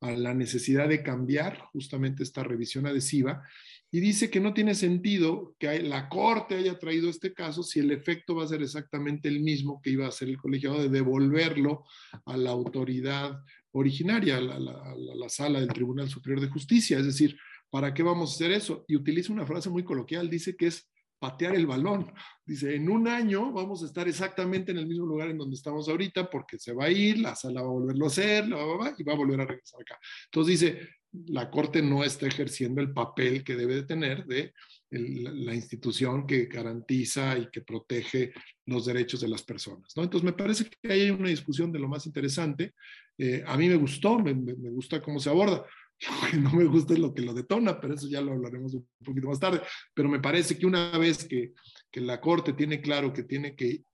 a 0.00 0.10
la 0.12 0.34
necesidad 0.34 0.88
de 0.88 1.02
cambiar 1.02 1.58
justamente 1.72 2.22
esta 2.22 2.42
revisión 2.42 2.86
adhesiva 2.86 3.42
y 3.90 4.00
dice 4.00 4.30
que 4.30 4.40
no 4.40 4.52
tiene 4.52 4.74
sentido 4.74 5.54
que 5.58 5.80
la 5.82 6.08
Corte 6.08 6.56
haya 6.56 6.78
traído 6.78 7.08
este 7.08 7.32
caso 7.32 7.62
si 7.62 7.80
el 7.80 7.90
efecto 7.92 8.34
va 8.34 8.44
a 8.44 8.48
ser 8.48 8.62
exactamente 8.62 9.28
el 9.28 9.40
mismo 9.40 9.80
que 9.80 9.90
iba 9.90 10.06
a 10.06 10.12
ser 10.12 10.28
el 10.28 10.36
colegiado 10.36 10.82
de 10.82 10.88
devolverlo 10.88 11.84
a 12.24 12.36
la 12.36 12.50
autoridad 12.50 13.40
originaria, 13.72 14.38
a 14.38 14.40
la, 14.40 14.94
la 14.96 15.28
sala 15.28 15.60
del 15.60 15.72
Tribunal 15.72 16.08
Superior 16.08 16.40
de 16.40 16.48
Justicia. 16.48 16.98
Es 16.98 17.06
decir, 17.06 17.38
¿para 17.70 17.94
qué 17.94 18.02
vamos 18.02 18.32
a 18.32 18.34
hacer 18.34 18.52
eso? 18.52 18.84
Y 18.88 18.96
utiliza 18.96 19.32
una 19.32 19.46
frase 19.46 19.70
muy 19.70 19.84
coloquial, 19.84 20.28
dice 20.28 20.56
que 20.56 20.66
es 20.66 20.90
patear 21.18 21.54
el 21.54 21.66
balón. 21.66 22.12
Dice, 22.44 22.74
en 22.74 22.88
un 22.88 23.08
año 23.08 23.52
vamos 23.52 23.82
a 23.82 23.86
estar 23.86 24.06
exactamente 24.08 24.72
en 24.72 24.78
el 24.78 24.86
mismo 24.86 25.06
lugar 25.06 25.30
en 25.30 25.38
donde 25.38 25.56
estamos 25.56 25.88
ahorita 25.88 26.30
porque 26.30 26.58
se 26.58 26.72
va 26.72 26.86
a 26.86 26.90
ir, 26.90 27.18
la 27.18 27.34
sala 27.34 27.62
va 27.62 27.68
a 27.68 27.72
volverlo 27.72 28.04
a 28.04 28.08
hacer, 28.08 28.44
y 28.44 29.02
va 29.02 29.12
a 29.12 29.16
volver 29.16 29.40
a 29.40 29.46
regresar 29.46 29.80
acá. 29.80 29.98
Entonces 30.26 30.60
dice, 30.60 30.88
la 31.28 31.50
Corte 31.50 31.82
no 31.82 32.04
está 32.04 32.26
ejerciendo 32.26 32.80
el 32.80 32.92
papel 32.92 33.42
que 33.42 33.56
debe 33.56 33.76
de 33.76 33.82
tener 33.84 34.26
de 34.26 34.52
la 34.90 35.54
institución 35.54 36.26
que 36.26 36.46
garantiza 36.46 37.36
y 37.36 37.50
que 37.50 37.62
protege 37.62 38.32
los 38.66 38.86
derechos 38.86 39.20
de 39.20 39.28
las 39.28 39.42
personas. 39.42 39.92
Entonces 39.96 40.22
me 40.22 40.32
parece 40.32 40.64
que 40.64 40.92
hay 40.92 41.10
una 41.10 41.28
discusión 41.28 41.72
de 41.72 41.78
lo 41.78 41.88
más 41.88 42.06
interesante. 42.06 42.74
Eh, 43.18 43.42
a 43.46 43.56
mí 43.56 43.68
me 43.68 43.76
gustó, 43.76 44.18
me 44.18 44.70
gusta 44.70 45.02
cómo 45.02 45.18
se 45.18 45.30
aborda 45.30 45.64
no 46.40 46.52
me 46.52 46.64
gusta 46.64 46.94
lo 46.94 47.14
que 47.14 47.22
lo 47.22 47.32
detona, 47.32 47.80
pero 47.80 47.94
eso 47.94 48.08
ya 48.08 48.20
lo 48.20 48.32
hablaremos 48.32 48.74
un 48.74 48.86
poquito 49.04 49.28
más 49.28 49.40
tarde. 49.40 49.60
Pero 49.94 50.08
me 50.08 50.20
parece 50.20 50.58
que 50.58 50.66
una 50.66 50.96
vez 50.98 51.24
que, 51.24 51.52
que 51.90 52.00
la 52.00 52.20
Corte 52.20 52.52
tiene 52.52 52.80
claro 52.80 53.12
que 53.12 53.22
tiene 53.22 53.54
que 53.54 53.84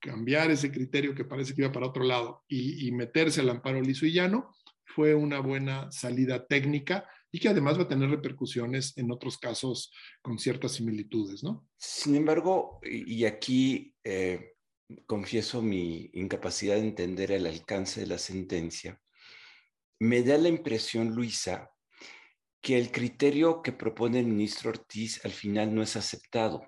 cambiar 0.00 0.50
ese 0.50 0.70
criterio 0.70 1.14
que 1.14 1.24
parece 1.24 1.54
que 1.54 1.62
iba 1.62 1.72
para 1.72 1.86
otro 1.86 2.04
lado 2.04 2.44
y, 2.46 2.86
y, 2.86 2.92
meterse 2.92 3.40
al 3.40 3.48
amparo 3.48 3.80
liso 3.80 4.04
y 4.04 4.12
llano, 4.12 4.54
fue 4.84 5.14
una 5.14 5.40
buena 5.40 5.90
salida 5.90 6.46
técnica 6.46 7.08
y 7.32 7.40
que 7.40 7.48
además 7.48 7.78
va 7.78 7.84
a 7.84 7.88
tener 7.88 8.10
repercusiones 8.10 8.96
en 8.96 9.10
otros 9.10 9.38
casos 9.38 9.90
con 10.22 10.38
ciertas 10.38 10.72
similitudes, 10.72 11.42
¿no? 11.42 11.66
Sin 11.76 12.14
embargo, 12.14 12.80
y 12.84 13.24
aquí 13.24 13.94
eh, 14.04 14.54
confieso 15.06 15.62
mi 15.62 16.10
incapacidad 16.12 16.74
de 16.74 16.82
entender 16.82 17.32
el 17.32 17.46
alcance 17.46 18.00
de 18.00 18.06
la 18.06 18.18
sentencia, 18.18 19.00
me 20.00 20.22
da 20.22 20.38
la 20.38 20.48
impresión, 20.48 21.14
Luisa, 21.14 21.70
que 22.60 22.78
el 22.78 22.90
criterio 22.90 23.62
que 23.62 23.72
propone 23.72 24.20
el 24.20 24.26
ministro 24.26 24.70
Ortiz 24.70 25.24
al 25.24 25.32
final 25.32 25.74
no 25.74 25.82
es 25.82 25.96
aceptado 25.96 26.62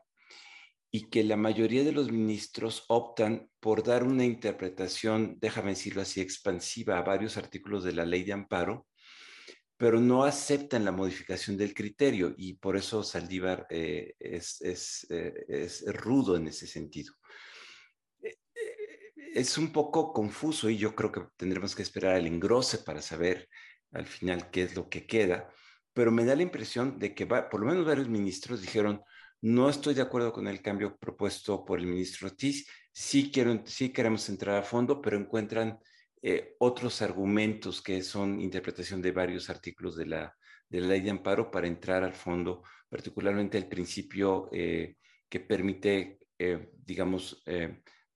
y 0.91 1.09
que 1.09 1.25
la 1.25 1.37
mayoría 1.37 1.85
de 1.85 1.93
los 1.93 2.11
ministros 2.11 2.85
optan 2.89 3.51
por 3.61 3.83
dar 3.83 4.05
una 4.05 4.25
interpretación, 4.25 5.37
déjame 5.41 5.71
decirlo 5.71 6.03
así, 6.03 6.21
expansiva 6.21 6.99
a 6.99 7.03
varios 7.03 7.37
artículos 7.37 7.85
de 7.85 7.93
la 7.93 8.05
ley 8.05 8.25
de 8.25 8.33
amparo, 8.33 8.87
pero 9.77 10.01
no 10.01 10.25
aceptan 10.25 10.85
la 10.85 10.93
modificación 10.93 11.57
del 11.57 11.75
criterio 11.75 12.35
y 12.37 12.55
por 12.55 12.77
eso 12.77 13.03
Saldívar 13.03 13.67
eh, 13.69 14.15
es, 14.19 15.07
eh, 15.11 15.45
es 15.49 15.85
rudo 15.95 16.37
en 16.37 16.49
ese 16.49 16.67
sentido 16.67 17.15
es 19.37 19.59
un 19.59 19.71
poco 19.71 20.15
confuso 20.15 20.71
y 20.71 20.79
yo 20.79 20.95
creo 20.95 21.13
que 21.13 21.21
tendremos 21.37 21.77
que 21.77 21.83
esperar 21.83 22.17
el 22.17 22.27
engrose 22.27 22.79
para 22.79 23.03
saber 23.03 23.49
al 23.93 24.07
final 24.07 24.51
qué 24.51 24.63
es 24.63 24.75
lo 24.75 24.89
que 24.89 25.07
queda, 25.07 25.51
pero 25.93 26.11
me 26.11 26.25
da 26.25 26.35
la 26.35 26.43
impresión 26.43 26.99
de 26.99 27.15
que 27.15 27.27
por 27.27 27.61
lo 27.61 27.67
menos 27.67 27.85
varios 27.85 28.09
ministros 28.09 28.63
dijeron, 28.63 29.03
no 29.43 29.69
estoy 29.69 29.95
de 29.95 30.01
acuerdo 30.01 30.33
con 30.33 30.49
el 30.49 30.63
cambio 30.63 30.97
propuesto 30.97 31.67
por 31.67 31.79
el 31.79 31.87
ministro 31.87 32.29
Ortiz, 32.29 32.67
sí, 32.93 33.31
quiero, 33.31 33.63
sí 33.67 33.93
queremos 33.93 34.27
entrar 34.31 34.57
a 34.57 34.63
fondo, 34.63 35.03
pero 35.03 35.19
encuentran 35.19 35.79
eh, 36.23 36.55
otros 36.59 37.03
argumentos 37.03 37.83
que 37.83 38.03
son 38.03 38.41
interpretación 38.41 39.03
de 39.03 39.13
varios 39.13 39.51
artículos 39.51 39.97
de 39.97 40.07
la, 40.07 40.35
de 40.69 40.81
la 40.81 40.89
ley 40.89 41.03
de 41.03 41.11
amparo 41.11 41.51
para 41.51 41.67
entrar 41.67 42.03
al 42.05 42.15
fondo, 42.15 42.63
particularmente 42.89 43.59
el 43.59 43.69
principio 43.69 44.49
eh, 44.51 44.97
que 45.29 45.41
permite, 45.41 46.21
eh, 46.39 46.71
digamos, 46.75 47.43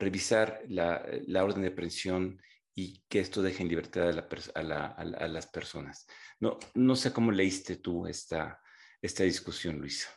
revisar 0.01 0.63
la, 0.69 1.07
la, 1.27 1.45
orden 1.45 1.63
de 1.63 1.69
aprehensión 1.69 2.41
y 2.75 3.05
que 3.09 3.21
esto 3.21 3.43
deje 3.43 3.63
en 3.63 3.69
libertad 3.69 4.09
a, 4.09 4.63
la, 4.63 4.87
a, 4.87 5.29
las 5.29 5.47
personas. 5.47 6.07
No, 6.41 6.59
no 6.75 6.97
sé 6.97 7.13
cómo 7.13 7.31
leíste 7.31 7.77
tú 7.77 8.07
esta, 8.07 8.61
esta 9.03 9.25
discusión, 9.25 9.79
Luisa. 9.79 10.09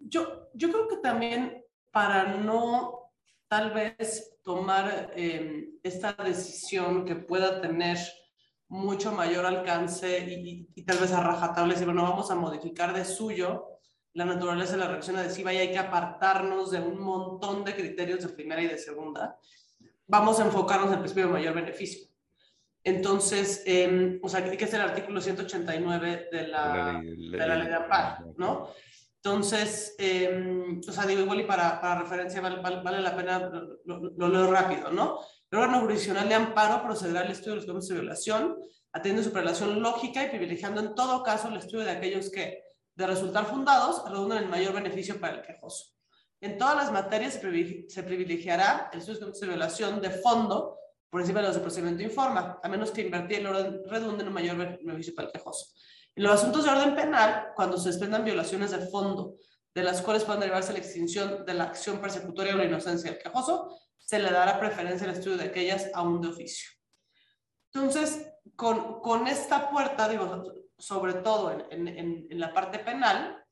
Yo, 0.00 0.50
yo 0.52 0.70
creo 0.70 0.88
que 0.88 0.96
también 0.96 1.64
para 1.92 2.36
no 2.36 3.12
tal 3.48 3.72
vez 3.72 4.38
tomar 4.42 5.12
em, 5.16 5.78
esta 5.82 6.12
decisión 6.12 7.04
que 7.04 7.16
pueda 7.16 7.60
tener 7.60 7.98
mucho 8.68 9.12
mayor 9.12 9.46
alcance 9.46 10.18
y, 10.20 10.68
y, 10.74 10.84
tal 10.84 10.98
vez 10.98 11.12
a 11.12 11.22
rajatabla 11.22 11.72
decir, 11.72 11.86
bueno, 11.86 12.02
vamos 12.02 12.30
a 12.30 12.36
modificar 12.36 12.94
de 12.94 13.04
suyo 13.04 13.79
la 14.14 14.24
naturaleza 14.24 14.72
de 14.72 14.78
la 14.78 14.88
reacción 14.88 15.16
adhesiva 15.16 15.52
y 15.52 15.58
hay 15.58 15.72
que 15.72 15.78
apartarnos 15.78 16.70
de 16.70 16.80
un 16.80 17.00
montón 17.00 17.64
de 17.64 17.74
criterios 17.74 18.22
de 18.22 18.28
primera 18.28 18.60
y 18.62 18.66
de 18.66 18.78
segunda, 18.78 19.38
vamos 20.06 20.40
a 20.40 20.44
enfocarnos 20.44 20.88
en 20.88 20.94
el 20.94 20.98
principio 21.00 21.26
de 21.26 21.32
mayor 21.32 21.54
beneficio. 21.54 22.08
Entonces, 22.82 23.62
eh, 23.66 24.18
o 24.22 24.28
sea, 24.28 24.42
que 24.42 24.64
es 24.64 24.74
el 24.74 24.80
artículo 24.80 25.20
189 25.20 26.28
de 26.32 26.48
la, 26.48 27.00
de 27.02 27.36
la 27.36 27.56
ley 27.56 27.68
de 27.68 27.74
amparo, 27.74 28.34
¿no? 28.38 28.70
Entonces, 29.22 29.94
eh, 29.98 30.80
o 30.88 30.92
sea, 30.92 31.04
digo 31.04 31.20
igual 31.20 31.40
y 31.40 31.44
para, 31.44 31.78
para 31.78 32.00
referencia 32.00 32.40
vale, 32.40 32.56
vale, 32.62 33.02
la 33.02 33.14
pena, 33.14 33.50
lo, 33.84 33.98
lo, 34.16 34.28
leo 34.28 34.50
rápido, 34.50 34.90
¿no? 34.90 35.20
El 35.50 35.58
órgano 35.58 35.80
jurisdiccional 35.80 36.26
de 36.26 36.36
amparo 36.36 36.82
procederá 36.82 37.20
al 37.20 37.30
estudio 37.30 37.50
de 37.50 37.56
los 37.56 37.66
casos 37.66 37.88
de 37.88 37.94
violación, 37.96 38.56
atendiendo 38.92 39.28
su 39.28 39.36
relación 39.36 39.82
lógica 39.82 40.24
y 40.24 40.30
privilegiando 40.30 40.80
en 40.80 40.94
todo 40.94 41.22
caso 41.22 41.48
el 41.48 41.58
estudio 41.58 41.84
de 41.84 41.90
aquellos 41.90 42.30
que 42.30 42.69
de 42.94 43.06
resultar 43.06 43.46
fundados 43.46 44.02
redundan 44.08 44.44
en 44.44 44.50
mayor 44.50 44.74
beneficio 44.74 45.20
para 45.20 45.36
el 45.36 45.42
quejoso. 45.42 45.94
En 46.40 46.56
todas 46.56 46.76
las 46.76 46.92
materias 46.92 47.34
se 47.88 48.02
privilegiará 48.02 48.90
el 48.92 49.00
estudio 49.00 49.30
de 49.30 49.46
violación 49.46 50.00
de 50.00 50.10
fondo 50.10 50.78
por 51.10 51.20
encima 51.20 51.40
de 51.40 51.48
los 51.48 51.56
de 51.56 51.62
procedimiento 51.62 52.02
informa, 52.02 52.60
a 52.62 52.68
menos 52.68 52.92
que 52.92 53.02
invertir 53.02 53.40
el 53.40 53.46
orden 53.46 53.82
redunde 53.86 54.22
en 54.22 54.28
un 54.28 54.34
mayor 54.34 54.56
beneficio 54.56 55.14
para 55.14 55.28
el 55.28 55.32
quejoso. 55.32 55.74
En 56.14 56.22
los 56.22 56.32
asuntos 56.32 56.64
de 56.64 56.70
orden 56.70 56.94
penal, 56.94 57.48
cuando 57.54 57.76
se 57.76 57.88
desprendan 57.88 58.24
violaciones 58.24 58.70
de 58.70 58.86
fondo, 58.86 59.36
de 59.74 59.82
las 59.82 60.02
cuales 60.02 60.24
puedan 60.24 60.40
derivarse 60.40 60.72
la 60.72 60.78
extinción 60.78 61.44
de 61.44 61.54
la 61.54 61.64
acción 61.64 62.00
persecutoria 62.00 62.54
o 62.54 62.58
la 62.58 62.64
inocencia 62.64 63.10
del 63.10 63.20
quejoso, 63.20 63.76
se 63.98 64.18
le 64.18 64.30
dará 64.30 64.58
preferencia 64.58 65.06
al 65.06 65.14
estudio 65.14 65.36
de 65.36 65.44
aquellas 65.44 65.90
aún 65.94 66.20
de 66.20 66.28
oficio. 66.28 66.70
Entonces, 67.72 68.32
con, 68.56 69.00
con 69.00 69.26
esta 69.26 69.70
puerta, 69.70 70.08
digo, 70.08 70.59
sobre 70.80 71.14
todo 71.14 71.52
en, 71.52 71.86
en, 71.88 72.26
en, 72.30 72.40
la 72.40 72.52
parte 72.52 72.78
penal, 72.78 73.44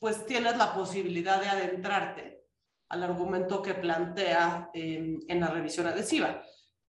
pues 0.00 0.24
tienes 0.26 0.56
la 0.56 0.74
posibilidad 0.74 1.40
de 1.40 1.48
adentrarte 1.48 2.44
al 2.88 3.02
argumento 3.02 3.62
que 3.62 3.74
plantea 3.74 4.70
en, 4.72 5.20
en 5.28 5.40
la 5.40 5.48
revisión 5.48 5.86
adhesiva. 5.86 6.42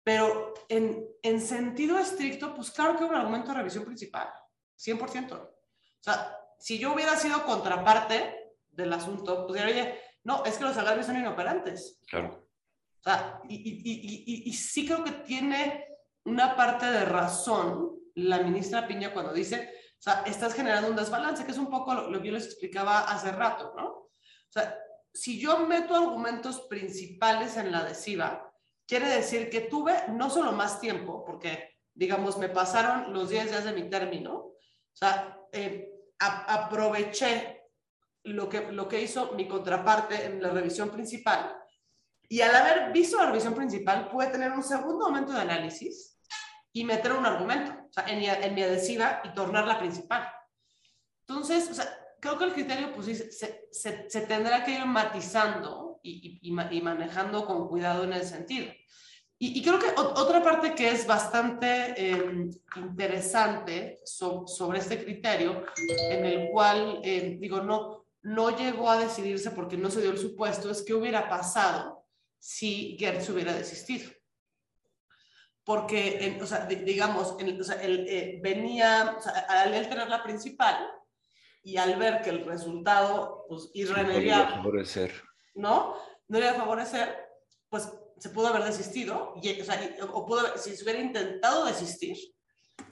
Pero 0.03 0.53
en, 0.67 1.05
en, 1.21 1.39
sentido 1.39 1.99
estricto, 1.99 2.55
pues 2.55 2.71
claro 2.71 2.97
que 2.97 3.03
es 3.03 3.09
un 3.09 3.15
argumento 3.15 3.49
de 3.49 3.57
revisión 3.57 3.85
principal, 3.85 4.29
100%. 4.77 5.33
O 5.33 5.49
sea, 5.99 6.37
si 6.57 6.79
yo 6.79 6.93
hubiera 6.93 7.15
sido 7.15 7.45
contraparte 7.45 8.55
del 8.69 8.91
asunto, 8.93 9.45
pues 9.45 9.61
diría, 9.61 9.81
oye, 9.81 9.99
no, 10.23 10.43
es 10.43 10.57
que 10.57 10.63
los 10.63 10.77
agravios 10.77 11.05
son 11.05 11.17
inoperantes. 11.17 11.99
Claro. 12.07 12.47
O 12.99 13.03
sea, 13.03 13.41
y, 13.47 13.55
y, 13.55 13.81
y, 13.83 14.23
y, 14.25 14.49
y 14.49 14.53
sí 14.53 14.85
creo 14.85 15.03
que 15.03 15.11
tiene 15.11 15.85
una 16.25 16.55
parte 16.55 16.85
de 16.85 17.05
razón 17.05 18.00
la 18.15 18.39
ministra 18.39 18.87
Piña 18.87 19.13
cuando 19.13 19.33
dice, 19.33 19.73
o 19.99 20.01
sea, 20.01 20.23
estás 20.25 20.53
generando 20.53 20.89
un 20.89 20.95
desbalance, 20.95 21.45
que 21.45 21.51
es 21.51 21.57
un 21.57 21.69
poco 21.69 21.93
lo, 21.93 22.21
que 22.21 22.27
yo 22.27 22.33
les 22.33 22.45
explicaba 22.45 23.01
hace 23.01 23.31
rato, 23.31 23.73
¿no? 23.77 23.87
O 23.87 24.09
sea, 24.49 24.77
si 25.13 25.39
yo 25.39 25.65
meto 25.67 25.95
argumentos 25.95 26.61
principales 26.61 27.57
en 27.57 27.71
la 27.71 27.79
adhesiva, 27.79 28.51
quiere 28.87 29.07
decir 29.07 29.49
que 29.49 29.61
tuve 29.61 29.93
no 30.09 30.29
solo 30.29 30.51
más 30.53 30.79
tiempo, 30.79 31.23
porque, 31.23 31.77
digamos, 31.93 32.37
me 32.37 32.49
pasaron 32.49 33.13
los 33.13 33.29
10 33.29 33.51
días 33.51 33.63
de 33.63 33.73
mi 33.73 33.89
término, 33.89 34.33
o 34.33 34.57
sea, 34.91 35.37
eh, 35.51 35.91
aproveché 36.19 37.69
lo 38.23 38.49
que, 38.49 38.71
lo 38.71 38.87
que 38.87 39.01
hizo 39.01 39.33
mi 39.33 39.47
contraparte 39.47 40.25
en 40.25 40.41
la 40.41 40.49
revisión 40.49 40.89
principal, 40.89 41.57
y 42.27 42.39
al 42.39 42.55
haber 42.55 42.93
visto 42.93 43.17
la 43.17 43.25
revisión 43.25 43.53
principal, 43.53 44.09
puede 44.09 44.31
tener 44.31 44.51
un 44.51 44.63
segundo 44.63 45.07
momento 45.07 45.33
de 45.33 45.41
análisis 45.41 46.10
y 46.73 46.83
meter 46.85 47.13
un 47.13 47.25
argumento 47.25 47.71
o 47.89 47.93
sea, 47.93 48.05
en, 48.07 48.23
en 48.23 48.55
mi 48.55 48.63
adhesiva 48.63 49.21
y 49.25 49.33
tornarla 49.33 49.79
principal. 49.79 50.31
Entonces, 51.21 51.69
o 51.69 51.73
sea, 51.73 51.85
creo 52.19 52.37
que 52.37 52.45
el 52.45 52.53
criterio 52.53 52.93
pues, 52.93 53.07
se, 53.07 53.31
se, 53.71 54.09
se 54.09 54.21
tendrá 54.21 54.63
que 54.63 54.71
ir 54.71 54.85
matizando 54.85 55.99
y, 56.03 56.39
y, 56.41 56.49
y, 56.49 56.81
manejando 56.81 57.45
con 57.45 57.67
cuidado 57.67 58.03
en 58.03 58.13
ese 58.13 58.29
sentido. 58.29 58.71
Y, 59.37 59.59
y 59.59 59.63
creo 59.63 59.79
que 59.79 59.87
otra 59.97 60.43
parte 60.43 60.75
que 60.75 60.89
es 60.89 61.07
bastante 61.07 61.95
eh, 61.97 62.49
interesante 62.75 63.99
so, 64.05 64.45
sobre 64.45 64.79
este 64.79 65.03
criterio, 65.03 65.65
en 66.11 66.25
el 66.25 66.49
cual, 66.51 67.01
eh, 67.03 67.37
digo, 67.39 67.61
no, 67.61 68.05
no 68.21 68.55
llegó 68.55 68.89
a 68.89 68.99
decidirse 68.99 69.49
porque 69.51 69.77
no 69.77 69.89
se 69.89 70.01
dio 70.01 70.11
el 70.11 70.19
supuesto, 70.19 70.69
es 70.69 70.83
qué 70.83 70.93
hubiera 70.93 71.27
pasado 71.27 72.05
si 72.37 72.95
Gertz 72.99 73.29
hubiera 73.29 73.53
desistido. 73.53 74.11
Porque, 75.63 76.37
o 76.41 76.45
sea, 76.45 76.65
digamos, 76.65 77.37
o 77.39 77.63
sea, 77.63 77.81
él 77.81 78.05
eh, 78.09 78.39
venía, 78.41 79.15
o 79.17 79.21
sea, 79.21 79.45
al 79.47 79.73
él 79.73 79.87
tener 79.87 80.09
la 80.09 80.23
principal 80.23 80.89
y 81.63 81.77
al 81.77 81.97
ver 81.97 82.21
que 82.21 82.31
el 82.31 82.45
resultado, 82.45 83.45
pues, 83.47 83.69
irremediable, 83.73 84.55
no 84.55 84.63
favorecer. 84.63 85.11
¿no? 85.53 85.95
No 86.27 86.37
iba 86.39 86.49
a 86.49 86.55
favorecer, 86.55 87.15
pues 87.69 87.91
se 88.17 88.29
pudo 88.29 88.47
haber 88.47 88.63
desistido, 88.63 89.33
y, 89.41 89.61
o, 89.61 89.65
sea, 89.65 89.79
o 90.11 90.25
pudo, 90.25 90.57
si 90.57 90.75
se 90.75 90.83
hubiera 90.83 90.99
intentado 90.99 91.65
desistir, 91.65 92.17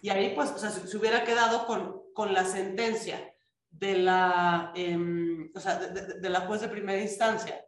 y 0.02 0.10
ahí, 0.10 0.34
pues, 0.36 0.52
o 0.52 0.58
sea, 0.58 0.70
se, 0.70 0.88
se 0.88 0.98
hubiera 0.98 1.24
quedado 1.24 1.66
con, 1.66 2.04
con 2.14 2.34
la 2.34 2.46
sentencia 2.46 3.34
de 3.70 3.98
la, 3.98 4.72
eh, 4.76 4.98
o 5.54 5.60
sea, 5.60 5.78
de, 5.78 6.02
de, 6.02 6.20
de, 6.20 6.30
la 6.30 6.42
juez 6.42 6.62
de 6.62 6.70
primera 6.70 7.02
instancia, 7.02 7.64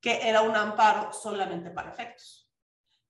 que 0.00 0.28
era 0.28 0.42
un 0.42 0.56
amparo 0.56 1.12
solamente 1.12 1.70
para 1.70 1.90
efectos. 1.90 2.43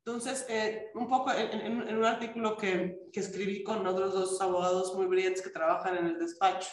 Entonces, 0.07 0.44
eh, 0.50 0.90
un 0.94 1.09
poco 1.09 1.32
en, 1.32 1.61
en, 1.61 1.88
en 1.88 1.96
un 1.96 2.05
artículo 2.05 2.57
que, 2.57 3.09
que, 3.11 3.20
escribí 3.20 3.62
con 3.62 3.86
otros 3.86 4.12
dos 4.12 4.40
abogados 4.40 4.94
muy 4.94 5.07
brillantes 5.07 5.40
que 5.40 5.48
trabajan 5.48 5.96
en 5.96 6.07
el 6.07 6.18
despacho 6.18 6.68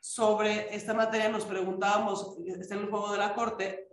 sobre 0.00 0.74
esta 0.74 0.92
materia, 0.92 1.28
nos 1.28 1.44
preguntábamos, 1.44 2.36
está 2.46 2.74
en 2.74 2.82
el 2.82 2.90
juego 2.90 3.12
de 3.12 3.18
la 3.18 3.34
corte, 3.34 3.88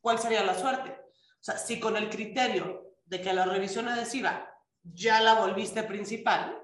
¿cuál 0.00 0.18
sería 0.18 0.44
la 0.44 0.58
suerte? 0.58 0.90
O 0.90 1.42
sea, 1.42 1.56
si 1.56 1.80
con 1.80 1.96
el 1.96 2.10
criterio 2.10 2.94
de 3.06 3.20
que 3.20 3.32
la 3.32 3.44
revisión 3.44 3.88
adhesiva 3.88 4.48
ya 4.82 5.20
la 5.20 5.34
volviste 5.34 5.82
principal, 5.82 6.58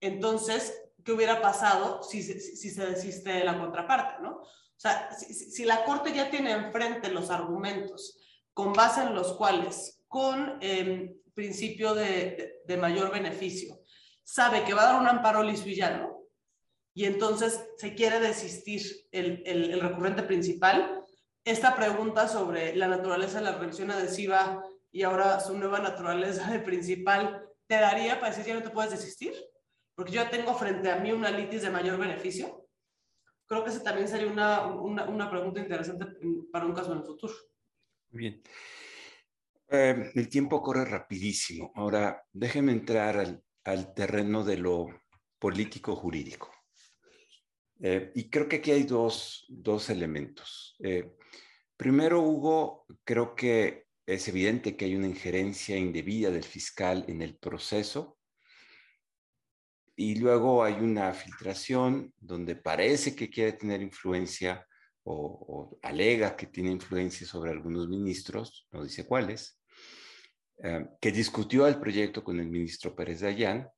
entonces 0.00 0.82
qué 1.04 1.12
hubiera 1.12 1.40
pasado 1.40 2.02
si, 2.02 2.22
si, 2.22 2.40
si, 2.40 2.70
se 2.70 2.86
desiste 2.86 3.30
de 3.30 3.44
la 3.44 3.58
contraparte, 3.58 4.22
¿no? 4.22 4.40
O 4.40 4.78
sea, 4.78 5.10
si, 5.12 5.32
si, 5.32 5.64
la 5.64 5.84
Corte 5.84 6.12
ya 6.12 6.30
tiene 6.30 6.52
enfrente 6.52 7.10
los 7.10 7.30
argumentos 7.30 8.18
con 8.52 8.72
base 8.72 9.02
en 9.02 9.14
los 9.14 9.34
cuales, 9.34 10.02
con 10.08 10.58
eh, 10.60 11.16
principio 11.34 11.94
de, 11.94 12.62
de, 12.64 12.76
mayor 12.76 13.12
beneficio, 13.12 13.80
sabe 14.22 14.64
que 14.64 14.74
va 14.74 14.82
a 14.82 14.92
dar 14.92 15.00
un 15.00 15.08
amparo 15.08 15.42
lisvillano 15.42 16.22
y 16.94 17.04
entonces 17.04 17.62
se 17.76 17.94
quiere 17.94 18.20
desistir 18.20 18.82
el, 19.12 19.42
el, 19.44 19.70
el 19.70 19.80
recurrente 19.80 20.22
principal, 20.22 21.04
esta 21.44 21.76
pregunta 21.76 22.26
sobre 22.28 22.74
la 22.74 22.88
naturaleza 22.88 23.38
de 23.38 23.44
la 23.44 23.58
revisión 23.58 23.90
adhesiva 23.90 24.64
y 24.90 25.02
ahora 25.02 25.40
su 25.40 25.56
nueva 25.56 25.80
naturaleza 25.80 26.50
de 26.50 26.60
principal, 26.60 27.46
¿te 27.66 27.74
daría 27.74 28.18
para 28.18 28.30
decir 28.30 28.46
ya 28.46 28.54
no 28.54 28.62
te 28.62 28.70
puedes 28.70 28.92
desistir? 28.92 29.34
porque 29.96 30.12
yo 30.12 30.28
tengo 30.28 30.54
frente 30.54 30.90
a 30.90 30.98
mí 30.98 31.10
una 31.10 31.30
litis 31.30 31.62
de 31.62 31.70
mayor 31.70 31.98
beneficio, 31.98 32.68
creo 33.46 33.64
que 33.64 33.70
esa 33.70 33.82
también 33.82 34.06
sería 34.06 34.30
una, 34.30 34.66
una, 34.66 35.08
una 35.08 35.30
pregunta 35.30 35.58
interesante 35.58 36.04
para 36.52 36.66
un 36.66 36.74
caso 36.74 36.92
en 36.92 36.98
el 36.98 37.04
futuro. 37.04 37.32
Bien. 38.10 38.42
Eh, 39.68 40.12
el 40.14 40.28
tiempo 40.28 40.62
corre 40.62 40.84
rapidísimo. 40.84 41.72
Ahora, 41.74 42.22
déjenme 42.32 42.72
entrar 42.72 43.16
al, 43.18 43.42
al 43.64 43.94
terreno 43.94 44.44
de 44.44 44.58
lo 44.58 44.86
político-jurídico. 45.38 46.52
Eh, 47.80 48.12
y 48.14 48.30
creo 48.30 48.48
que 48.48 48.56
aquí 48.56 48.70
hay 48.70 48.84
dos, 48.84 49.44
dos 49.48 49.90
elementos. 49.90 50.76
Eh, 50.78 51.12
primero, 51.76 52.22
Hugo, 52.22 52.86
creo 53.04 53.34
que 53.34 53.86
es 54.06 54.28
evidente 54.28 54.76
que 54.76 54.86
hay 54.86 54.94
una 54.94 55.08
injerencia 55.08 55.76
indebida 55.76 56.30
del 56.30 56.44
fiscal 56.44 57.04
en 57.08 57.22
el 57.22 57.36
proceso 57.36 58.18
y 59.96 60.14
luego 60.16 60.62
hay 60.62 60.74
una 60.74 61.12
filtración 61.12 62.14
donde 62.18 62.54
parece 62.54 63.16
que 63.16 63.28
quiere 63.28 63.54
tener 63.54 63.82
influencia 63.82 64.66
o, 65.06 65.78
alega 65.82 66.36
que 66.36 66.46
tiene 66.46 66.70
influencia 66.70 67.26
sobre 67.26 67.50
algunos 67.50 67.88
ministros, 67.88 68.66
no 68.72 68.82
dice 68.82 69.06
cuáles, 69.06 69.60
eh, 70.62 70.86
que 71.00 71.12
discutió 71.12 71.66
el 71.66 71.78
proyecto 71.78 72.22
con 72.24 72.40
el 72.40 72.48
ministro 72.48 72.94
Pérez 72.94 73.20
Dayán. 73.20 73.68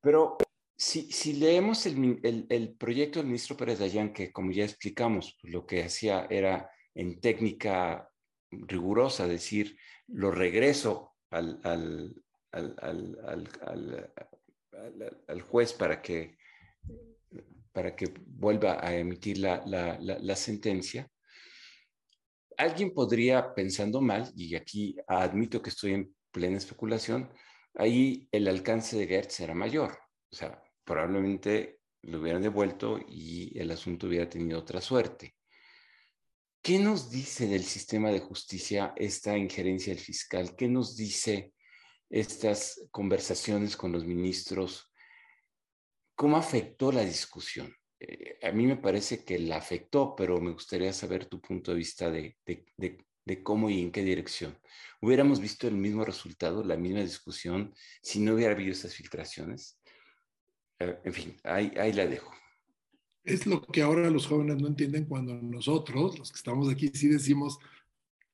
Pero 0.00 0.36
si, 0.76 1.10
si 1.10 1.34
leemos 1.34 1.84
el, 1.86 2.20
el, 2.22 2.46
el, 2.48 2.74
proyecto 2.76 3.18
del 3.18 3.26
ministro 3.26 3.56
Pérez 3.56 3.80
Dayán, 3.80 4.12
que 4.12 4.32
como 4.32 4.52
ya 4.52 4.64
explicamos, 4.64 5.36
pues 5.40 5.52
lo 5.52 5.66
que 5.66 5.82
hacía 5.82 6.26
era 6.30 6.70
en 6.94 7.20
técnica 7.20 8.08
rigurosa 8.50 9.26
decir, 9.26 9.76
lo 10.06 10.30
regreso 10.30 11.14
al, 11.30 11.60
al 11.64 12.14
al, 12.52 14.12
al 15.26 15.42
juez 15.42 15.72
para 15.72 16.00
que, 16.00 16.37
para 17.78 17.94
que 17.94 18.12
vuelva 18.26 18.84
a 18.84 18.92
emitir 18.92 19.38
la, 19.38 20.34
sentencia, 20.34 21.08
alguien 22.56 22.92
podría, 22.92 23.54
pensando 23.54 24.00
mal, 24.00 24.32
y 24.34 24.56
aquí 24.56 24.96
admito 25.06 25.62
que 25.62 25.70
estoy 25.70 25.92
en 25.92 26.12
plena 26.32 26.56
especulación, 26.56 27.32
ahí 27.76 28.28
el 28.32 28.48
alcance 28.48 28.98
de 28.98 29.06
Gertz 29.06 29.38
era 29.38 29.54
mayor. 29.54 29.96
O 30.28 30.34
sea, 30.34 30.60
probablemente 30.82 31.78
lo 32.02 32.18
hubieran 32.18 32.42
devuelto 32.42 32.98
y 33.06 33.56
el 33.56 33.70
asunto 33.70 34.08
hubiera 34.08 34.28
tenido 34.28 34.58
otra 34.58 34.80
suerte. 34.80 35.36
¿Qué 36.60 36.80
nos 36.80 37.12
dice 37.12 37.46
del 37.46 37.62
sistema 37.62 38.10
de 38.10 38.18
justicia 38.18 38.92
esta 38.96 39.38
injerencia 39.38 39.94
del 39.94 40.02
fiscal? 40.02 40.56
¿Qué 40.56 40.66
nos 40.66 40.96
dice 40.96 41.52
estas 42.10 42.88
conversaciones 42.90 43.76
con 43.76 43.92
los 43.92 44.04
ministros, 44.04 44.87
¿cómo 46.18 46.36
afectó 46.36 46.90
la 46.90 47.04
discusión? 47.04 47.72
Eh, 48.00 48.40
a 48.42 48.50
mí 48.50 48.66
me 48.66 48.76
parece 48.76 49.24
que 49.24 49.38
la 49.38 49.58
afectó, 49.58 50.16
pero 50.16 50.40
me 50.40 50.50
gustaría 50.50 50.92
saber 50.92 51.26
tu 51.26 51.40
punto 51.40 51.70
de 51.70 51.76
vista 51.78 52.10
de, 52.10 52.36
de, 52.44 52.66
de, 52.76 52.98
de, 53.24 53.42
cómo 53.44 53.70
y 53.70 53.80
en 53.80 53.92
qué 53.92 54.02
dirección. 54.02 54.58
¿Hubiéramos 55.00 55.40
visto 55.40 55.68
el 55.68 55.76
mismo 55.76 56.04
resultado, 56.04 56.64
la 56.64 56.76
misma 56.76 57.02
discusión, 57.02 57.72
si 58.02 58.18
no 58.18 58.34
hubiera 58.34 58.52
habido 58.52 58.72
estas 58.72 58.96
filtraciones? 58.96 59.80
Eh, 60.80 60.98
en 61.04 61.12
fin, 61.12 61.36
ahí, 61.44 61.72
ahí 61.78 61.92
la 61.92 62.08
dejo. 62.08 62.34
Es 63.22 63.46
lo 63.46 63.62
que 63.62 63.82
ahora 63.82 64.10
los 64.10 64.26
jóvenes 64.26 64.56
no 64.60 64.66
entienden 64.66 65.04
cuando 65.04 65.34
nosotros, 65.34 66.18
los 66.18 66.32
que 66.32 66.38
estamos 66.38 66.68
aquí, 66.68 66.88
sí 66.88 67.06
decimos, 67.06 67.60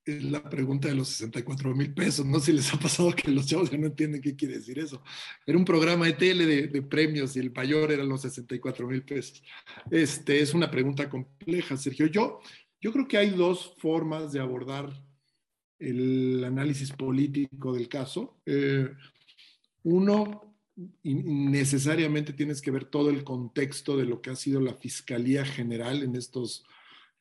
la 0.05 0.47
pregunta 0.49 0.87
de 0.87 0.95
los 0.95 1.09
64 1.09 1.73
mil 1.75 1.93
pesos. 1.93 2.25
No 2.25 2.39
sé 2.39 2.47
si 2.47 2.53
les 2.53 2.73
ha 2.73 2.79
pasado 2.79 3.13
que 3.13 3.31
los 3.31 3.47
chavos 3.47 3.71
ya 3.71 3.77
no 3.77 3.87
entienden 3.87 4.21
qué 4.21 4.35
quiere 4.35 4.55
decir 4.55 4.77
eso. 4.79 5.01
Era 5.45 5.57
un 5.57 5.65
programa 5.65 6.05
de 6.05 6.13
tele 6.13 6.45
de, 6.45 6.67
de 6.67 6.81
premios 6.81 7.35
y 7.35 7.39
el 7.39 7.51
mayor 7.51 7.91
eran 7.91 8.09
los 8.09 8.21
64 8.21 8.87
mil 8.87 9.03
pesos. 9.03 9.43
Este, 9.89 10.39
es 10.39 10.53
una 10.53 10.69
pregunta 10.69 11.09
compleja, 11.09 11.75
Sergio. 11.77 12.07
Yo, 12.07 12.39
yo 12.79 12.91
creo 12.93 13.07
que 13.07 13.17
hay 13.17 13.31
dos 13.31 13.73
formas 13.77 14.31
de 14.31 14.39
abordar 14.39 14.91
el 15.79 16.43
análisis 16.43 16.91
político 16.91 17.73
del 17.73 17.87
caso. 17.87 18.37
Eh, 18.45 18.89
uno, 19.83 20.55
necesariamente 21.03 22.33
tienes 22.33 22.61
que 22.61 22.71
ver 22.71 22.85
todo 22.85 23.09
el 23.09 23.23
contexto 23.23 23.97
de 23.97 24.05
lo 24.05 24.21
que 24.21 24.29
ha 24.29 24.35
sido 24.35 24.59
la 24.59 24.73
Fiscalía 24.73 25.45
General 25.45 26.03
en 26.03 26.15
estos 26.15 26.65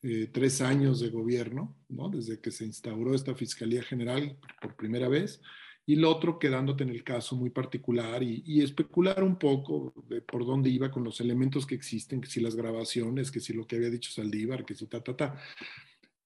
eh, 0.06 0.28
tres 0.30 0.60
años 0.60 1.00
de 1.00 1.08
gobierno, 1.08 1.74
¿no? 1.88 2.10
desde 2.10 2.38
que 2.38 2.50
se 2.50 2.66
instauró 2.66 3.14
esta 3.14 3.34
Fiscalía 3.34 3.82
General 3.82 4.38
por 4.60 4.76
primera 4.76 5.08
vez, 5.08 5.40
y 5.86 5.96
lo 5.96 6.10
otro 6.10 6.38
quedándote 6.38 6.84
en 6.84 6.90
el 6.90 7.02
caso 7.02 7.36
muy 7.36 7.48
particular 7.48 8.22
y, 8.22 8.42
y, 8.44 8.60
especular 8.60 9.22
un 9.22 9.38
poco 9.38 9.94
de 10.06 10.20
por 10.20 10.44
dónde 10.44 10.68
iba 10.68 10.90
con 10.90 11.04
los 11.04 11.22
elementos 11.22 11.64
que 11.64 11.74
existen, 11.74 12.20
que 12.20 12.28
si 12.28 12.40
las 12.40 12.54
grabaciones, 12.54 13.30
que 13.30 13.40
si 13.40 13.54
lo 13.54 13.66
que 13.66 13.76
había 13.76 13.88
dicho 13.88 14.10
Saldívar, 14.10 14.66
que 14.66 14.74
si 14.74 14.86
ta, 14.86 15.02
ta, 15.02 15.16
ta. 15.16 15.40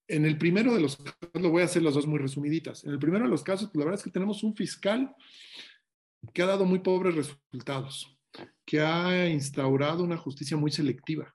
En 0.09 0.25
el 0.25 0.39
primero 0.39 0.75
de 0.75 0.81
los 0.81 0.97
casos, 0.97 1.31
lo 1.35 1.51
voy 1.51 1.63
a 1.63 1.67
hacer 1.67 1.83
las 1.83 1.95
dos 1.95 2.09
muy 2.09 2.19
resumiditas. 2.19 2.83
En 2.83 2.91
el 2.91 2.99
primero 2.99 3.27
de 3.27 3.31
los 3.31 3.45
casos, 3.45 3.69
pues 3.69 3.79
la 3.79 3.85
verdad 3.85 4.01
es 4.01 4.05
que 4.05 4.11
tenemos 4.11 4.43
un 4.43 4.57
fiscal 4.57 5.15
que 6.35 6.43
ha 6.43 6.47
dado 6.47 6.65
muy 6.65 6.81
pobres 6.81 7.15
resultados, 7.15 8.19
que 8.65 8.81
ha 8.81 9.29
instaurado 9.29 10.03
una 10.03 10.17
justicia 10.17 10.57
muy 10.57 10.73
selectiva, 10.73 11.33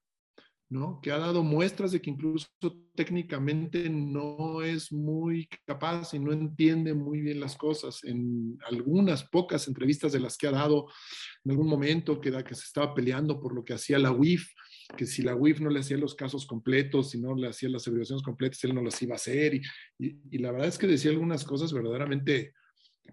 ¿no? 0.73 0.99
que 1.01 1.11
ha 1.11 1.19
dado 1.19 1.43
muestras 1.43 1.91
de 1.91 2.01
que 2.01 2.09
incluso 2.09 2.47
técnicamente 2.95 3.89
no 3.89 4.63
es 4.63 4.91
muy 4.91 5.47
capaz 5.65 6.15
y 6.15 6.19
no 6.19 6.33
entiende 6.33 6.95
muy 6.95 7.21
bien 7.21 7.39
las 7.39 7.55
cosas. 7.55 8.03
En 8.03 8.57
algunas 8.65 9.23
pocas 9.23 9.67
entrevistas 9.67 10.11
de 10.11 10.19
las 10.19 10.35
que 10.35 10.47
ha 10.47 10.51
dado 10.51 10.87
en 11.45 11.51
algún 11.51 11.67
momento, 11.67 12.19
que, 12.19 12.31
da, 12.31 12.43
que 12.43 12.55
se 12.55 12.63
estaba 12.63 12.95
peleando 12.95 13.39
por 13.39 13.53
lo 13.53 13.63
que 13.63 13.73
hacía 13.75 13.99
la 13.99 14.11
UIF, 14.11 14.49
que 14.97 15.05
si 15.05 15.21
la 15.21 15.35
UIF 15.35 15.61
no 15.61 15.69
le 15.69 15.79
hacía 15.79 15.97
los 15.97 16.15
casos 16.15 16.47
completos, 16.47 17.11
si 17.11 17.21
no 17.21 17.35
le 17.35 17.47
hacía 17.47 17.69
las 17.69 17.87
averiguaciones 17.87 18.23
completas, 18.23 18.63
él 18.63 18.73
no 18.73 18.81
las 18.81 18.99
iba 19.01 19.13
a 19.13 19.17
hacer. 19.17 19.53
Y, 19.53 19.61
y, 19.99 20.17
y 20.31 20.37
la 20.39 20.51
verdad 20.51 20.69
es 20.69 20.79
que 20.79 20.87
decía 20.87 21.11
algunas 21.11 21.43
cosas 21.43 21.71
verdaderamente 21.71 22.53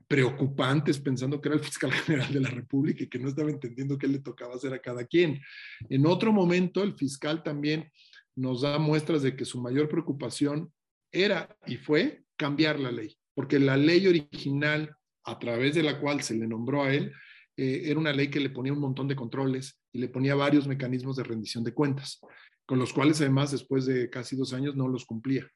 preocupantes 0.08 0.98
pensando 0.98 1.40
que 1.40 1.48
era 1.48 1.56
el 1.56 1.64
fiscal 1.64 1.92
general 2.04 2.32
de 2.32 2.40
la 2.40 2.50
República 2.50 3.04
y 3.04 3.08
que 3.08 3.18
no 3.18 3.28
estaba 3.28 3.50
entendiendo 3.50 3.98
qué 3.98 4.08
le 4.08 4.18
tocaba 4.18 4.54
hacer 4.54 4.72
a 4.72 4.80
cada 4.80 5.04
quien. 5.04 5.40
En 5.88 6.06
otro 6.06 6.32
momento, 6.32 6.82
el 6.82 6.94
fiscal 6.94 7.42
también 7.42 7.90
nos 8.34 8.62
da 8.62 8.78
muestras 8.78 9.22
de 9.22 9.36
que 9.36 9.44
su 9.44 9.60
mayor 9.60 9.88
preocupación 9.88 10.72
era 11.12 11.56
y 11.66 11.76
fue 11.76 12.24
cambiar 12.36 12.80
la 12.80 12.90
ley, 12.90 13.16
porque 13.34 13.58
la 13.58 13.76
ley 13.76 14.06
original 14.06 14.96
a 15.24 15.38
través 15.38 15.74
de 15.74 15.82
la 15.82 16.00
cual 16.00 16.22
se 16.22 16.34
le 16.34 16.46
nombró 16.46 16.84
a 16.84 16.94
él 16.94 17.12
eh, 17.56 17.82
era 17.84 18.00
una 18.00 18.12
ley 18.12 18.28
que 18.28 18.40
le 18.40 18.50
ponía 18.50 18.72
un 18.72 18.80
montón 18.80 19.06
de 19.06 19.16
controles 19.16 19.80
y 19.92 19.98
le 19.98 20.08
ponía 20.08 20.34
varios 20.34 20.66
mecanismos 20.66 21.16
de 21.16 21.24
rendición 21.24 21.62
de 21.62 21.74
cuentas, 21.74 22.20
con 22.64 22.78
los 22.78 22.92
cuales 22.92 23.20
además 23.20 23.50
después 23.50 23.86
de 23.86 24.08
casi 24.08 24.36
dos 24.36 24.52
años 24.52 24.76
no 24.76 24.88
los 24.88 25.04
cumplía. 25.04 25.46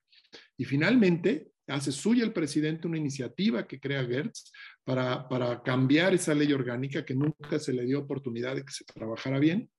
Y 0.56 0.64
finalmente 0.64 1.48
hace 1.66 1.92
suya 1.92 2.24
el 2.24 2.32
presidente 2.32 2.86
una 2.86 2.98
iniciativa 2.98 3.66
que 3.66 3.80
crea 3.80 4.04
Gertz 4.04 4.52
para, 4.84 5.28
para 5.28 5.62
cambiar 5.62 6.14
esa 6.14 6.34
ley 6.34 6.52
orgánica 6.52 7.04
que 7.04 7.14
nunca 7.14 7.58
se 7.58 7.72
le 7.72 7.84
dio 7.84 8.00
oportunidad 8.00 8.56
de 8.56 8.64
que 8.64 8.72
se 8.72 8.84
trabajara 8.84 9.38
bien. 9.38 9.70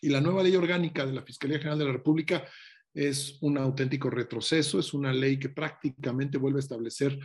Y 0.00 0.08
la 0.08 0.20
nueva 0.20 0.42
ley 0.42 0.56
orgánica 0.56 1.06
de 1.06 1.12
la 1.12 1.22
Fiscalía 1.22 1.58
General 1.58 1.78
de 1.78 1.84
la 1.84 1.92
República 1.92 2.44
es 2.92 3.38
un 3.40 3.56
auténtico 3.56 4.10
retroceso, 4.10 4.78
es 4.78 4.92
una 4.92 5.12
ley 5.12 5.38
que 5.38 5.48
prácticamente 5.48 6.38
vuelve 6.38 6.58
a 6.58 6.60
establecer 6.60 7.18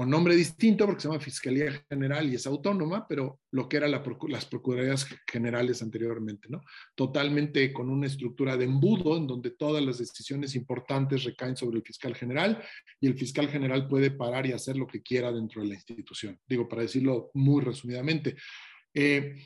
con 0.00 0.08
nombre 0.08 0.34
distinto 0.34 0.86
porque 0.86 1.02
se 1.02 1.08
llama 1.08 1.20
Fiscalía 1.20 1.84
General 1.86 2.26
y 2.26 2.34
es 2.34 2.46
autónoma, 2.46 3.06
pero 3.06 3.40
lo 3.50 3.68
que 3.68 3.76
eran 3.76 3.90
las 3.90 4.46
Procuradurías 4.46 5.06
Generales 5.30 5.82
anteriormente, 5.82 6.48
¿no? 6.48 6.62
Totalmente 6.94 7.70
con 7.70 7.90
una 7.90 8.06
estructura 8.06 8.56
de 8.56 8.64
embudo 8.64 9.18
en 9.18 9.26
donde 9.26 9.50
todas 9.50 9.84
las 9.84 9.98
decisiones 9.98 10.54
importantes 10.54 11.24
recaen 11.24 11.54
sobre 11.54 11.76
el 11.76 11.82
fiscal 11.82 12.14
general 12.14 12.64
y 12.98 13.08
el 13.08 13.14
fiscal 13.14 13.50
general 13.50 13.88
puede 13.88 14.10
parar 14.10 14.46
y 14.46 14.52
hacer 14.52 14.74
lo 14.78 14.86
que 14.86 15.02
quiera 15.02 15.30
dentro 15.32 15.60
de 15.60 15.68
la 15.68 15.74
institución. 15.74 16.40
Digo, 16.48 16.66
para 16.66 16.80
decirlo 16.80 17.30
muy 17.34 17.62
resumidamente. 17.62 18.36
Eh, 18.94 19.36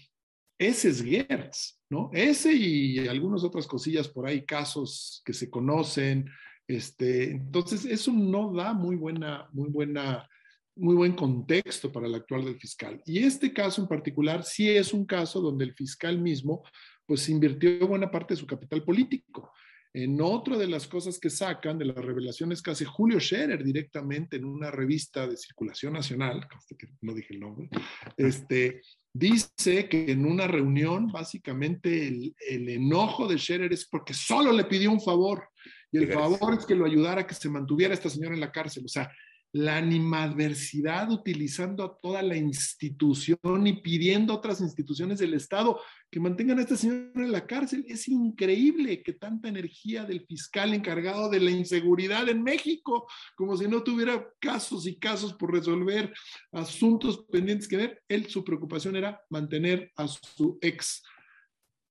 ese 0.57 0.89
es 0.89 1.03
Gertz, 1.03 1.81
¿no? 1.91 2.11
Ese 2.13 2.53
y 2.53 3.09
algunas 3.09 3.43
otras 3.43 3.67
cosillas 3.67 4.07
por 4.07 4.25
ahí, 4.25 4.45
casos 4.45 5.21
que 5.25 5.33
se 5.33 5.51
conocen. 5.51 6.31
Este, 6.69 7.33
entonces, 7.33 7.85
eso 7.85 8.13
no 8.13 8.53
da 8.53 8.73
muy 8.73 8.95
buena, 8.95 9.49
muy 9.53 9.69
buena, 9.69 10.29
muy 10.77 10.95
buen 10.95 11.13
contexto 11.13 11.93
para 11.93 12.07
el 12.07 12.15
actual 12.15 12.45
del 12.45 12.59
fiscal. 12.59 13.01
Y 13.07 13.23
este 13.25 13.53
caso 13.53 13.83
en 13.83 13.89
particular 13.89 14.45
sí 14.45 14.69
es 14.69 14.93
un 14.93 15.05
caso 15.05 15.41
donde 15.41 15.65
el 15.65 15.75
fiscal 15.75 16.21
mismo, 16.21 16.63
pues 17.07 17.29
invirtió 17.29 17.87
buena 17.87 18.11
parte 18.11 18.35
de 18.35 18.41
su 18.41 18.47
capital 18.47 18.83
político. 18.83 19.53
En 19.93 20.21
otra 20.21 20.59
de 20.59 20.67
las 20.67 20.89
cosas 20.89 21.21
que 21.21 21.31
sacan 21.31 21.79
de 21.79 21.85
las 21.85 21.97
revelaciones 21.97 22.61
que 22.61 22.73
hace 22.73 22.85
Julio 22.85 23.21
Scherer 23.21 23.63
directamente 23.63 24.37
en 24.37 24.45
una 24.45 24.73
revista 24.73 25.29
de 25.29 25.37
circulación 25.37 25.93
nacional, 25.93 26.49
que 26.77 26.89
no 27.03 27.15
dije 27.15 27.35
el 27.35 27.41
nombre, 27.41 27.69
este, 28.17 28.83
dice 29.13 29.89
que 29.89 30.11
en 30.11 30.27
una 30.27 30.49
reunión 30.49 31.13
básicamente 31.13 32.09
el, 32.09 32.35
el, 32.51 32.69
enojo 32.71 33.29
de 33.29 33.39
Scherer 33.39 33.73
es 33.73 33.87
porque 33.87 34.15
solo 34.15 34.51
le 34.51 34.65
pidió 34.65 34.91
un 34.91 35.01
favor 35.01 35.49
y 35.93 35.99
el 35.99 36.13
favor 36.13 36.55
es 36.55 36.67
que 36.67 36.75
lo 36.75 36.87
ayudara 36.87 37.21
a 37.21 37.27
que 37.29 37.37
se 37.37 37.49
mantuviera 37.49 37.95
esta 37.95 38.11
señora 38.11 38.35
en 38.35 38.41
la 38.41 38.51
cárcel. 38.51 38.85
O 38.85 38.89
sea, 38.89 39.09
la 39.55 39.77
animadversidad 39.77 41.13
utilizando 41.13 41.85
a 41.85 41.97
toda 42.01 42.23
la 42.23 42.37
institución 42.37 43.69
y 43.69 43.75
pidiendo 43.75 44.33
a 44.33 44.37
otras 44.37 44.61
instituciones 44.61 45.21
del 45.21 45.35
Estado 45.35 45.81
que 46.11 46.19
mantengan 46.19 46.59
a 46.59 46.63
esta 46.63 46.77
señora 46.77 47.25
en 47.25 47.31
la 47.31 47.47
cárcel. 47.47 47.85
Es 47.87 48.09
increíble 48.09 49.01
que 49.05 49.13
tanta 49.13 49.49
energía 49.49 50.05
del 50.05 50.27
fiscal 50.27 50.75
encargado 50.75 51.31
de 51.31 51.39
la 51.39 51.53
inseguridad 51.53 52.29
en 52.29 52.43
México, 52.43 53.07
como 53.37 53.57
si 53.57 53.69
no 53.69 53.85
tuviera 53.85 54.29
casos 54.41 54.89
y 54.89 54.99
casos 54.99 55.35
por 55.35 55.53
resolver, 55.53 56.13
asuntos 56.51 57.25
pendientes 57.31 57.69
que 57.69 57.77
ver, 57.77 58.03
él 58.09 58.27
su 58.27 58.43
preocupación 58.43 58.97
era 58.97 59.21
mantener 59.31 59.93
a 59.95 60.09
su 60.09 60.59
ex 60.63 61.05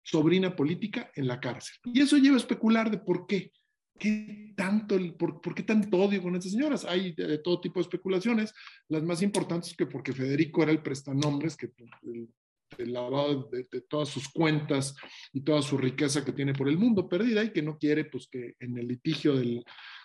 sobrina 0.03 0.53
política 0.53 1.09
en 1.16 1.30
la 1.30 1.39
cárcel. 1.39 1.78
Y 1.86 2.01
eso 2.01 2.18
lleva 2.18 2.36
a 2.36 2.39
especular 2.39 2.91
de 2.91 2.97
por 2.97 3.26
qué. 3.26 3.53
¿Qué 3.98 4.54
tanto, 4.56 4.98
por, 5.18 5.39
por, 5.41 5.56
qué 5.56 5.64
tanto 5.64 5.98
odio 5.98 6.22
con 6.22 6.36
estas 6.36 6.52
señoras? 6.52 6.86
Hay 6.86 7.14
de, 7.14 7.38
todo 7.38 7.62
tipo 7.62 7.80
de 7.80 7.84
especulaciones. 7.84 8.54
Las 8.89 9.04
más 9.04 9.22
importantes 9.22 9.72
es 9.72 9.78
que 9.78 9.86
porque 9.86 10.14
Federico 10.14 10.64
era 10.64 10.72
el 10.72 10.82
prestanombres, 10.82 11.56
que 11.56 11.72
el, 12.04 12.30
el 12.78 12.94
lavado 12.94 13.50
de, 13.52 13.68
de, 13.72 13.82
todas 13.82 14.10
sus 14.10 14.28
cuentas 14.30 14.96
y 15.32 15.41
toda 15.41 15.62
su 15.62 15.78
riqueza 15.78 16.26
que 16.26 16.34
tiene 16.34 16.54
por 16.54 16.68
el 16.68 16.78
mundo 16.78 17.08
perdida 17.08 17.44
y 17.44 17.52
que 17.52 17.62
no 17.62 17.78
quiere 17.78 18.06
pues 18.06 18.28
que 18.28 18.56
en 18.60 18.78
el 18.78 18.88
litigio 18.88 19.36
del, 19.36 19.64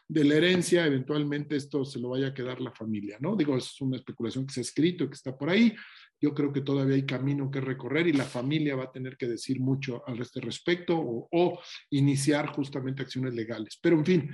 de 0.08 0.24
la 0.24 0.36
herencia 0.36 0.86
eventualmente 0.86 1.54
esto 1.56 1.84
se 1.84 1.98
lo 1.98 2.10
vaya 2.10 2.28
a 2.28 2.34
quedar 2.34 2.60
la 2.60 2.72
familia, 2.72 3.18
¿no? 3.20 3.36
Digo, 3.36 3.56
es 3.56 3.80
una 3.80 3.96
especulación 3.96 4.46
que 4.46 4.54
se 4.54 4.60
ha 4.60 4.62
escrito, 4.62 5.04
y 5.04 5.08
que 5.08 5.14
está 5.14 5.36
por 5.36 5.50
ahí. 5.50 5.74
Yo 6.20 6.34
creo 6.34 6.52
que 6.52 6.62
todavía 6.62 6.96
hay 6.96 7.06
camino 7.06 7.50
que 7.50 7.60
recorrer 7.60 8.08
y 8.08 8.12
la 8.12 8.24
familia 8.24 8.74
va 8.74 8.84
a 8.84 8.92
tener 8.92 9.16
que 9.16 9.28
decir 9.28 9.60
mucho 9.60 10.02
al 10.06 10.20
este 10.20 10.40
respecto 10.40 10.98
o, 10.98 11.28
o 11.30 11.60
iniciar 11.90 12.48
justamente 12.48 13.02
acciones 13.02 13.34
legales. 13.34 13.78
Pero 13.80 13.96
en 13.96 14.04
fin, 14.04 14.30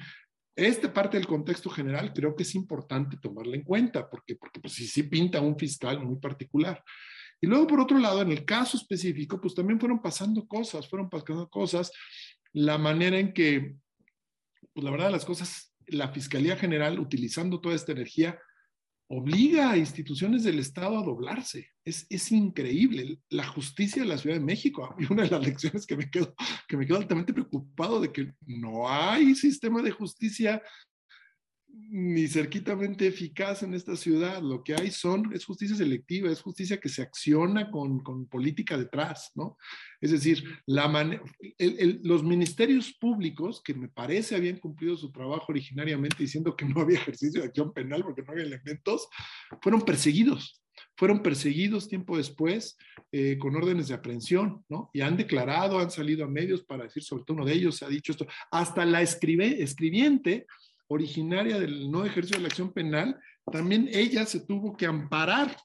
esta 0.57 0.93
parte 0.93 1.17
del 1.17 1.27
contexto 1.27 1.69
general 1.69 2.13
creo 2.15 2.37
que 2.37 2.45
es 2.45 2.55
importante 2.55 3.17
tomarla 3.17 3.57
en 3.57 3.65
cuenta 3.65 4.09
porque, 4.09 4.37
porque 4.37 4.61
pues, 4.61 4.75
sí, 4.75 4.87
sí 4.87 5.03
pinta 5.03 5.41
un 5.41 5.59
fiscal 5.59 6.01
muy 6.05 6.17
particular. 6.21 6.83
Y 7.41 7.47
luego, 7.47 7.67
por 7.67 7.81
otro 7.81 7.99
lado, 7.99 8.23
en 8.23 8.31
el 8.31 8.45
caso 8.45 8.77
específico, 8.77 9.41
pues 9.41 9.55
también 9.55 9.81
fueron 9.81 10.01
pasando 10.01 10.47
cosas, 10.47 10.89
fueron 10.89 11.11
pasando 11.11 11.49
cosas, 11.51 11.93
la 12.53 12.79
manera 12.79 13.19
en 13.19 13.33
que, 13.33 13.75
pues 14.75 14.85
la 14.85 14.91
verdad, 14.91 15.11
las 15.11 15.25
cosas, 15.25 15.73
la 15.87 16.09
Fiscalía 16.09 16.57
General, 16.57 16.99
utilizando 16.99 17.61
toda 17.61 17.75
esta 17.75 17.93
energía, 17.93 18.39
obliga 19.09 19.71
a 19.71 19.77
instituciones 19.77 20.43
del 20.43 20.59
Estado 20.59 20.99
a 20.99 21.05
doblarse. 21.05 21.69
Es, 21.85 22.07
es, 22.11 22.33
increíble. 22.33 23.21
La 23.29 23.47
justicia 23.47 24.03
de 24.03 24.09
la 24.09 24.19
Ciudad 24.19 24.37
de 24.37 24.45
México, 24.45 24.95
y 24.99 25.11
una 25.13 25.23
de 25.23 25.31
las 25.31 25.47
lecciones 25.47 25.87
que 25.87 25.97
me, 25.97 26.11
quedo, 26.11 26.35
que 26.69 26.77
me 26.77 26.87
quedo 26.87 26.99
altamente 26.99 27.33
preocupado 27.33 28.01
de 28.01 28.13
que 28.13 28.33
no 28.47 28.89
hay 28.89 29.35
sistema 29.35 29.83
de 29.83 29.93
justicia 29.93 30.63
ni 31.77 32.27
cerquitamente 32.27 33.07
eficaz 33.07 33.63
en 33.63 33.75
esta 33.75 33.97
ciudad. 33.97 34.43
Lo 34.43 34.63
que 34.63 34.75
hay 34.75 34.91
son, 34.91 35.33
es 35.33 35.45
justicia 35.45 35.77
selectiva, 35.77 36.31
es 36.31 36.41
justicia 36.41 36.79
que 36.81 36.89
se 36.89 37.03
acciona 37.03 37.71
con, 37.71 38.01
con 38.01 38.27
política 38.27 38.77
detrás, 38.77 39.33
¿no? 39.35 39.57
Es 40.01 40.11
decir, 40.11 40.45
la 40.67 40.85
el, 41.59 42.01
los 42.03 42.23
ministerios 42.23 42.93
públicos, 42.93 43.63
que 43.63 43.75
me 43.75 43.89
parece 43.89 44.37
habían 44.37 44.59
cumplido 44.59 44.97
su 44.97 45.11
trabajo 45.13 45.47
originariamente 45.49 46.17
diciendo 46.19 46.57
que 46.57 46.65
no 46.65 46.81
había 46.81 46.99
ejercicio 46.99 47.41
de 47.41 47.49
acción 47.49 47.73
penal 47.73 48.03
porque 48.03 48.23
no 48.23 48.33
había 48.33 48.45
elementos, 48.45 49.09
fueron 49.63 49.83
perseguidos. 49.83 50.61
Fueron 50.97 51.23
perseguidos 51.23 51.89
tiempo 51.89 52.17
después 52.17 52.77
eh, 53.13 53.37
con 53.39 53.55
órdenes 53.57 53.89
de 53.89 53.95
aprehensión, 53.95 54.65
¿no? 54.69 54.91
Y 54.93 55.01
han 55.01 55.17
declarado, 55.17 55.79
han 55.79 55.91
salido 55.91 56.25
a 56.25 56.29
medios 56.29 56.65
para 56.65 56.85
decir, 56.85 57.03
sobre 57.03 57.25
todo 57.25 57.37
uno 57.37 57.47
de 57.47 57.53
ellos 57.53 57.83
ha 57.83 57.89
dicho 57.89 58.13
esto, 58.13 58.27
hasta 58.51 58.85
la 58.85 59.03
escribe, 59.03 59.63
escribiente 59.63 60.47
originaria 60.89 61.59
del 61.59 61.91
no 61.91 62.05
ejercicio 62.05 62.37
de 62.37 62.43
la 62.43 62.49
acción 62.49 62.73
penal, 62.73 63.19
también 63.51 63.89
ella 63.93 64.25
se 64.27 64.41
tuvo 64.41 64.77
que 64.77 64.87
amparar, 64.87 65.57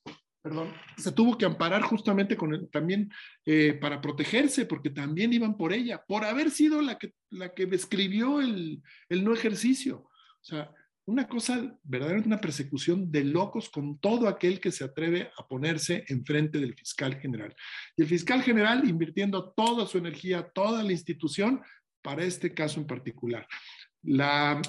perdón, 0.42 0.74
se 0.98 1.12
tuvo 1.12 1.38
que 1.38 1.46
amparar 1.46 1.82
justamente 1.84 2.36
con 2.36 2.54
el, 2.54 2.70
también 2.70 3.10
eh, 3.46 3.74
para 3.74 4.02
protegerse, 4.02 4.66
porque 4.66 4.90
también 4.90 5.34
iban 5.34 5.58
por 5.58 5.74
ella, 5.74 6.04
por 6.08 6.26
haber 6.26 6.52
sido 6.52 6.82
la 6.82 6.98
que, 6.98 7.14
la 7.30 7.54
que 7.54 7.66
describió 7.66 8.42
el, 8.42 8.82
el 9.10 9.24
no 9.24 9.34
ejercicio. 9.34 10.10
O 10.42 10.44
sea, 10.44 10.72
una 11.06 11.28
cosa, 11.28 11.76
verdaderamente 11.84 12.28
una 12.28 12.42
persecución 12.42 13.12
de 13.12 13.24
locos 13.24 13.70
con 13.70 13.98
todo 13.98 14.28
aquel 14.28 14.60
que 14.60 14.72
se 14.72 14.84
atreve 14.84 15.32
a 15.38 15.48
ponerse 15.48 16.06
enfrente 16.08 16.60
del 16.60 16.76
fiscal 16.76 17.20
general. 17.20 17.56
Y 17.98 18.04
el 18.04 18.08
fiscal 18.08 18.44
general 18.44 18.88
invirtiendo 18.88 19.52
toda 19.54 19.88
su 19.88 19.98
energía, 19.98 20.50
toda 20.54 20.84
la 20.84 20.92
institución 20.92 21.62
para 22.02 22.24
este 22.24 22.54
caso 22.54 22.80
en 22.80 22.88
particular 22.88 23.48
la, 24.04 24.62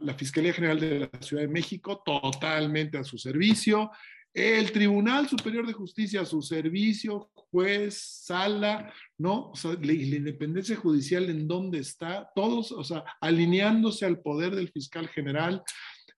la, 0.00 0.14
Fiscalía 0.14 0.52
General 0.52 0.78
de 0.78 1.00
la 1.00 1.10
Ciudad 1.20 1.42
de 1.42 1.48
México 1.48 2.02
totalmente 2.04 2.98
a 2.98 3.04
su 3.04 3.18
servicio, 3.18 3.90
el 4.34 4.70
Tribunal 4.72 5.28
Superior 5.28 5.66
de 5.66 5.72
Justicia 5.72 6.20
a 6.20 6.26
su 6.26 6.42
servicio, 6.42 7.30
juez, 7.34 7.98
sala, 8.24 8.92
¿no? 9.16 9.50
O 9.50 9.56
sea, 9.56 9.72
la, 9.72 9.78
la, 9.80 9.92
independencia 9.92 10.76
judicial 10.76 11.30
en 11.30 11.48
dónde 11.48 11.78
está, 11.78 12.30
todos, 12.34 12.72
o 12.72 12.84
sea, 12.84 13.04
alineándose 13.20 14.04
al 14.04 14.20
poder 14.20 14.54
del 14.54 14.70
fiscal 14.70 15.08
general, 15.08 15.62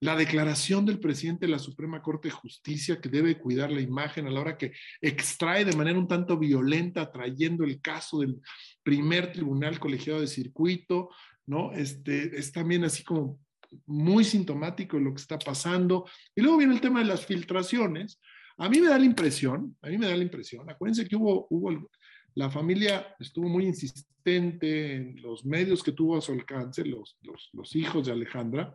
la 0.01 0.15
declaración 0.15 0.83
del 0.85 0.99
presidente 0.99 1.45
de 1.45 1.51
la 1.51 1.59
Suprema 1.59 2.01
Corte 2.01 2.29
de 2.29 2.33
Justicia 2.33 2.99
que 2.99 3.07
debe 3.07 3.37
cuidar 3.37 3.71
la 3.71 3.81
imagen 3.81 4.25
a 4.25 4.31
la 4.31 4.41
hora 4.41 4.57
que 4.57 4.73
extrae 4.99 5.63
de 5.63 5.75
manera 5.75 5.99
un 5.99 6.07
tanto 6.07 6.39
violenta, 6.39 7.11
trayendo 7.11 7.63
el 7.63 7.79
caso 7.81 8.19
del 8.19 8.41
primer 8.81 9.31
tribunal 9.31 9.79
colegiado 9.79 10.19
de 10.19 10.27
circuito, 10.27 11.09
¿no? 11.51 11.73
Este, 11.73 12.39
es 12.39 12.53
también 12.53 12.85
así 12.85 13.03
como 13.03 13.37
muy 13.85 14.23
sintomático 14.23 14.97
lo 14.97 15.13
que 15.13 15.21
está 15.21 15.37
pasando. 15.37 16.05
Y 16.33 16.41
luego 16.41 16.57
viene 16.57 16.73
el 16.73 16.79
tema 16.79 16.99
de 16.99 17.05
las 17.05 17.25
filtraciones. 17.25 18.21
A 18.57 18.69
mí 18.69 18.79
me 18.79 18.87
da 18.87 18.97
la 18.97 19.03
impresión, 19.03 19.75
a 19.81 19.89
mí 19.89 19.97
me 19.97 20.07
da 20.07 20.15
la 20.15 20.23
impresión, 20.23 20.69
acuérdense 20.69 21.05
que 21.05 21.17
hubo, 21.17 21.47
hubo 21.49 21.89
la 22.35 22.49
familia 22.49 23.15
estuvo 23.19 23.49
muy 23.49 23.65
insistente 23.65 24.95
en 24.95 25.21
los 25.21 25.43
medios 25.43 25.83
que 25.83 25.91
tuvo 25.91 26.17
a 26.17 26.21
su 26.21 26.31
alcance, 26.31 26.85
los, 26.85 27.17
los, 27.21 27.49
los 27.51 27.75
hijos 27.75 28.05
de 28.05 28.13
Alejandra, 28.13 28.73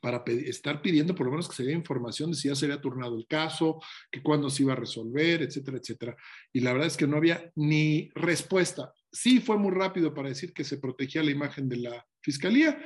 para 0.00 0.22
estar 0.26 0.80
pidiendo 0.80 1.14
por 1.14 1.26
lo 1.26 1.32
menos 1.32 1.48
que 1.48 1.56
se 1.56 1.64
dé 1.64 1.72
información 1.72 2.30
de 2.30 2.36
si 2.36 2.48
ya 2.48 2.54
se 2.54 2.64
había 2.64 2.80
turnado 2.80 3.14
el 3.18 3.26
caso, 3.26 3.78
que 4.10 4.22
cuándo 4.22 4.48
se 4.48 4.62
iba 4.62 4.72
a 4.72 4.76
resolver, 4.76 5.42
etcétera, 5.42 5.76
etcétera. 5.76 6.16
Y 6.50 6.60
la 6.60 6.72
verdad 6.72 6.88
es 6.88 6.96
que 6.96 7.06
no 7.06 7.18
había 7.18 7.52
ni 7.56 8.08
respuesta. 8.14 8.94
Sí 9.10 9.40
fue 9.40 9.56
muy 9.56 9.72
rápido 9.72 10.12
para 10.12 10.28
decir 10.28 10.52
que 10.52 10.64
se 10.64 10.78
protegía 10.78 11.22
la 11.22 11.30
imagen 11.30 11.68
de 11.68 11.76
la 11.78 12.06
fiscalía, 12.20 12.78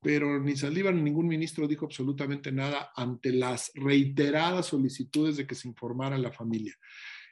pero 0.00 0.38
ni 0.40 0.56
Saldívar 0.56 0.94
ni 0.94 1.02
ningún 1.02 1.26
ministro 1.26 1.66
dijo 1.66 1.86
absolutamente 1.86 2.52
nada 2.52 2.90
ante 2.94 3.32
las 3.32 3.70
reiteradas 3.74 4.66
solicitudes 4.66 5.36
de 5.36 5.46
que 5.46 5.54
se 5.54 5.68
informara 5.68 6.18
la 6.18 6.32
familia. 6.32 6.74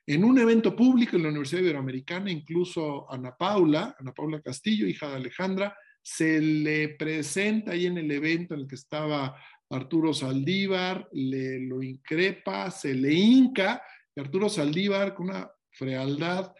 En 0.06 0.24
un 0.24 0.38
evento 0.38 0.74
público 0.76 1.16
en 1.16 1.24
la 1.24 1.30
Universidad 1.30 1.62
Iberoamericana, 1.62 2.30
incluso 2.30 3.10
Ana 3.12 3.36
Paula, 3.36 3.96
Ana 3.98 4.12
Paula 4.12 4.40
Castillo, 4.40 4.86
hija 4.86 5.08
de 5.08 5.16
Alejandra, 5.16 5.76
se 6.00 6.40
le 6.40 6.90
presenta 6.90 7.72
ahí 7.72 7.86
en 7.86 7.98
el 7.98 8.10
evento 8.12 8.54
en 8.54 8.60
el 8.60 8.68
que 8.68 8.76
estaba 8.76 9.36
Arturo 9.68 10.14
Saldívar, 10.14 11.08
le 11.12 11.58
lo 11.60 11.82
increpa, 11.82 12.70
se 12.70 12.94
le 12.94 13.12
hinca, 13.12 13.82
y 14.14 14.20
Arturo 14.20 14.48
Saldívar 14.48 15.14
con 15.14 15.30
una 15.30 15.50
frialdad 15.72 16.52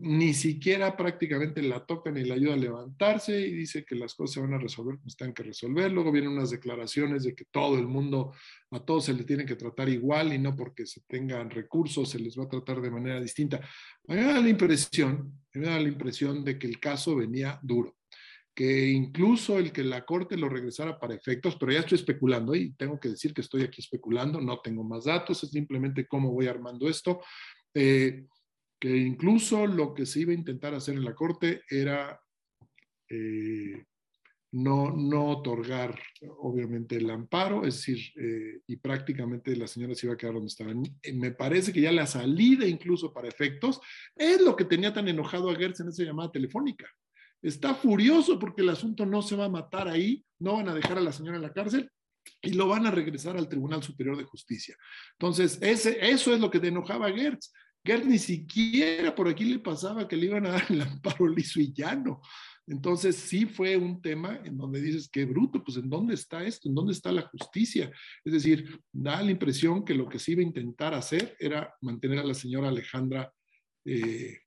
ni 0.00 0.34
siquiera 0.34 0.96
prácticamente 0.96 1.62
la 1.62 1.84
toca 1.84 2.10
ni 2.10 2.24
la 2.24 2.34
ayuda 2.34 2.54
a 2.54 2.56
levantarse 2.56 3.40
y 3.40 3.52
dice 3.52 3.84
que 3.84 3.94
las 3.94 4.14
cosas 4.14 4.34
se 4.34 4.40
van 4.40 4.54
a 4.54 4.58
resolver 4.58 4.96
como 4.96 5.06
están 5.06 5.32
que 5.32 5.42
resolver. 5.42 5.92
Luego 5.92 6.10
vienen 6.10 6.32
unas 6.32 6.50
declaraciones 6.50 7.22
de 7.22 7.34
que 7.34 7.44
todo 7.44 7.78
el 7.78 7.86
mundo, 7.86 8.32
a 8.70 8.80
todos 8.80 9.04
se 9.04 9.14
le 9.14 9.24
tiene 9.24 9.46
que 9.46 9.56
tratar 9.56 9.88
igual 9.88 10.32
y 10.32 10.38
no 10.38 10.56
porque 10.56 10.86
se 10.86 11.02
tengan 11.06 11.50
recursos 11.50 12.10
se 12.10 12.18
les 12.18 12.38
va 12.38 12.44
a 12.44 12.48
tratar 12.48 12.80
de 12.80 12.90
manera 12.90 13.20
distinta. 13.20 13.58
A 14.08 14.14
mí 14.14 14.20
me 14.20 14.24
da 14.24 14.40
la 14.40 14.48
impresión, 14.48 15.40
me 15.54 15.66
da 15.66 15.78
la 15.78 15.88
impresión 15.88 16.44
de 16.44 16.58
que 16.58 16.66
el 16.66 16.80
caso 16.80 17.16
venía 17.16 17.58
duro 17.62 17.96
que 18.52 18.88
incluso 18.88 19.58
el 19.58 19.72
que 19.72 19.84
la 19.84 20.04
corte 20.04 20.36
lo 20.36 20.48
regresara 20.48 20.98
para 20.98 21.14
efectos, 21.14 21.56
pero 21.56 21.72
ya 21.72 21.78
estoy 21.78 21.96
especulando 21.96 22.54
y 22.54 22.72
tengo 22.72 22.98
que 22.98 23.08
decir 23.08 23.32
que 23.32 23.40
estoy 23.40 23.62
aquí 23.62 23.80
especulando, 23.80 24.40
no 24.40 24.58
tengo 24.58 24.84
más 24.84 25.04
datos, 25.04 25.42
es 25.44 25.50
simplemente 25.50 26.06
cómo 26.06 26.30
voy 26.30 26.46
armando 26.46 26.88
esto. 26.88 27.22
Eh, 27.72 28.26
que 28.80 28.96
incluso 28.96 29.66
lo 29.66 29.92
que 29.94 30.06
se 30.06 30.20
iba 30.20 30.32
a 30.32 30.36
intentar 30.36 30.74
hacer 30.74 30.94
en 30.94 31.04
la 31.04 31.14
Corte 31.14 31.62
era 31.68 32.18
eh, 33.08 33.84
no, 34.52 34.90
no 34.90 35.26
otorgar, 35.26 36.00
obviamente, 36.38 36.96
el 36.96 37.08
amparo, 37.10 37.64
es 37.64 37.76
decir, 37.76 37.98
eh, 38.16 38.62
y 38.66 38.76
prácticamente 38.76 39.54
la 39.54 39.68
señora 39.68 39.94
se 39.94 40.06
iba 40.06 40.14
a 40.14 40.16
quedar 40.16 40.34
donde 40.34 40.48
estaba. 40.48 40.72
Eh, 41.02 41.12
me 41.12 41.30
parece 41.30 41.72
que 41.72 41.82
ya 41.82 41.92
la 41.92 42.06
salida, 42.06 42.66
incluso 42.66 43.12
para 43.12 43.28
efectos, 43.28 43.80
es 44.16 44.40
lo 44.40 44.56
que 44.56 44.64
tenía 44.64 44.92
tan 44.92 45.06
enojado 45.06 45.50
a 45.50 45.54
Gertz 45.54 45.80
en 45.80 45.88
esa 45.88 46.02
llamada 46.02 46.32
telefónica. 46.32 46.86
Está 47.42 47.74
furioso 47.74 48.38
porque 48.38 48.62
el 48.62 48.70
asunto 48.70 49.06
no 49.06 49.22
se 49.22 49.36
va 49.36 49.44
a 49.44 49.50
matar 49.50 49.88
ahí, 49.88 50.24
no 50.40 50.54
van 50.54 50.68
a 50.68 50.74
dejar 50.74 50.98
a 50.98 51.02
la 51.02 51.12
señora 51.12 51.36
en 51.36 51.42
la 51.42 51.52
cárcel 51.52 51.90
y 52.42 52.52
lo 52.52 52.68
van 52.68 52.86
a 52.86 52.90
regresar 52.90 53.36
al 53.36 53.48
Tribunal 53.48 53.82
Superior 53.82 54.16
de 54.16 54.24
Justicia. 54.24 54.76
Entonces, 55.12 55.58
ese, 55.62 56.10
eso 56.10 56.34
es 56.34 56.40
lo 56.40 56.50
que 56.50 56.60
te 56.60 56.68
enojaba 56.68 57.06
a 57.06 57.12
Gertz. 57.12 57.52
Gert 57.84 58.04
ni 58.04 58.18
siquiera 58.18 59.14
por 59.14 59.28
aquí 59.28 59.44
le 59.44 59.58
pasaba 59.58 60.06
que 60.06 60.16
le 60.16 60.26
iban 60.26 60.46
a 60.46 60.50
dar 60.50 60.66
el 60.68 60.82
amparo 60.82 61.28
liso 61.28 61.60
y 61.60 61.72
llano. 61.72 62.20
Entonces 62.66 63.16
sí 63.16 63.46
fue 63.46 63.76
un 63.76 64.00
tema 64.00 64.40
en 64.44 64.56
donde 64.56 64.80
dices, 64.80 65.08
qué 65.10 65.24
bruto, 65.24 65.64
pues 65.64 65.76
¿en 65.76 65.90
dónde 65.90 66.14
está 66.14 66.44
esto? 66.44 66.68
¿En 66.68 66.74
dónde 66.74 66.92
está 66.92 67.10
la 67.10 67.22
justicia? 67.22 67.90
Es 68.24 68.32
decir, 68.32 68.80
da 68.92 69.22
la 69.22 69.32
impresión 69.32 69.84
que 69.84 69.94
lo 69.94 70.08
que 70.08 70.20
se 70.20 70.32
iba 70.32 70.40
a 70.40 70.44
intentar 70.44 70.94
hacer 70.94 71.36
era 71.40 71.74
mantener 71.80 72.20
a 72.20 72.24
la 72.24 72.34
señora 72.34 72.68
Alejandra 72.68 73.32
eh, 73.84 74.38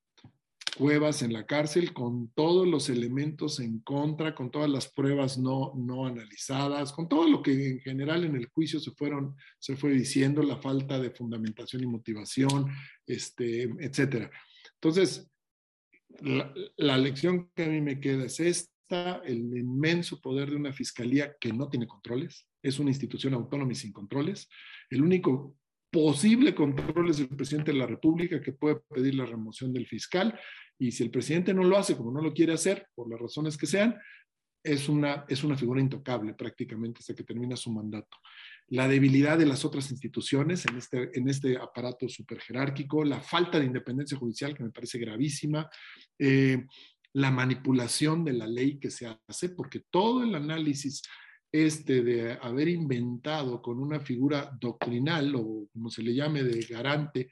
Cuevas 0.76 1.22
en 1.22 1.34
la 1.34 1.46
cárcel 1.46 1.94
con 1.94 2.30
todos 2.30 2.68
los 2.68 2.90
elementos 2.90 3.60
en 3.60 3.80
contra, 3.80 4.34
con 4.34 4.50
todas 4.50 4.70
las 4.70 4.88
pruebas 4.92 5.38
no, 5.38 5.74
no 5.76 6.08
analizadas, 6.08 6.92
con 6.92 7.08
todo 7.08 7.28
lo 7.30 7.44
que 7.44 7.70
en 7.70 7.80
general 7.80 8.24
en 8.24 8.36
el 8.36 8.48
juicio 8.48 8.80
se, 8.80 8.92
fueron, 8.92 9.36
se 9.60 9.76
fue 9.76 9.92
diciendo, 9.92 10.42
la 10.42 10.58
falta 10.58 11.00
de 11.00 11.12
fundamentación 11.12 11.84
y 11.84 11.86
motivación, 11.86 12.72
este, 13.06 13.64
etcétera. 13.64 14.32
Entonces, 14.76 15.30
la, 16.22 16.52
la 16.78 16.98
lección 16.98 17.52
que 17.54 17.66
a 17.66 17.70
mí 17.70 17.80
me 17.80 18.00
queda 18.00 18.26
es 18.26 18.40
esta, 18.40 19.22
el 19.26 19.56
inmenso 19.56 20.20
poder 20.22 20.50
de 20.50 20.56
una 20.56 20.74
fiscalía 20.74 21.36
que 21.40 21.54
no 21.54 21.70
tiene 21.70 21.86
controles, 21.86 22.48
es 22.64 22.80
una 22.80 22.90
institución 22.90 23.36
autónoma 23.36 23.74
y 23.74 23.76
sin 23.76 23.92
controles. 23.92 24.50
El 24.90 25.04
único 25.04 25.56
posible 25.94 26.56
control 26.56 27.12
es 27.12 27.20
el 27.20 27.30
presidente 27.30 27.72
de 27.72 27.78
la 27.78 27.86
República 27.86 28.42
que 28.42 28.52
puede 28.52 28.78
pedir 28.90 29.14
la 29.14 29.28
remoción 29.28 29.72
del 29.72 29.86
fiscal 29.86 30.38
y 30.80 30.92
si 30.92 31.04
el 31.04 31.12
presidente 31.12 31.54
no 31.54 31.64
lo 31.64 31.78
hace 31.78 31.96
como 31.96 32.12
no 32.12 32.20
lo 32.20 32.34
quiere 32.34 32.52
hacer, 32.52 32.88
por 32.96 33.08
las 33.10 33.22
razones 33.22 33.56
que 33.56 33.68
sean, 33.68 33.96
es 34.64 34.90
una, 34.90 35.24
es 35.28 35.44
una 35.44 35.56
figura 35.56 35.80
intocable 35.80 36.34
prácticamente 36.34 37.00
hasta 37.00 37.14
que 37.14 37.24
termina 37.24 37.56
su 37.56 37.72
mandato. 37.72 38.18
La 38.70 38.88
debilidad 38.88 39.38
de 39.38 39.46
las 39.46 39.66
otras 39.66 39.92
instituciones 39.92 40.66
en 40.66 40.78
este, 40.78 41.12
en 41.14 41.30
este 41.30 41.58
aparato 41.58 42.10
superjerárquico, 42.10 43.04
la 43.04 43.22
falta 43.22 43.60
de 43.60 43.66
independencia 43.66 44.18
judicial 44.18 44.56
que 44.56 44.64
me 44.64 44.72
parece 44.72 44.98
gravísima, 44.98 45.70
eh, 46.18 46.66
la 47.14 47.30
manipulación 47.30 48.26
de 48.26 48.34
la 48.34 48.48
ley 48.48 48.80
que 48.80 48.90
se 48.90 49.16
hace, 49.28 49.50
porque 49.50 49.84
todo 49.92 50.24
el 50.24 50.34
análisis 50.34 51.04
este 51.54 52.02
de 52.02 52.34
haber 52.42 52.68
inventado 52.68 53.62
con 53.62 53.80
una 53.80 54.02
figura 54.02 54.52
doctrinal 54.60 55.34
o 55.36 55.68
como 55.72 55.90
se 55.90 56.04
le 56.04 56.14
llame 56.14 56.44
de 56.44 56.62
garante 56.66 57.30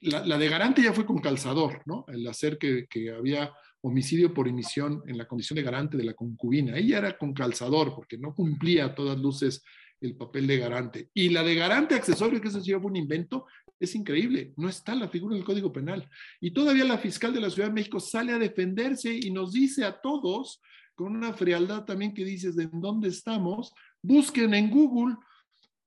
la, 0.00 0.38
de 0.38 0.48
garante 0.48 0.82
ya 0.82 0.92
fue 0.92 1.06
con 1.06 1.18
calzador, 1.18 1.82
¿no? 1.86 2.04
El 2.08 2.26
hacer 2.26 2.58
que, 2.58 2.86
había 3.16 3.52
homicidio 3.82 4.34
por 4.34 4.48
emisión 4.48 5.02
en 5.06 5.16
la 5.16 5.26
condición 5.26 5.56
de 5.56 5.62
garante 5.62 5.96
de 5.96 6.04
la 6.04 6.14
concubina. 6.14 6.76
Ella 6.76 6.98
era 6.98 7.18
con 7.18 7.32
calzador 7.32 7.94
porque 7.94 8.18
no 8.18 8.34
cumplía 8.34 8.86
a 8.86 8.94
todas 8.94 9.18
luces 9.18 9.62
el 10.00 10.16
papel 10.16 10.46
de 10.46 10.58
garante. 10.58 11.10
Y 11.14 11.28
la 11.30 11.42
de 11.42 11.54
garante 11.54 11.94
accesorio, 11.94 12.40
que 12.40 12.50
sí 12.50 12.72
fue 12.72 12.80
un 12.80 12.96
invento, 12.96 13.46
es 13.78 13.94
increíble. 13.94 14.52
No 14.56 14.68
está 14.68 14.94
la 14.94 15.08
figura 15.08 15.34
en 15.34 15.40
el 15.40 15.46
Código 15.46 15.72
Penal. 15.72 16.08
Y 16.40 16.50
todavía 16.50 16.84
la 16.84 16.98
fiscal 16.98 17.32
de 17.32 17.40
la 17.40 17.50
Ciudad 17.50 17.68
de 17.68 17.74
México 17.74 18.00
sale 18.00 18.32
a 18.32 18.38
defenderse 18.38 19.14
y 19.14 19.30
nos 19.30 19.52
dice 19.52 19.84
a 19.84 20.00
todos, 20.00 20.60
con 20.96 21.14
una 21.14 21.32
frialdad 21.32 21.84
también 21.84 22.14
que 22.14 22.24
dices, 22.24 22.56
¿de 22.56 22.68
dónde 22.72 23.08
estamos? 23.08 23.72
Busquen 24.02 24.54
en 24.54 24.70
Google, 24.70 25.16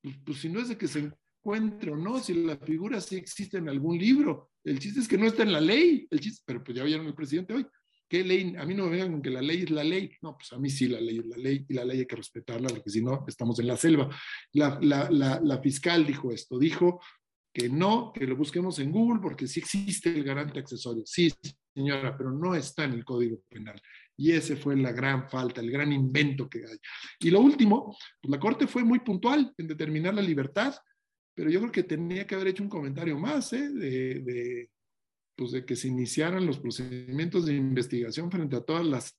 pues, 0.01 0.15
pues 0.25 0.37
si 0.37 0.49
no 0.49 0.61
es 0.61 0.69
de 0.69 0.77
que 0.77 0.87
se 0.87 1.11
encuentre 1.41 1.91
o 1.91 1.97
no, 1.97 2.19
si 2.19 2.33
la 2.33 2.57
figura 2.57 3.01
sí 3.01 3.15
existe 3.15 3.57
en 3.57 3.67
algún 3.67 3.97
libro. 3.97 4.51
El 4.63 4.79
chiste 4.79 4.99
es 4.99 5.07
que 5.07 5.17
no 5.17 5.25
está 5.25 5.43
en 5.43 5.51
la 5.51 5.61
ley, 5.61 6.07
el 6.09 6.19
chiste, 6.19 6.43
pero 6.45 6.63
pues 6.63 6.77
ya 6.77 6.83
vieron 6.83 7.07
el 7.07 7.15
presidente 7.15 7.53
hoy. 7.53 7.65
¿Qué 8.07 8.23
ley? 8.23 8.55
A 8.57 8.65
mí 8.65 8.73
no 8.73 8.85
me 8.85 8.91
vengan 8.91 9.11
con 9.11 9.21
que 9.21 9.29
la 9.29 9.41
ley 9.41 9.63
es 9.63 9.69
la 9.69 9.83
ley. 9.83 10.11
No, 10.21 10.35
pues 10.35 10.51
a 10.53 10.57
mí 10.57 10.69
sí 10.69 10.87
la 10.87 10.99
ley 10.99 11.19
es 11.19 11.25
la 11.27 11.37
ley 11.37 11.65
y 11.67 11.73
la 11.73 11.85
ley 11.85 11.99
hay 11.99 12.07
que 12.07 12.15
respetarla 12.15 12.69
porque 12.69 12.89
si 12.89 13.03
no, 13.03 13.23
estamos 13.27 13.59
en 13.59 13.67
la 13.67 13.77
selva. 13.77 14.09
La, 14.53 14.79
la, 14.81 15.09
la, 15.11 15.39
la 15.43 15.61
fiscal 15.61 16.05
dijo 16.05 16.31
esto, 16.31 16.57
dijo 16.57 16.99
que 17.53 17.69
no, 17.69 18.11
que 18.13 18.25
lo 18.25 18.35
busquemos 18.35 18.79
en 18.79 18.91
Google 18.91 19.21
porque 19.21 19.47
sí 19.47 19.59
existe 19.59 20.09
el 20.09 20.23
garante 20.23 20.59
accesorio. 20.59 21.03
Sí, 21.05 21.31
señora, 21.73 22.17
pero 22.17 22.31
no 22.31 22.55
está 22.55 22.83
en 22.85 22.93
el 22.93 23.05
Código 23.05 23.41
Penal. 23.47 23.79
Y 24.19 24.33
ese 24.33 24.55
fue 24.55 24.75
la 24.75 24.91
gran 24.91 25.29
falta, 25.29 25.61
el 25.61 25.71
gran 25.71 25.91
invento 25.91 26.49
que 26.49 26.59
hay. 26.59 26.77
Y 27.19 27.29
lo 27.31 27.39
último, 27.39 27.95
pues 28.21 28.31
la 28.31 28.39
Corte 28.39 28.67
fue 28.67 28.83
muy 28.83 28.99
puntual 28.99 29.53
en 29.57 29.67
determinar 29.67 30.13
la 30.13 30.21
libertad 30.21 30.75
pero 31.39 31.51
yo 31.51 31.61
creo 31.61 31.71
que 31.71 31.83
tenía 31.83 32.27
que 32.27 32.35
haber 32.35 32.49
hecho 32.49 32.63
un 32.63 32.67
comentario 32.67 33.17
más, 33.17 33.53
¿eh? 33.53 33.69
de, 33.69 34.69
pues 35.37 35.53
de 35.53 35.63
que 35.63 35.77
se 35.77 35.87
iniciaran 35.87 36.45
los 36.45 36.59
procedimientos 36.59 37.45
de 37.45 37.53
investigación 37.53 38.29
frente 38.29 38.57
a 38.57 38.61
todas 38.61 38.85
las 38.85 39.17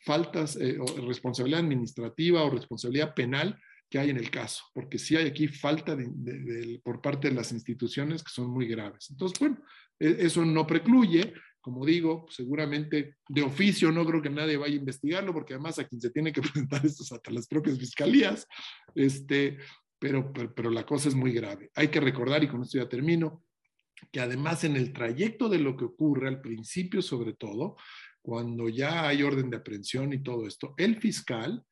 faltas 0.00 0.56
eh, 0.56 0.76
o 0.78 0.84
responsabilidad 1.06 1.60
administrativa 1.60 2.42
o 2.42 2.50
responsabilidad 2.50 3.14
penal 3.14 3.58
que 3.88 3.98
hay 3.98 4.10
en 4.10 4.18
el 4.18 4.30
caso, 4.30 4.64
porque 4.74 4.98
sí 4.98 5.16
hay 5.16 5.28
aquí 5.28 5.48
falta 5.48 5.96
de, 5.96 6.78
por 6.84 7.00
parte 7.00 7.30
de 7.30 7.34
las 7.34 7.52
instituciones 7.52 8.22
que 8.22 8.32
son 8.32 8.50
muy 8.50 8.66
graves. 8.66 9.08
Entonces, 9.08 9.38
bueno, 9.38 9.62
e, 9.98 10.16
eso 10.18 10.44
no 10.44 10.66
precluye, 10.66 11.32
como 11.60 11.84
digo, 11.84 12.26
seguramente 12.30 13.16
de 13.28 13.42
oficio 13.42 13.92
no 13.92 14.04
creo 14.04 14.22
que 14.22 14.30
nadie 14.30 14.56
vaya 14.56 14.74
a 14.74 14.78
investigarlo, 14.78 15.32
porque 15.32 15.54
además 15.54 15.78
a 15.78 15.86
quien 15.86 16.00
se 16.00 16.10
tiene 16.10 16.32
que 16.32 16.40
presentar 16.68 16.84
esto 16.84 17.02
es 17.02 17.12
hasta 17.12 17.30
las 17.30 17.46
propias 17.46 17.78
fiscalías, 17.78 18.46
este, 18.94 19.58
pero, 19.98 20.32
pero, 20.32 20.70
la 20.70 20.86
cosa 20.86 21.08
es 21.08 21.14
muy 21.14 21.32
grave. 21.32 21.70
Hay 21.74 21.88
que 21.88 22.00
recordar, 22.00 22.42
y 22.42 22.48
con 22.48 22.62
esto 22.62 22.78
ya 22.78 22.88
termino, 22.88 23.44
que 24.10 24.20
además 24.20 24.64
en 24.64 24.76
el 24.76 24.92
trayecto 24.94 25.48
de 25.50 25.58
lo 25.58 25.76
que 25.76 25.84
ocurre, 25.84 26.28
al 26.28 26.40
principio 26.40 27.02
sobre 27.02 27.34
todo, 27.34 27.76
cuando 28.22 28.68
ya 28.68 29.06
hay 29.06 29.22
orden 29.22 29.50
de 29.50 29.58
aprehensión 29.58 30.12
y 30.12 30.22
todo 30.22 30.46
esto, 30.46 30.74
el 30.78 30.96
fiscal 30.96 31.64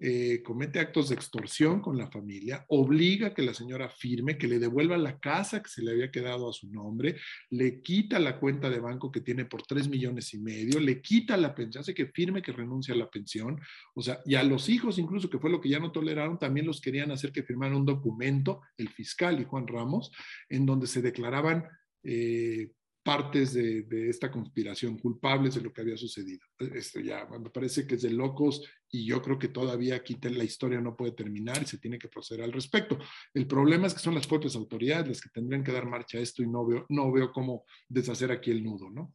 eh, 0.00 0.42
comete 0.42 0.80
actos 0.80 1.08
de 1.08 1.14
extorsión 1.14 1.80
con 1.80 1.96
la 1.96 2.10
familia, 2.10 2.64
obliga 2.68 3.28
a 3.28 3.34
que 3.34 3.42
la 3.42 3.54
señora 3.54 3.88
firme, 3.88 4.36
que 4.36 4.48
le 4.48 4.58
devuelva 4.58 4.96
la 4.96 5.20
casa 5.20 5.62
que 5.62 5.68
se 5.68 5.82
le 5.82 5.92
había 5.92 6.10
quedado 6.10 6.50
a 6.50 6.52
su 6.52 6.68
nombre, 6.70 7.16
le 7.50 7.80
quita 7.80 8.18
la 8.18 8.40
cuenta 8.40 8.70
de 8.70 8.80
banco 8.80 9.12
que 9.12 9.20
tiene 9.20 9.44
por 9.44 9.62
tres 9.62 9.88
millones 9.88 10.34
y 10.34 10.38
medio, 10.40 10.80
le 10.80 11.00
quita 11.00 11.36
la 11.36 11.54
pensión, 11.54 11.82
hace 11.82 11.94
que 11.94 12.06
firme 12.06 12.42
que 12.42 12.52
renuncia 12.52 12.92
a 12.92 12.98
la 12.98 13.08
pensión, 13.08 13.60
o 13.94 14.02
sea, 14.02 14.20
y 14.24 14.34
a 14.34 14.42
los 14.42 14.68
hijos 14.68 14.98
incluso, 14.98 15.30
que 15.30 15.38
fue 15.38 15.50
lo 15.50 15.60
que 15.60 15.68
ya 15.68 15.78
no 15.78 15.92
toleraron, 15.92 16.38
también 16.38 16.66
los 16.66 16.80
querían 16.80 17.12
hacer 17.12 17.30
que 17.30 17.44
firmaran 17.44 17.76
un 17.76 17.86
documento, 17.86 18.62
el 18.76 18.88
fiscal 18.88 19.40
y 19.40 19.44
Juan 19.44 19.68
Ramos, 19.68 20.10
en 20.48 20.66
donde 20.66 20.86
se 20.86 21.02
declaraban... 21.02 21.64
Eh, 22.02 22.70
partes 23.04 23.52
de, 23.52 24.08
esta 24.08 24.30
conspiración, 24.30 24.98
culpables 24.98 25.54
de 25.54 25.60
lo 25.60 25.72
que 25.72 25.82
había 25.82 25.96
sucedido. 25.96 26.46
Esto 26.58 27.00
ya 27.00 27.26
me 27.26 27.50
parece 27.50 27.86
que 27.86 27.96
es 27.96 28.02
de 28.02 28.10
locos 28.10 28.66
y 28.90 29.06
yo 29.06 29.20
creo 29.20 29.38
que 29.38 29.48
todavía 29.48 29.96
aquí 29.96 30.16
la 30.22 30.42
historia 30.42 30.80
no 30.80 30.96
puede 30.96 31.12
terminar 31.12 31.62
y 31.62 31.66
se 31.66 31.78
tiene 31.78 31.98
que 31.98 32.08
proceder 32.08 32.44
al 32.44 32.52
respecto. 32.52 32.98
El 33.34 33.46
problema 33.46 33.86
es 33.86 33.94
que 33.94 34.00
son 34.00 34.14
las 34.14 34.26
propias 34.26 34.56
autoridades 34.56 35.06
las 35.06 35.20
que 35.20 35.28
tendrían 35.28 35.62
que 35.62 35.72
dar 35.72 35.86
marcha 35.86 36.16
a 36.16 36.22
esto 36.22 36.42
y 36.42 36.48
no 36.48 36.66
veo, 36.66 36.86
no 36.88 37.12
veo 37.12 37.30
cómo 37.30 37.66
deshacer 37.88 38.32
aquí 38.32 38.50
el 38.50 38.64
nudo, 38.64 38.90
¿no? 38.90 39.12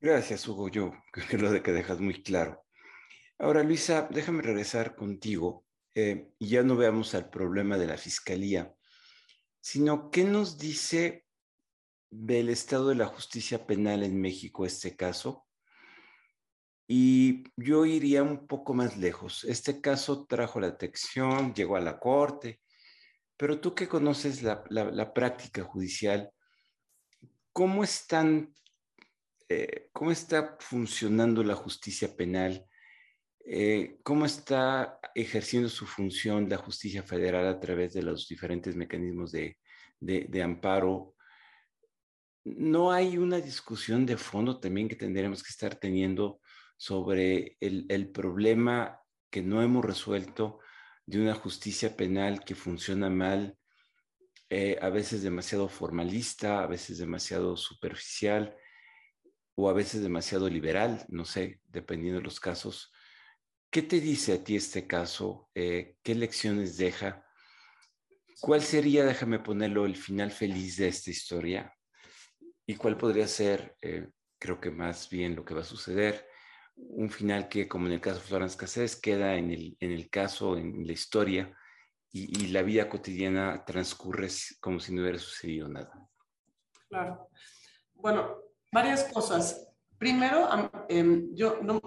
Gracias, 0.00 0.46
Hugo. 0.46 0.68
Yo 0.68 0.92
creo 1.12 1.26
que 1.28 1.38
lo 1.38 1.62
que 1.62 1.72
dejas 1.72 2.00
muy 2.00 2.22
claro. 2.22 2.64
Ahora, 3.38 3.64
Luisa, 3.64 4.08
déjame 4.08 4.42
regresar 4.42 4.94
contigo 4.94 5.66
eh, 5.96 6.28
y 6.38 6.48
ya 6.48 6.62
no 6.62 6.76
veamos 6.76 7.14
al 7.16 7.28
problema 7.28 7.76
de 7.76 7.88
la 7.88 7.96
fiscalía, 7.96 8.72
sino 9.60 10.10
qué 10.10 10.22
nos 10.22 10.58
dice 10.58 11.24
del 12.16 12.48
estado 12.48 12.90
de 12.90 12.94
la 12.94 13.06
justicia 13.06 13.66
penal 13.66 14.04
en 14.04 14.20
México 14.20 14.64
este 14.64 14.96
caso. 14.96 15.46
Y 16.86 17.44
yo 17.56 17.86
iría 17.86 18.22
un 18.22 18.46
poco 18.46 18.72
más 18.72 18.96
lejos. 18.96 19.44
Este 19.44 19.80
caso 19.80 20.26
trajo 20.26 20.60
la 20.60 20.68
atención, 20.68 21.54
llegó 21.54 21.76
a 21.76 21.80
la 21.80 21.98
corte, 21.98 22.60
pero 23.36 23.60
tú 23.60 23.74
que 23.74 23.88
conoces 23.88 24.42
la, 24.42 25.12
práctica 25.12 25.64
judicial, 25.64 26.30
¿cómo 27.52 27.82
están, 27.82 28.54
eh, 29.48 29.88
cómo 29.92 30.12
está 30.12 30.56
funcionando 30.60 31.42
la 31.42 31.56
justicia 31.56 32.14
penal? 32.14 32.64
Eh, 33.46 33.98
¿Cómo 34.04 34.24
está 34.24 35.00
ejerciendo 35.14 35.68
su 35.68 35.86
función 35.86 36.48
la 36.48 36.58
justicia 36.58 37.02
federal 37.02 37.46
a 37.46 37.60
través 37.60 37.92
de 37.92 38.02
los 38.02 38.28
diferentes 38.28 38.76
mecanismos 38.76 39.32
de, 39.32 39.58
de 40.00 40.42
amparo 40.42 41.13
no 42.44 42.92
hay 42.92 43.16
una 43.16 43.40
discusión 43.40 44.04
de 44.04 44.16
fondo 44.16 44.60
también 44.60 44.88
que 44.88 44.96
tendremos 44.96 45.42
que 45.42 45.50
estar 45.50 45.74
teniendo 45.76 46.40
sobre 46.76 47.56
el, 47.60 48.10
problema 48.10 49.00
que 49.30 49.42
no 49.42 49.62
hemos 49.62 49.84
resuelto 49.84 50.60
de 51.06 51.20
una 51.20 51.34
justicia 51.34 51.96
penal 51.96 52.44
que 52.44 52.54
funciona 52.54 53.08
mal, 53.08 53.56
eh, 54.50 54.78
a 54.80 54.90
veces 54.90 55.22
demasiado 55.22 55.68
formalista, 55.68 56.62
a 56.62 56.66
veces 56.66 56.98
demasiado 56.98 57.56
superficial 57.56 58.54
o 59.54 59.70
a 59.70 59.72
veces 59.72 60.02
demasiado 60.02 60.48
liberal, 60.48 61.04
no 61.08 61.24
sé, 61.24 61.60
dependiendo 61.64 62.18
de 62.18 62.24
los 62.24 62.40
casos. 62.40 62.92
¿Qué 63.70 63.82
te 63.82 64.00
dice 64.00 64.34
a 64.34 64.44
ti 64.44 64.56
este 64.56 64.86
caso? 64.86 65.48
Eh, 65.54 65.96
¿Qué 66.02 66.14
lecciones 66.14 66.76
deja? 66.76 67.24
¿Cuál 68.40 68.62
sería, 68.62 69.04
déjame 69.04 69.38
ponerlo, 69.38 69.86
el 69.86 69.96
final 69.96 70.30
feliz 70.30 70.76
de 70.76 70.88
esta 70.88 71.10
historia? 71.10 71.74
Y 72.66 72.76
cuál 72.76 72.96
podría 72.96 73.28
ser, 73.28 73.76
eh, 73.80 74.08
creo 74.38 74.60
que 74.60 74.70
más 74.70 75.08
bien 75.10 75.36
lo 75.36 75.44
que 75.44 75.54
va 75.54 75.60
a 75.60 75.64
suceder, 75.64 76.26
un 76.76 77.10
final 77.10 77.48
que, 77.48 77.68
como 77.68 77.86
en 77.86 77.92
el 77.92 78.00
caso 78.00 78.16
de 78.16 78.26
Florence 78.26 78.56
Cassés, 78.56 78.96
queda 78.96 79.34
en 79.36 79.50
el, 79.50 79.76
en 79.80 79.92
el 79.92 80.10
caso, 80.10 80.56
en 80.56 80.86
la 80.86 80.92
historia, 80.92 81.56
y, 82.16 82.46
la 82.48 82.62
vida 82.62 82.88
cotidiana 82.88 83.64
transcurre 83.64 84.28
como 84.60 84.78
si 84.78 84.94
no 84.94 85.02
hubiera 85.02 85.18
sucedido 85.18 85.68
nada. 85.68 85.92
Claro. 86.88 87.28
Bueno, 87.94 88.38
varias 88.70 89.12
cosas. 89.12 89.68
Primero, 89.98 90.48
em, 90.88 91.34
yo 91.34 91.58
no, 91.60 91.80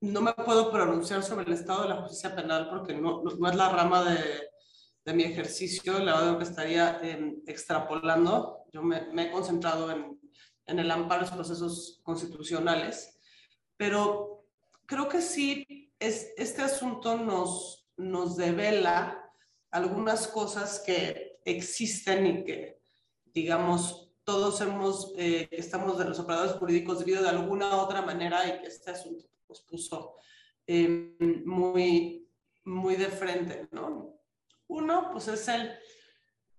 no, 0.00 0.20
me 0.22 0.32
puedo 0.32 0.72
pronunciar 0.72 1.22
sobre 1.22 1.44
el 1.44 1.52
estado 1.52 1.82
de 1.82 1.90
la 1.90 1.96
justicia 1.96 2.34
penal 2.34 2.70
porque 2.70 2.94
no, 2.94 3.22
no, 3.22 3.48
es 3.50 3.54
la 3.54 3.68
rama 3.68 4.02
de, 4.02 4.49
de, 5.10 5.16
mi 5.16 5.24
ejercicio, 5.24 5.98
la 5.98 6.16
verdad 6.20 6.38
que 6.38 6.44
estaría 6.44 7.00
em, 7.02 7.42
extrapolando 7.46 8.60
yo 8.72 8.82
me, 8.82 9.24
he 9.24 9.30
concentrado 9.30 9.90
en, 9.90 10.20
en, 10.66 10.78
el 10.78 10.90
amparo 10.90 11.22
de 11.22 11.26
los 11.26 11.34
procesos 11.34 12.00
constitucionales, 12.02 13.18
pero 13.76 14.44
creo 14.86 15.08
que 15.08 15.20
sí, 15.20 15.92
es, 15.98 16.32
este 16.36 16.62
asunto 16.62 17.16
nos, 17.16 17.88
nos 17.96 18.36
devela 18.36 19.30
algunas 19.70 20.28
cosas 20.28 20.80
que 20.84 21.40
existen 21.44 22.26
y 22.26 22.44
que, 22.44 22.80
digamos, 23.26 24.12
todos 24.24 24.60
hemos, 24.60 25.12
eh, 25.16 25.48
estamos 25.50 25.98
de 25.98 26.04
los 26.04 26.18
operadores 26.18 26.52
jurídicos 26.52 27.00
debido 27.00 27.22
de 27.22 27.30
alguna 27.30 27.76
u 27.76 27.80
otra 27.80 28.02
manera 28.02 28.46
y 28.46 28.60
que 28.60 28.68
este 28.68 28.92
asunto 28.92 29.26
nos 29.48 29.62
puso 29.62 30.16
eh, 30.66 31.16
muy, 31.44 32.28
muy 32.64 32.96
de 32.96 33.08
frente, 33.08 33.68
¿no? 33.72 34.19
Uno, 34.70 35.10
pues 35.10 35.26
es 35.26 35.48
el 35.48 35.72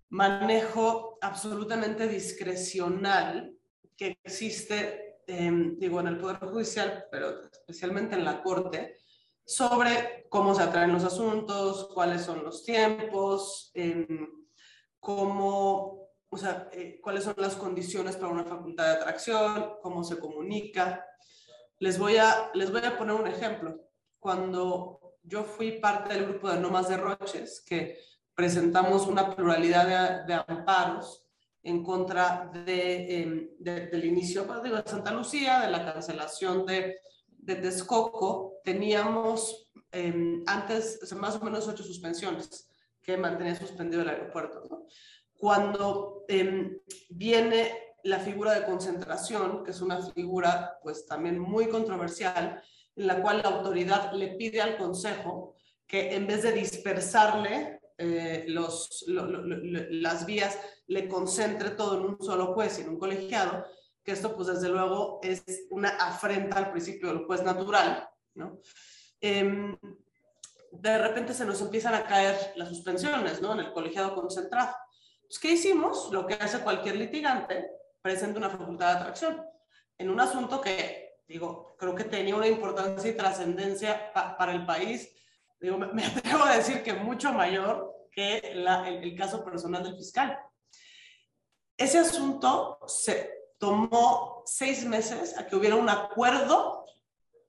manejo 0.10 1.18
absolutamente 1.22 2.10
discrecional 2.10 3.56
que 3.96 4.18
existe, 4.26 5.22
em, 5.28 5.80
digo, 5.80 6.02
en 6.02 6.08
el 6.08 6.18
Poder 6.18 6.40
Judicial, 6.40 7.06
pero 7.10 7.42
especialmente 7.50 8.16
en 8.16 8.26
la 8.26 8.44
Corte, 8.44 8.98
sobre 9.46 10.28
cómo 10.30 10.54
se 10.54 10.64
atraen 10.64 10.92
los 10.92 11.06
asuntos, 11.06 11.90
cuáles 11.94 12.24
son 12.24 12.44
los 12.44 12.66
tiempos, 12.66 13.72
em, 13.76 14.28
cómo, 15.00 16.10
o 16.30 16.38
sea, 16.38 16.68
eh, 16.74 17.00
cuáles 17.02 17.24
son 17.24 17.36
las 17.38 17.56
condiciones 17.56 18.18
para 18.18 18.34
una 18.34 18.44
facultad 18.44 18.88
de 18.88 19.00
atracción, 19.00 19.76
cómo 19.82 20.04
se 20.04 20.20
comunica. 20.20 21.06
Les 21.80 21.98
voy 21.98 22.18
a, 22.18 22.52
les 22.56 22.72
voy 22.72 22.82
a 22.84 22.98
poner 22.98 23.16
un 23.16 23.28
ejemplo. 23.28 23.80
Cuando 24.20 25.11
yo 25.24 25.44
fui 25.44 25.74
parte 25.74 26.14
del 26.14 26.26
grupo 26.26 26.50
de 26.50 26.60
No 26.60 26.70
Más 26.70 26.90
Derroches, 26.90 27.62
que 27.62 28.00
presentamos 28.34 29.08
una 29.08 29.36
pluralidad 29.36 30.26
de, 30.26 30.34
amparos 30.48 31.26
en 31.64 31.84
contra 31.84 32.50
de, 32.66 33.22
em, 33.22 33.50
del 33.60 34.06
inicio 34.06 34.48
pues, 34.48 34.64
de 34.64 34.90
Santa 34.90 35.12
Lucía, 35.12 35.60
de 35.62 35.72
la 35.72 35.94
cancelación 35.94 36.66
de, 36.66 36.98
de 37.28 37.56
Texcoco. 37.56 38.60
Teníamos 38.64 39.70
em, 39.92 40.44
antes 40.48 41.14
más 41.14 41.36
o 41.36 41.44
menos 41.44 41.68
ocho 41.68 41.84
suspensiones 41.84 42.68
que 43.02 43.18
mantenía 43.18 43.56
suspendido 43.56 44.02
el 44.02 44.10
aeropuerto. 44.10 44.88
Cuando 45.38 46.24
em, 46.28 46.80
viene 47.10 47.96
la 48.04 48.20
figura 48.20 48.54
de 48.54 48.66
concentración, 48.66 49.64
que 49.64 49.72
es 49.72 49.82
una 49.82 50.02
figura 50.02 50.80
pues 50.82 51.06
también 51.06 51.40
muy 51.40 51.68
controversial, 51.68 52.62
en 52.96 53.08
la 53.08 53.22
cual 53.22 53.42
la 53.44 53.50
autoridad 53.50 54.14
le 54.14 54.36
pide 54.36 54.62
al 54.62 54.78
Consejo 54.78 55.56
que 55.88 56.16
en 56.16 56.28
vez 56.28 56.44
de 56.44 56.52
dispersarle 56.54 57.82
eh, 57.98 58.46
los, 58.48 59.06
las 59.08 60.26
vías 60.26 60.58
le 60.88 61.08
concentre 61.08 61.72
todo 61.72 61.98
en 61.98 62.06
un 62.06 62.22
solo 62.22 62.54
juez 62.54 62.80
y 62.80 62.82
en 62.82 62.90
un 62.90 63.00
colegiado, 63.00 63.66
que 64.04 64.14
esto 64.14 64.36
pues 64.36 64.48
desde 64.48 64.70
luego 64.70 65.20
es 65.22 65.44
una 65.70 65.90
afrenta 65.90 66.58
al 66.58 66.72
principio 66.72 67.10
del 67.10 67.26
juez 67.26 67.44
natural, 67.44 68.10
¿no? 68.34 68.60
Em, 69.20 69.78
de 70.72 70.98
repente 70.98 71.34
se 71.34 71.46
nos 71.46 71.62
empiezan 71.62 71.94
a 71.94 72.06
caer 72.06 72.54
las 72.56 72.70
suspensiones, 72.70 73.42
¿no? 73.42 73.54
En 73.54 73.60
el 73.60 73.74
colegiado 73.74 74.16
concentrado. 74.16 74.74
Pues, 75.22 75.38
¿Qué 75.40 75.52
hicimos? 75.52 76.12
Lo 76.12 76.26
que 76.26 76.34
hace 76.34 76.60
cualquier 76.60 76.96
litigante, 76.96 77.70
presenta 78.02 78.40
una 78.40 78.50
facultad 78.50 78.94
de 78.94 79.00
atracción 79.00 79.46
en 79.98 80.10
un 80.10 80.20
asunto 80.20 80.60
que, 80.60 81.11
digo, 81.32 81.76
creo 81.78 81.96
que 81.96 82.04
tenía 82.04 82.36
una 82.36 82.48
importancia 82.48 83.10
y 83.10 83.16
trascendencia 83.16 84.12
para 84.14 84.52
el 84.52 84.66
país 84.66 85.12
digo, 85.62 85.78
me, 85.78 86.06
atrevo 86.06 86.44
a 86.44 86.58
decir 86.58 86.84
que 86.84 86.94
mucho 86.94 87.32
mayor 87.32 87.96
que 88.12 88.40
el, 88.40 89.16
caso 89.16 89.44
personal 89.46 89.84
del 89.84 89.96
fiscal. 89.96 90.38
Ese 91.78 92.00
asunto 92.00 92.80
se 92.88 93.32
tomó 93.58 94.44
seis 94.46 94.84
meses 94.84 95.38
a 95.38 95.48
que 95.48 95.56
hubiera 95.56 95.76
un 95.76 95.88
acuerdo, 95.88 96.86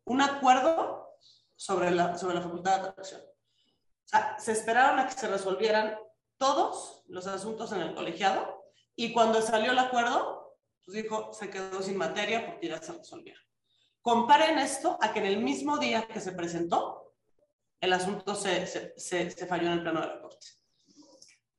un 0.05 0.21
acuerdo 0.21 1.17
sobre 1.57 1.91
la, 1.91 2.17
sobre 2.17 2.37
la 2.37 2.43
facultad 2.43 2.81
de 2.81 2.89
atracción. 2.89 3.21
O 3.23 4.09
sea, 4.09 4.37
se 4.39 4.53
esperaron 4.53 5.01
a 5.01 5.07
que 5.09 5.15
se 5.15 5.27
resolvieran 5.27 5.99
todos 6.37 7.03
los 7.09 7.27
asuntos 7.27 7.73
en 7.73 7.81
el 7.81 7.95
colegiado 7.95 8.63
y 8.95 9.13
cuando 9.13 9.41
salió 9.43 9.73
el 9.73 9.79
acuerdo, 9.79 10.59
pues 10.85 11.03
dijo, 11.03 11.33
se 11.33 11.51
quedó 11.51 11.83
sin 11.83 11.97
materia 11.97 12.47
porque 12.47 12.69
ya 12.69 12.81
se 12.81 12.93
resolvieron. 12.93 13.43
Comparen 14.03 14.59
esto 14.59 14.99
a 15.01 15.13
que 15.13 15.21
en 15.21 15.27
el 15.27 15.39
mismo 15.39 15.79
día 15.79 16.07
que 16.09 16.21
se 16.21 16.33
presentó, 16.33 17.15
el 17.81 17.93
asunto 17.93 18.35
se, 18.35 18.67
se, 18.67 18.93
se, 18.97 19.47
falló 19.47 19.69
en 19.69 19.73
el 19.73 19.83
plano 19.83 20.01
de 20.01 20.07
la 20.09 20.21
Corte. 20.21 20.47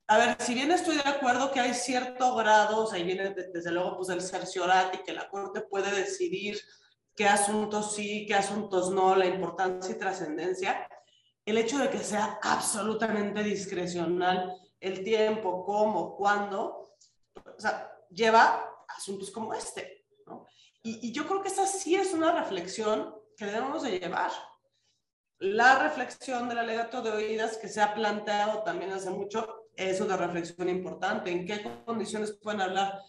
A 0.07 0.17
ver, 0.17 0.37
si 0.39 0.53
bien 0.53 0.71
estoy 0.71 0.97
de 0.97 1.09
acuerdo 1.09 1.51
que 1.51 1.61
hay 1.61 1.73
cierto 1.73 2.35
grado, 2.35 2.83
o 2.83 2.87
sea, 2.87 2.97
ahí 2.97 3.05
viene 3.05 3.29
desde 3.33 3.71
luego 3.71 3.97
pues 3.97 4.09
el 4.09 4.21
cerciorat 4.21 4.93
y 4.95 5.03
que 5.03 5.13
la 5.13 5.29
Corte 5.29 5.61
puede 5.61 5.91
decidir 5.91 6.59
qué 7.15 7.27
asuntos 7.27 7.95
sí, 7.95 8.25
qué 8.27 8.35
asuntos 8.35 8.91
no, 8.91 9.15
la 9.15 9.25
importancia 9.25 9.95
y 9.95 9.99
trascendencia, 9.99 10.87
el 11.45 11.57
hecho 11.57 11.77
de 11.77 11.89
que 11.89 11.99
sea 11.99 12.39
absolutamente 12.41 13.43
discrecional 13.43 14.53
el 14.79 15.03
tiempo, 15.03 15.65
cómo, 15.65 16.15
cuándo, 16.17 16.95
o 17.35 17.59
sea, 17.59 17.89
lleva 18.09 18.69
asuntos 18.87 19.31
como 19.31 19.53
este. 19.53 19.92
Y, 20.83 21.07
y 21.07 21.11
yo 21.11 21.25
creo 21.27 21.41
que 21.41 21.47
esa 21.47 21.65
sí 21.65 21.95
es 21.95 22.13
una 22.13 22.31
reflexión 22.31 23.15
que 23.35 23.45
debemos 23.45 23.81
de 23.83 23.99
llevar 23.99 24.31
la 25.39 25.79
reflexión 25.83 26.47
del 26.47 26.59
alegato 26.59 27.01
de 27.01 27.11
oídas 27.11 27.57
que 27.57 27.67
se 27.67 27.81
ha 27.81 27.93
planteado 27.93 28.63
también 28.63 28.91
hace 28.93 29.09
mucho 29.09 29.67
es 29.75 29.99
una 29.99 30.15
reflexión 30.15 30.69
importante. 30.69 31.31
¿En 31.31 31.45
qué 31.45 31.61
condiciones 31.83 32.39
pueden 32.41 32.61
hablar 32.61 33.01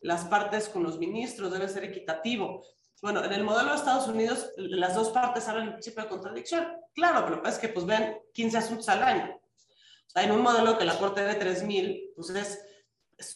las 0.00 0.24
partes 0.24 0.68
con 0.68 0.82
los 0.82 0.98
ministros, 0.98 1.52
debe 1.52 1.68
ser 1.68 1.84
equitativo. 1.84 2.64
Bueno, 3.00 3.24
en 3.24 3.32
el 3.32 3.44
modelo 3.44 3.70
de 3.70 3.76
Estados 3.76 4.08
Unidos, 4.08 4.50
las 4.56 4.94
dos 4.94 5.10
partes 5.10 5.48
hablan 5.48 5.66
del 5.66 5.74
principio 5.74 6.02
de 6.02 6.08
contradicción. 6.08 6.66
Claro, 6.94 7.24
pero 7.24 7.48
es 7.48 7.58
que 7.58 7.68
pues 7.68 7.86
ven 7.86 8.18
15 8.32 8.58
asuntos 8.58 8.88
al 8.88 9.02
año. 9.02 9.40
O 9.40 10.10
sea, 10.10 10.24
en 10.24 10.32
un 10.32 10.42
modelo 10.42 10.78
que 10.78 10.84
la 10.84 10.98
Corte 10.98 11.22
de 11.22 11.38
3.000, 11.38 12.12
pues 12.16 12.30
es, 12.30 12.64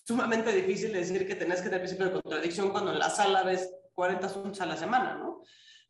sumamente 0.04 0.52
difícil 0.52 0.92
decir 0.92 1.26
que 1.26 1.34
tenés 1.34 1.60
que 1.60 1.64
tener 1.64 1.80
principio 1.80 2.06
de 2.06 2.20
contradicción 2.20 2.70
cuando 2.70 2.92
en 2.92 2.98
la 2.98 3.10
sala 3.10 3.42
ves 3.42 3.68
40 3.94 4.26
asuntos 4.26 4.60
a 4.60 4.66
la 4.66 4.76
semana, 4.76 5.14
¿no? 5.14 5.42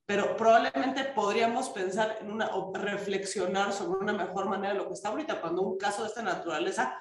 Pero 0.04 0.36
probablemente 0.36 1.04
podríamos 1.04 1.70
pensar 1.70 2.18
en 2.20 2.30
una, 2.30 2.54
o 2.56 2.72
reflexionar 2.74 3.72
sobre 3.72 4.00
una 4.00 4.12
mejor 4.12 4.48
manera 4.48 4.74
de 4.74 4.80
lo 4.80 4.88
que 4.88 4.94
está 4.94 5.10
ahorita, 5.10 5.40
cuando 5.40 5.62
un 5.62 5.78
caso 5.78 6.02
de 6.02 6.08
esta 6.08 6.22
naturaleza 6.22 7.00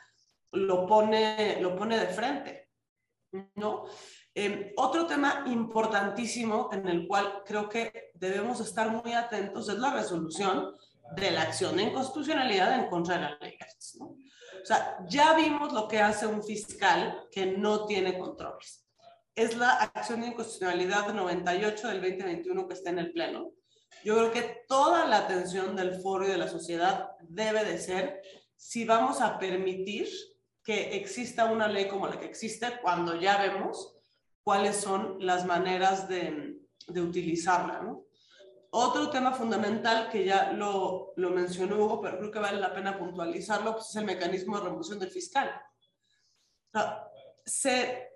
lo 0.51 0.85
pone, 0.85 1.59
lo 1.61 1.75
pone 1.75 1.97
de 1.97 2.07
frente, 2.07 2.69
¿no? 3.55 3.85
Eh, 4.33 4.73
otro 4.77 5.07
tema 5.07 5.43
importantísimo 5.47 6.69
en 6.71 6.87
el 6.87 7.07
cual 7.07 7.43
creo 7.45 7.67
que 7.67 8.11
debemos 8.13 8.61
estar 8.61 8.89
muy 8.89 9.11
atentos 9.13 9.67
es 9.67 9.77
la 9.77 9.93
resolución 9.93 10.73
de 11.15 11.31
la 11.31 11.41
acción 11.41 11.75
de 11.75 11.83
inconstitucionalidad 11.83 12.79
en 12.79 12.89
contra 12.89 13.15
de 13.15 13.21
la 13.21 13.37
ley 13.41 13.57
¿no? 13.99 14.05
O 14.05 14.65
sea, 14.65 14.99
ya 15.07 15.33
vimos 15.33 15.73
lo 15.73 15.87
que 15.87 15.99
hace 15.99 16.27
un 16.27 16.43
fiscal 16.43 17.27
que 17.31 17.45
no 17.45 17.85
tiene 17.85 18.17
controles. 18.17 18.85
Es 19.41 19.57
la 19.57 19.71
acción 19.71 20.21
de 20.21 20.27
inconstitucionalidad 20.27 21.11
98 21.15 21.87
del 21.87 22.01
2021 22.01 22.67
que 22.67 22.75
está 22.75 22.91
en 22.91 22.99
el 22.99 23.11
Pleno. 23.11 23.53
Yo 24.05 24.15
creo 24.15 24.31
que 24.31 24.65
toda 24.67 25.07
la 25.07 25.17
atención 25.17 25.75
del 25.75 25.99
foro 25.99 26.27
y 26.27 26.29
de 26.29 26.37
la 26.37 26.47
sociedad 26.47 27.09
debe 27.21 27.65
de 27.65 27.79
ser 27.79 28.21
si 28.55 28.85
vamos 28.85 29.19
a 29.19 29.39
permitir 29.39 30.07
que 30.63 30.95
exista 30.95 31.45
una 31.45 31.67
ley 31.67 31.87
como 31.87 32.05
la 32.05 32.19
que 32.19 32.27
existe 32.27 32.67
cuando 32.83 33.19
ya 33.19 33.41
vemos 33.41 33.97
cuáles 34.43 34.75
son 34.75 35.17
las 35.25 35.43
maneras 35.47 36.07
de, 36.07 36.59
de 36.85 37.01
utilizarla. 37.01 37.81
¿no? 37.81 38.05
Otro 38.69 39.09
tema 39.09 39.33
fundamental 39.33 40.11
que 40.11 40.23
ya 40.23 40.51
lo, 40.51 41.13
lo 41.15 41.31
mencionó 41.31 41.83
Hugo, 41.83 41.99
pero 41.99 42.19
creo 42.19 42.29
que 42.29 42.37
vale 42.37 42.59
la 42.59 42.75
pena 42.75 42.99
puntualizarlo, 42.99 43.73
pues 43.73 43.89
es 43.89 43.95
el 43.95 44.05
mecanismo 44.05 44.59
de 44.59 44.65
remoción 44.65 44.99
del 44.99 45.09
fiscal. 45.09 45.49
se, 47.43 48.10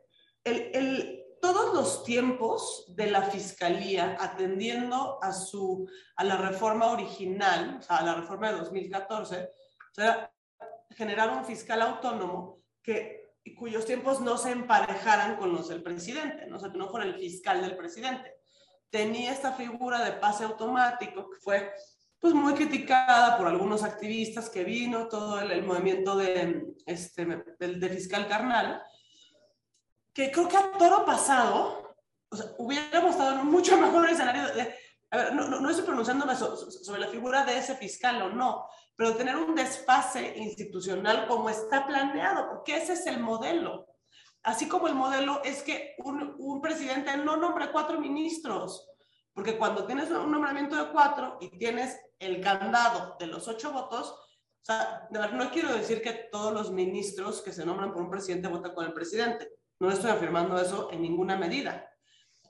el, 0.46 0.72
el, 0.74 1.26
todos 1.42 1.74
los 1.74 2.04
tiempos 2.04 2.86
de 2.96 3.12
la 3.12 3.24
fiscalía 3.24 4.16
atendiendo 4.20 5.20
a, 5.22 5.34
su, 5.34 5.90
a 6.16 6.24
la 6.24 6.38
reforma 6.38 6.92
original, 6.92 7.78
o 7.80 7.82
sea, 7.82 7.98
a 7.98 8.06
la 8.06 8.16
reforma 8.16 8.52
de 8.52 8.60
2014, 8.60 9.44
o 9.44 9.94
sea, 9.94 10.32
generar 10.92 11.30
un 11.32 11.44
fiscal 11.44 11.82
autónomo 11.82 12.62
que 12.82 13.26
cuyos 13.58 13.86
tiempos 13.86 14.22
no 14.22 14.38
se 14.38 14.52
emparejaran 14.52 15.36
con 15.36 15.54
los 15.54 15.68
del 15.68 15.84
presidente, 15.84 16.48
¿no? 16.48 16.58
o 16.58 16.60
sea, 16.60 16.72
que 16.72 16.78
no 16.78 16.90
fuera 16.90 17.06
el 17.06 17.16
fiscal 17.16 17.62
del 17.62 17.76
presidente. 17.76 18.34
Tenía 18.90 19.32
esta 19.32 19.54
figura 19.54 20.04
de 20.04 20.14
pase 20.14 20.46
automático 20.46 21.30
que 21.30 21.38
fue 21.38 21.72
pues 22.20 22.34
muy 22.34 22.54
criticada 22.54 23.38
por 23.38 23.46
algunos 23.46 23.84
activistas 23.84 24.50
que 24.50 24.64
vino 24.64 25.08
todo 25.08 25.40
el, 25.42 25.64
movimiento 25.64 26.16
de, 26.16 26.74
este, 26.88 27.26
de, 27.26 27.90
fiscal 27.90 28.28
carnal, 28.28 28.82
que 30.16 30.32
creo 30.32 30.48
que 30.48 30.56
a 30.56 30.72
toro 30.72 31.06
pasado, 31.06 31.94
o 32.30 32.36
sea, 32.36 32.46
hubiéramos 32.58 33.12
estado 33.12 33.34
en 33.34 33.40
un 33.42 33.52
mucho 33.52 33.78
mejor 33.86 34.10
escenario 34.10 34.48
de, 34.56 34.74
a 35.12 35.18
ver, 35.18 35.36
no, 35.36 35.48
no, 35.48 35.70
estoy 35.70 35.86
pronunciándome 35.86 36.36
sobre 36.36 37.02
la 37.02 37.10
figura 37.10 37.44
de 37.44 37.58
ese 37.58 37.76
fiscal 37.76 38.22
o 38.22 38.30
no, 38.30 38.66
pero 38.96 39.16
tener 39.16 39.36
un 39.36 39.54
desfase 39.54 40.38
institucional 40.38 41.28
como 41.28 41.50
está 41.50 41.86
planeado, 41.86 42.48
porque 42.50 42.78
ese 42.78 42.94
es 42.94 43.06
el 43.08 43.20
modelo. 43.20 43.88
Así 44.42 44.70
como 44.70 44.88
el 44.88 44.96
modelo 44.96 45.44
es 45.44 45.62
que 45.64 45.96
un, 45.98 46.36
un 46.40 46.62
presidente 46.62 47.18
no 47.18 47.36
nombre 47.36 47.72
cuatro 47.72 48.00
ministros, 48.00 48.90
porque 49.34 49.58
cuando 49.58 49.86
tienes 49.86 50.10
un 50.12 50.32
nombramiento 50.32 50.78
de 50.78 50.92
cuatro 50.94 51.38
y 51.42 51.50
tienes 51.58 52.00
el 52.20 52.40
candado 52.40 53.18
de 53.20 53.28
los 53.28 53.48
ocho 53.50 53.74
votos, 53.74 54.12
o 54.12 54.66
sea, 54.66 55.08
no 55.12 55.52
quiero 55.52 55.74
decir 55.74 56.02
que 56.02 56.30
todos 56.32 56.54
los 56.54 56.72
ministros 56.72 57.42
que 57.42 57.52
se 57.52 57.66
nombran 57.66 57.92
por 57.92 58.02
un 58.02 58.10
presidente 58.10 58.48
votan 58.48 58.74
con 58.74 58.86
el 58.86 58.94
presidente. 58.94 59.52
No 59.80 59.92
estoy 59.92 60.12
afirmando 60.12 60.60
eso 60.60 60.90
en 60.92 61.02
ninguna 61.02 61.38
medida. 61.38 61.92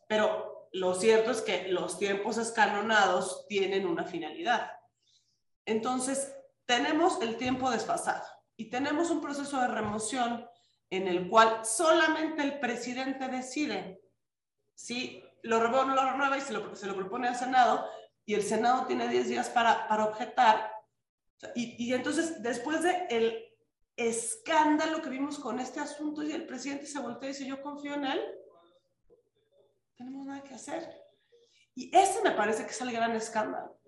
Pero 0.07 0.69
lo 0.71 0.93
cierto 0.93 1.32
es 1.32 1.41
que 1.41 1.69
los 1.69 1.97
tiempos 1.97 2.38
escalonados 2.38 3.47
tienen 3.47 3.88
una 3.88 4.03
finalidad. 4.03 4.71
Entonces, 5.65 6.36
tenemos 6.65 7.21
el 7.21 7.38
tiempo 7.38 7.71
desfasado 7.71 8.26
y 8.57 8.69
tenemos 8.69 9.09
un 9.09 9.21
proceso 9.21 9.59
de 9.59 9.67
remoción 9.67 10.47
en 10.89 11.07
el 11.07 11.30
cual 11.30 11.65
solamente 11.65 12.43
el 12.43 12.59
presidente 12.59 13.28
decide 13.28 14.01
si 14.73 15.23
lo 15.43 15.59
renueva 15.59 15.84
o 15.84 15.86
no 15.86 15.95
lo 15.95 16.11
renueva 16.11 16.38
y 16.38 16.41
se 16.41 16.53
lo, 16.53 16.76
se 16.76 16.88
lo 16.88 16.95
propone 16.95 17.28
al 17.28 17.36
Senado 17.36 17.88
y 18.26 18.34
el 18.34 18.43
Senado 18.43 18.86
tiene 18.86 19.07
10 19.07 19.28
días 19.30 19.49
para, 19.49 19.88
para 19.88 20.05
objetar. 20.05 20.71
Y, 21.53 21.76
y, 21.84 21.93
entonces, 21.93 22.41
después 22.41 22.82
de 22.82 23.05
el 23.09 23.45
escándalo 23.96 25.02
que 25.02 25.10
vimos 25.10 25.39
con 25.39 25.60
este 25.60 25.80
asunto 25.80 26.24
y 26.24 26.32
el 26.32 26.46
presidente 26.46 26.86
se 26.86 27.00
voltea 27.00 27.30
y 27.30 27.34
dice, 27.34 27.46
yo 27.46 27.62
confío 27.62 27.93
en 27.96 28.06
él, 28.06 28.22
tenemos 29.96 30.26
nada 30.26 30.43
que 30.43 30.54
hacer. 30.54 31.06
Y 31.74 31.96
ese 31.96 32.22
me 32.22 32.32
parece 32.32 32.66
que 32.66 32.72
es 32.72 32.82
el 32.82 32.91
gran 32.91 33.16
escándalo, 33.16 33.80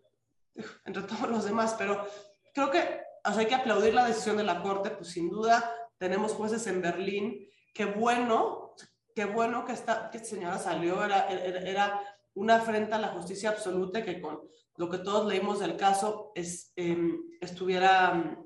entre 0.86 1.04
todos 1.04 1.30
los 1.30 1.46
demás, 1.46 1.76
pero 1.78 2.08
creo 2.54 2.72
que 2.72 3.02
hay 3.24 3.46
que 3.46 3.56
aplaudir 3.56 3.94
la 3.94 4.06
decisión 4.06 4.38
de 4.38 4.44
la 4.44 4.62
Corte, 4.62 4.92
pues 4.92 5.10
sin 5.10 5.30
duda 5.30 5.74
tenemos 5.98 6.34
jueces 6.34 6.66
en 6.68 6.82
Berlín, 6.82 7.48
qué 7.74 7.86
bueno, 7.86 8.74
qué 9.14 9.26
bueno 9.26 9.66
que 9.66 9.74
esta, 9.74 10.10
que 10.10 10.20
señora 10.20 10.58
salió, 10.58 11.04
era, 11.04 11.28
era, 11.30 12.02
una 12.34 12.58
afrenta 12.58 12.98
a 12.98 13.00
la 13.00 13.08
justicia 13.10 13.50
absoluta 13.50 14.04
que 14.04 14.22
con 14.22 14.42
lo 14.76 14.90
que 14.90 15.00
todos 15.00 15.28
leímos 15.28 15.60
del 15.60 15.76
caso 15.76 16.32
es, 16.36 16.72
em, 16.76 17.20
estuviera, 17.42 18.38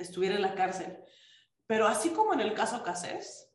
estuviera 0.00 0.36
en 0.36 0.42
la 0.42 0.54
cárcel. 0.54 0.98
Pero 1.66 1.86
así 1.86 2.10
como 2.10 2.34
en 2.34 2.40
el 2.40 2.54
caso 2.54 2.82
Casés, 2.82 3.50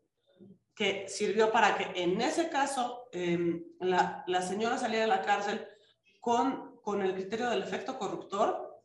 que 0.75 1.07
sirvió 1.07 1.51
para 1.51 1.77
que 1.77 2.01
en 2.01 2.19
ese 2.21 2.49
caso 2.49 3.07
em, 3.11 3.63
la, 3.79 4.23
la, 4.27 4.41
señora 4.41 4.77
saliera 4.77 5.03
de 5.03 5.09
la 5.09 5.21
cárcel 5.21 5.65
con, 6.19 6.81
con 6.81 7.01
el 7.01 7.13
criterio 7.13 7.49
del 7.49 7.63
efecto 7.63 7.97
corruptor, 7.97 8.83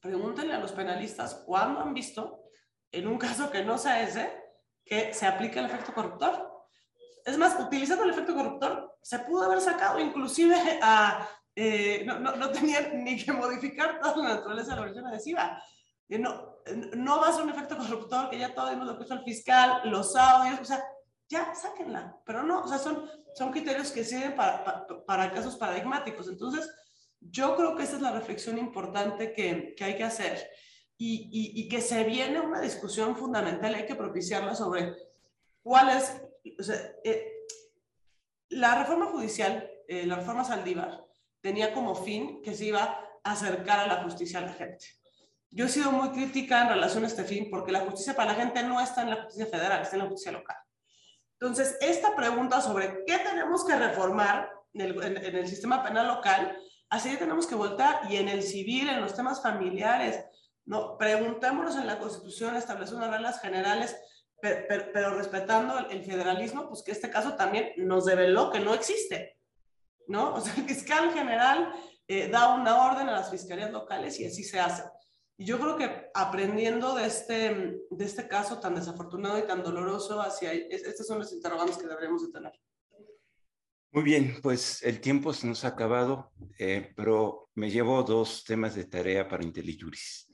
pregúntenle 0.00 0.54
a 0.54 0.58
los 0.58 0.72
penalistas 0.72 1.34
cuándo 1.46 1.80
han 1.80 1.94
visto, 1.94 2.44
en 2.90 3.06
un 3.06 3.18
caso 3.26 3.50
que 3.50 3.64
no 3.64 3.78
sea 3.78 4.02
ese, 4.02 4.32
que 4.84 5.14
se 5.14 5.26
aplique 5.26 5.60
el 5.60 5.66
efecto 5.66 5.94
corruptor. 5.94 6.48
Es 7.24 7.38
más, 7.38 7.58
utilizando 7.60 8.04
el 8.04 8.10
efecto 8.10 8.34
corruptor, 8.34 8.96
se 9.02 9.20
pudo 9.20 9.44
haber 9.44 9.60
sacado 9.60 10.00
inclusive 10.00 10.56
a... 10.82 11.28
Eh, 11.54 12.04
no, 12.06 12.18
no, 12.18 12.36
no 12.36 12.50
tenían 12.50 13.04
ni 13.04 13.22
que 13.22 13.32
modificar 13.32 14.00
toda 14.00 14.16
la 14.16 14.34
naturaleza 14.36 14.70
de 14.70 14.76
la 14.76 14.82
versión 14.82 15.06
adhesiva. 15.06 15.62
No, 16.18 16.58
no 16.96 17.20
va 17.20 17.28
a 17.28 17.32
ser 17.32 17.44
un 17.44 17.50
efecto 17.50 17.76
corruptor, 17.76 18.30
que 18.30 18.38
ya 18.38 18.54
todo 18.54 18.70
hemos 18.70 18.86
lo 18.86 18.98
que 18.98 19.12
el 19.12 19.22
fiscal, 19.22 19.82
los 19.84 20.16
audios, 20.16 20.60
o 20.60 20.64
sea, 20.64 20.84
ya 21.28 21.54
sáquenla. 21.54 22.18
Pero 22.24 22.42
no, 22.42 22.62
o 22.62 22.68
sea, 22.68 22.78
son, 22.78 23.08
son 23.34 23.52
criterios 23.52 23.92
que 23.92 24.04
sirven 24.04 24.34
para, 24.34 24.86
para, 25.06 25.32
casos 25.32 25.56
paradigmáticos. 25.56 26.28
Entonces, 26.28 26.68
yo 27.20 27.56
creo 27.56 27.76
que 27.76 27.84
esa 27.84 27.96
es 27.96 28.02
la 28.02 28.12
reflexión 28.12 28.58
importante 28.58 29.32
que, 29.32 29.74
que 29.76 29.84
hay 29.84 29.96
que 29.96 30.04
hacer 30.04 30.50
y, 30.96 31.28
y, 31.32 31.60
y, 31.62 31.68
que 31.68 31.80
se 31.80 32.04
viene 32.04 32.40
una 32.40 32.60
discusión 32.60 33.16
fundamental, 33.16 33.74
hay 33.74 33.86
que 33.86 33.94
propiciarla 33.94 34.54
sobre 34.54 34.94
cuál 35.62 35.96
es, 35.96 36.20
o 36.58 36.62
sea, 36.62 36.76
eh, 37.04 37.32
la 38.50 38.82
reforma 38.82 39.06
judicial, 39.06 39.70
eh, 39.88 40.04
la 40.06 40.16
reforma 40.16 40.44
Saldívar, 40.44 41.02
tenía 41.40 41.72
como 41.72 41.94
fin 41.94 42.42
que 42.42 42.54
se 42.54 42.66
iba 42.66 42.82
a 43.22 43.32
acercar 43.32 43.80
a 43.80 43.86
la 43.86 44.02
justicia 44.02 44.40
a 44.40 44.42
la 44.42 44.52
gente. 44.52 44.86
Yo 45.50 45.66
he 45.66 45.68
sido 45.68 45.90
muy 45.90 46.10
crítica 46.10 46.62
en 46.62 46.68
relación 46.68 47.04
a 47.04 47.08
este 47.08 47.24
fin 47.24 47.48
porque 47.50 47.72
la 47.72 47.80
justicia 47.80 48.14
para 48.14 48.32
la 48.32 48.38
gente 48.38 48.62
no 48.62 48.80
está 48.80 49.02
en 49.02 49.10
la 49.10 49.22
justicia 49.22 49.46
federal, 49.46 49.82
está 49.82 49.96
en 49.96 50.02
la 50.02 50.08
justicia 50.08 50.32
local. 50.32 50.56
Entonces, 51.40 51.76
esta 51.80 52.14
pregunta 52.14 52.60
sobre 52.60 53.04
qué 53.06 53.18
tenemos 53.18 53.64
que 53.64 53.76
reformar 53.76 54.50
en 54.74 54.82
el, 54.82 55.48
sistema 55.48 55.82
penal 55.82 56.06
local 56.06 56.56
Así 56.90 57.08
que 57.08 57.18
tenemos 57.18 57.46
que 57.46 57.54
voltar 57.54 58.00
y 58.10 58.16
en 58.16 58.28
el 58.28 58.42
civil, 58.42 58.88
en 58.88 59.00
los 59.00 59.14
temas 59.14 59.40
familiares, 59.40 60.24
¿no? 60.66 60.98
Preguntémonos 60.98 61.76
en 61.76 61.86
la 61.86 62.00
Constitución, 62.00 62.56
establecer 62.56 62.96
unas 62.96 63.12
reglas 63.12 63.40
generales, 63.40 63.96
pero, 64.40 65.14
respetando 65.14 65.78
el, 65.88 66.04
federalismo, 66.04 66.68
pues 66.68 66.82
que 66.82 66.90
este 66.90 67.08
caso 67.08 67.36
también 67.36 67.72
nos 67.76 68.06
develó 68.06 68.50
que 68.50 68.58
no 68.58 68.74
existe, 68.74 69.38
¿no? 70.08 70.34
O 70.34 70.40
sea, 70.40 70.52
el 70.56 70.64
fiscal 70.64 71.12
general 71.12 71.72
eh, 72.08 72.28
da 72.28 72.54
una 72.54 72.84
orden 72.84 73.08
a 73.08 73.12
las 73.12 73.30
fiscalías 73.30 73.70
locales 73.70 74.18
y 74.18 74.26
así 74.26 74.42
se 74.42 74.58
hace. 74.58 74.82
Y 75.40 75.46
yo 75.46 75.58
creo 75.58 75.78
que 75.78 76.10
aprendiendo 76.12 76.94
de 76.94 77.06
este, 77.06 77.80
de 77.90 78.04
este 78.04 78.28
caso 78.28 78.60
tan 78.60 78.74
desafortunado 78.74 79.38
y 79.38 79.46
tan 79.46 79.62
doloroso, 79.62 80.20
hacia, 80.20 80.52
estos 80.52 81.06
son 81.06 81.20
los 81.20 81.32
interrogantes 81.32 81.78
que 81.78 81.86
deberíamos 81.86 82.26
de 82.26 82.30
tener. 82.30 82.52
Muy 83.90 84.02
bien, 84.02 84.38
pues 84.42 84.82
el 84.82 85.00
tiempo 85.00 85.32
se 85.32 85.46
nos 85.46 85.64
ha 85.64 85.68
acabado, 85.68 86.30
eh, 86.58 86.92
pero 86.94 87.48
me 87.54 87.70
llevo 87.70 88.02
dos 88.02 88.44
temas 88.44 88.74
de 88.74 88.84
tarea 88.84 89.26
para 89.28 89.42
IntelliJuris. 89.42 90.30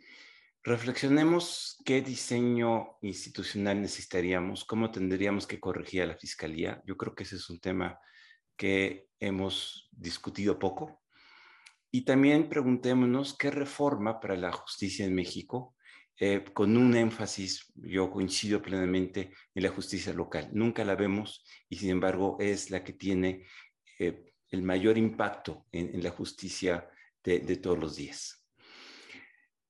reflexionemos 0.65 1.81
qué 1.85 2.03
diseño 2.03 2.99
institucional 3.03 3.81
necesitaríamos, 3.81 4.65
cómo 4.65 4.91
tendríamos 4.91 5.47
que 5.47 5.61
corregir 5.61 6.03
a 6.03 6.07
la 6.07 6.17
fiscalía. 6.17 6.83
Yo 6.85 6.97
creo 6.97 7.15
que 7.15 7.23
ese 7.23 7.37
es 7.37 7.49
un 7.49 7.61
tema 7.61 7.97
que 8.57 9.07
hemos 9.21 9.89
discutido 9.93 10.59
poco. 10.59 11.01
Y 11.91 12.05
también 12.05 12.49
preguntémonos 12.49 13.37
qué 13.37 13.51
reforma 13.51 14.20
para 14.20 14.37
la 14.37 14.53
justicia 14.53 15.05
en 15.05 15.14
México, 15.14 15.76
eh, 16.18 16.45
con 16.55 16.76
un 16.76 16.97
énfasis, 16.97 17.70
yo 17.74 18.11
coincido 18.11 18.62
plenamente 18.62 19.32
en 19.55 19.62
la 19.62 19.68
justicia 19.68 20.14
local. 20.14 20.49
Nunca 20.53 20.84
la 20.84 20.95
vemos 20.95 21.45
y 21.68 21.76
sin 21.76 21.91
embargo 21.91 22.39
es 22.41 22.70
la 22.70 22.82
que 22.82 22.95
tiene 22.95 23.45
eh, 23.99 24.32
el 24.49 24.62
mayor 24.62 24.97
impacto 24.97 25.66
en, 25.72 26.03
la 26.03 26.11
justicia 26.11 26.89
de, 27.22 27.57
todos 27.57 27.78
los 27.78 27.97
días. 27.97 28.43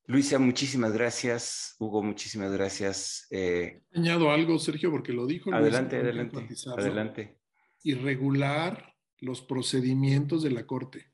Luisa, 0.05 0.39
muchísimas 0.39 0.93
gracias. 0.93 1.75
Hugo, 1.81 2.03
muchísimas 2.03 2.53
gracias. 2.53 3.27
Eh, 3.31 3.81
Añado 3.93 4.31
algo, 4.31 4.59
Sergio, 4.61 4.91
porque 4.93 5.13
lo 5.13 5.27
dijo. 5.27 5.53
Adelante, 5.53 5.97
adelante, 5.97 6.47
adelante. 6.77 7.39
Y 7.83 7.95
regular 7.95 8.95
los 9.19 9.43
procedimientos 9.43 10.45
de 10.45 10.51
la 10.51 10.67
Corte, 10.67 11.07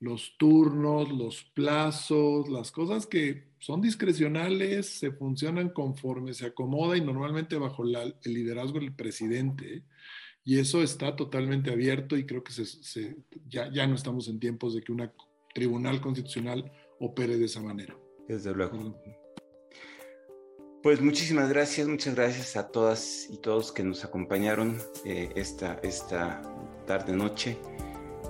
los 0.00 0.36
turnos, 0.38 1.10
los 1.10 1.44
plazos, 1.54 2.48
las 2.48 2.70
cosas 2.70 3.06
que 3.06 3.54
son 3.58 3.80
discrecionales, 3.80 4.98
se 4.98 5.10
funcionan 5.12 5.70
conforme 5.70 6.34
se 6.34 6.46
acomoda 6.46 6.96
y 6.96 7.00
normalmente 7.00 7.56
bajo 7.56 7.84
el 7.84 8.14
liderazgo 8.24 8.80
del 8.80 8.94
presidente. 8.94 9.84
Y 10.44 10.58
eso 10.58 10.82
está 10.82 11.16
totalmente 11.16 11.70
abierto 11.70 12.16
y 12.16 12.26
creo 12.26 12.44
que 12.44 12.52
ya, 13.48 13.72
ya 13.72 13.86
no 13.86 13.94
estamos 13.94 14.28
en 14.28 14.38
tiempos 14.38 14.74
de 14.74 14.82
que 14.82 14.92
un 14.92 15.10
tribunal 15.54 16.00
constitucional 16.02 16.70
opere 17.00 17.38
de 17.38 17.46
esa 17.46 17.62
manera. 17.62 17.96
Desde 18.28 18.52
luego. 18.52 19.00
Pues 20.82 21.00
muchísimas 21.00 21.48
gracias, 21.48 21.88
muchas 21.88 22.14
gracias 22.14 22.56
a 22.56 22.70
todas 22.70 23.28
y 23.30 23.38
todos 23.38 23.72
que 23.72 23.82
nos 23.82 24.04
acompañaron 24.04 24.78
eh, 25.06 25.30
esta, 25.34 25.80
esta 25.82 26.42
tarde-noche. 26.86 27.56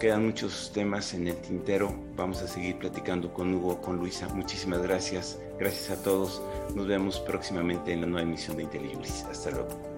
Quedan 0.04 0.26
muchos 0.26 0.70
temas 0.74 1.14
en 1.14 1.28
el 1.28 1.36
tintero. 1.36 1.90
Vamos 2.14 2.42
a 2.42 2.46
seguir 2.46 2.76
platicando 2.76 3.32
con 3.32 3.54
Hugo, 3.54 3.80
con 3.80 3.96
Luisa. 3.96 4.28
Muchísimas 4.34 4.82
gracias. 4.82 5.38
Gracias 5.58 5.98
a 5.98 6.02
todos. 6.02 6.42
Nos 6.74 6.86
vemos 6.86 7.20
próximamente 7.20 7.94
en 7.94 8.02
la 8.02 8.06
nueva 8.08 8.28
emisión 8.28 8.58
de 8.58 8.64
IntelliJuris. 8.64 9.24
Hasta 9.30 9.50
luego. 9.52 9.93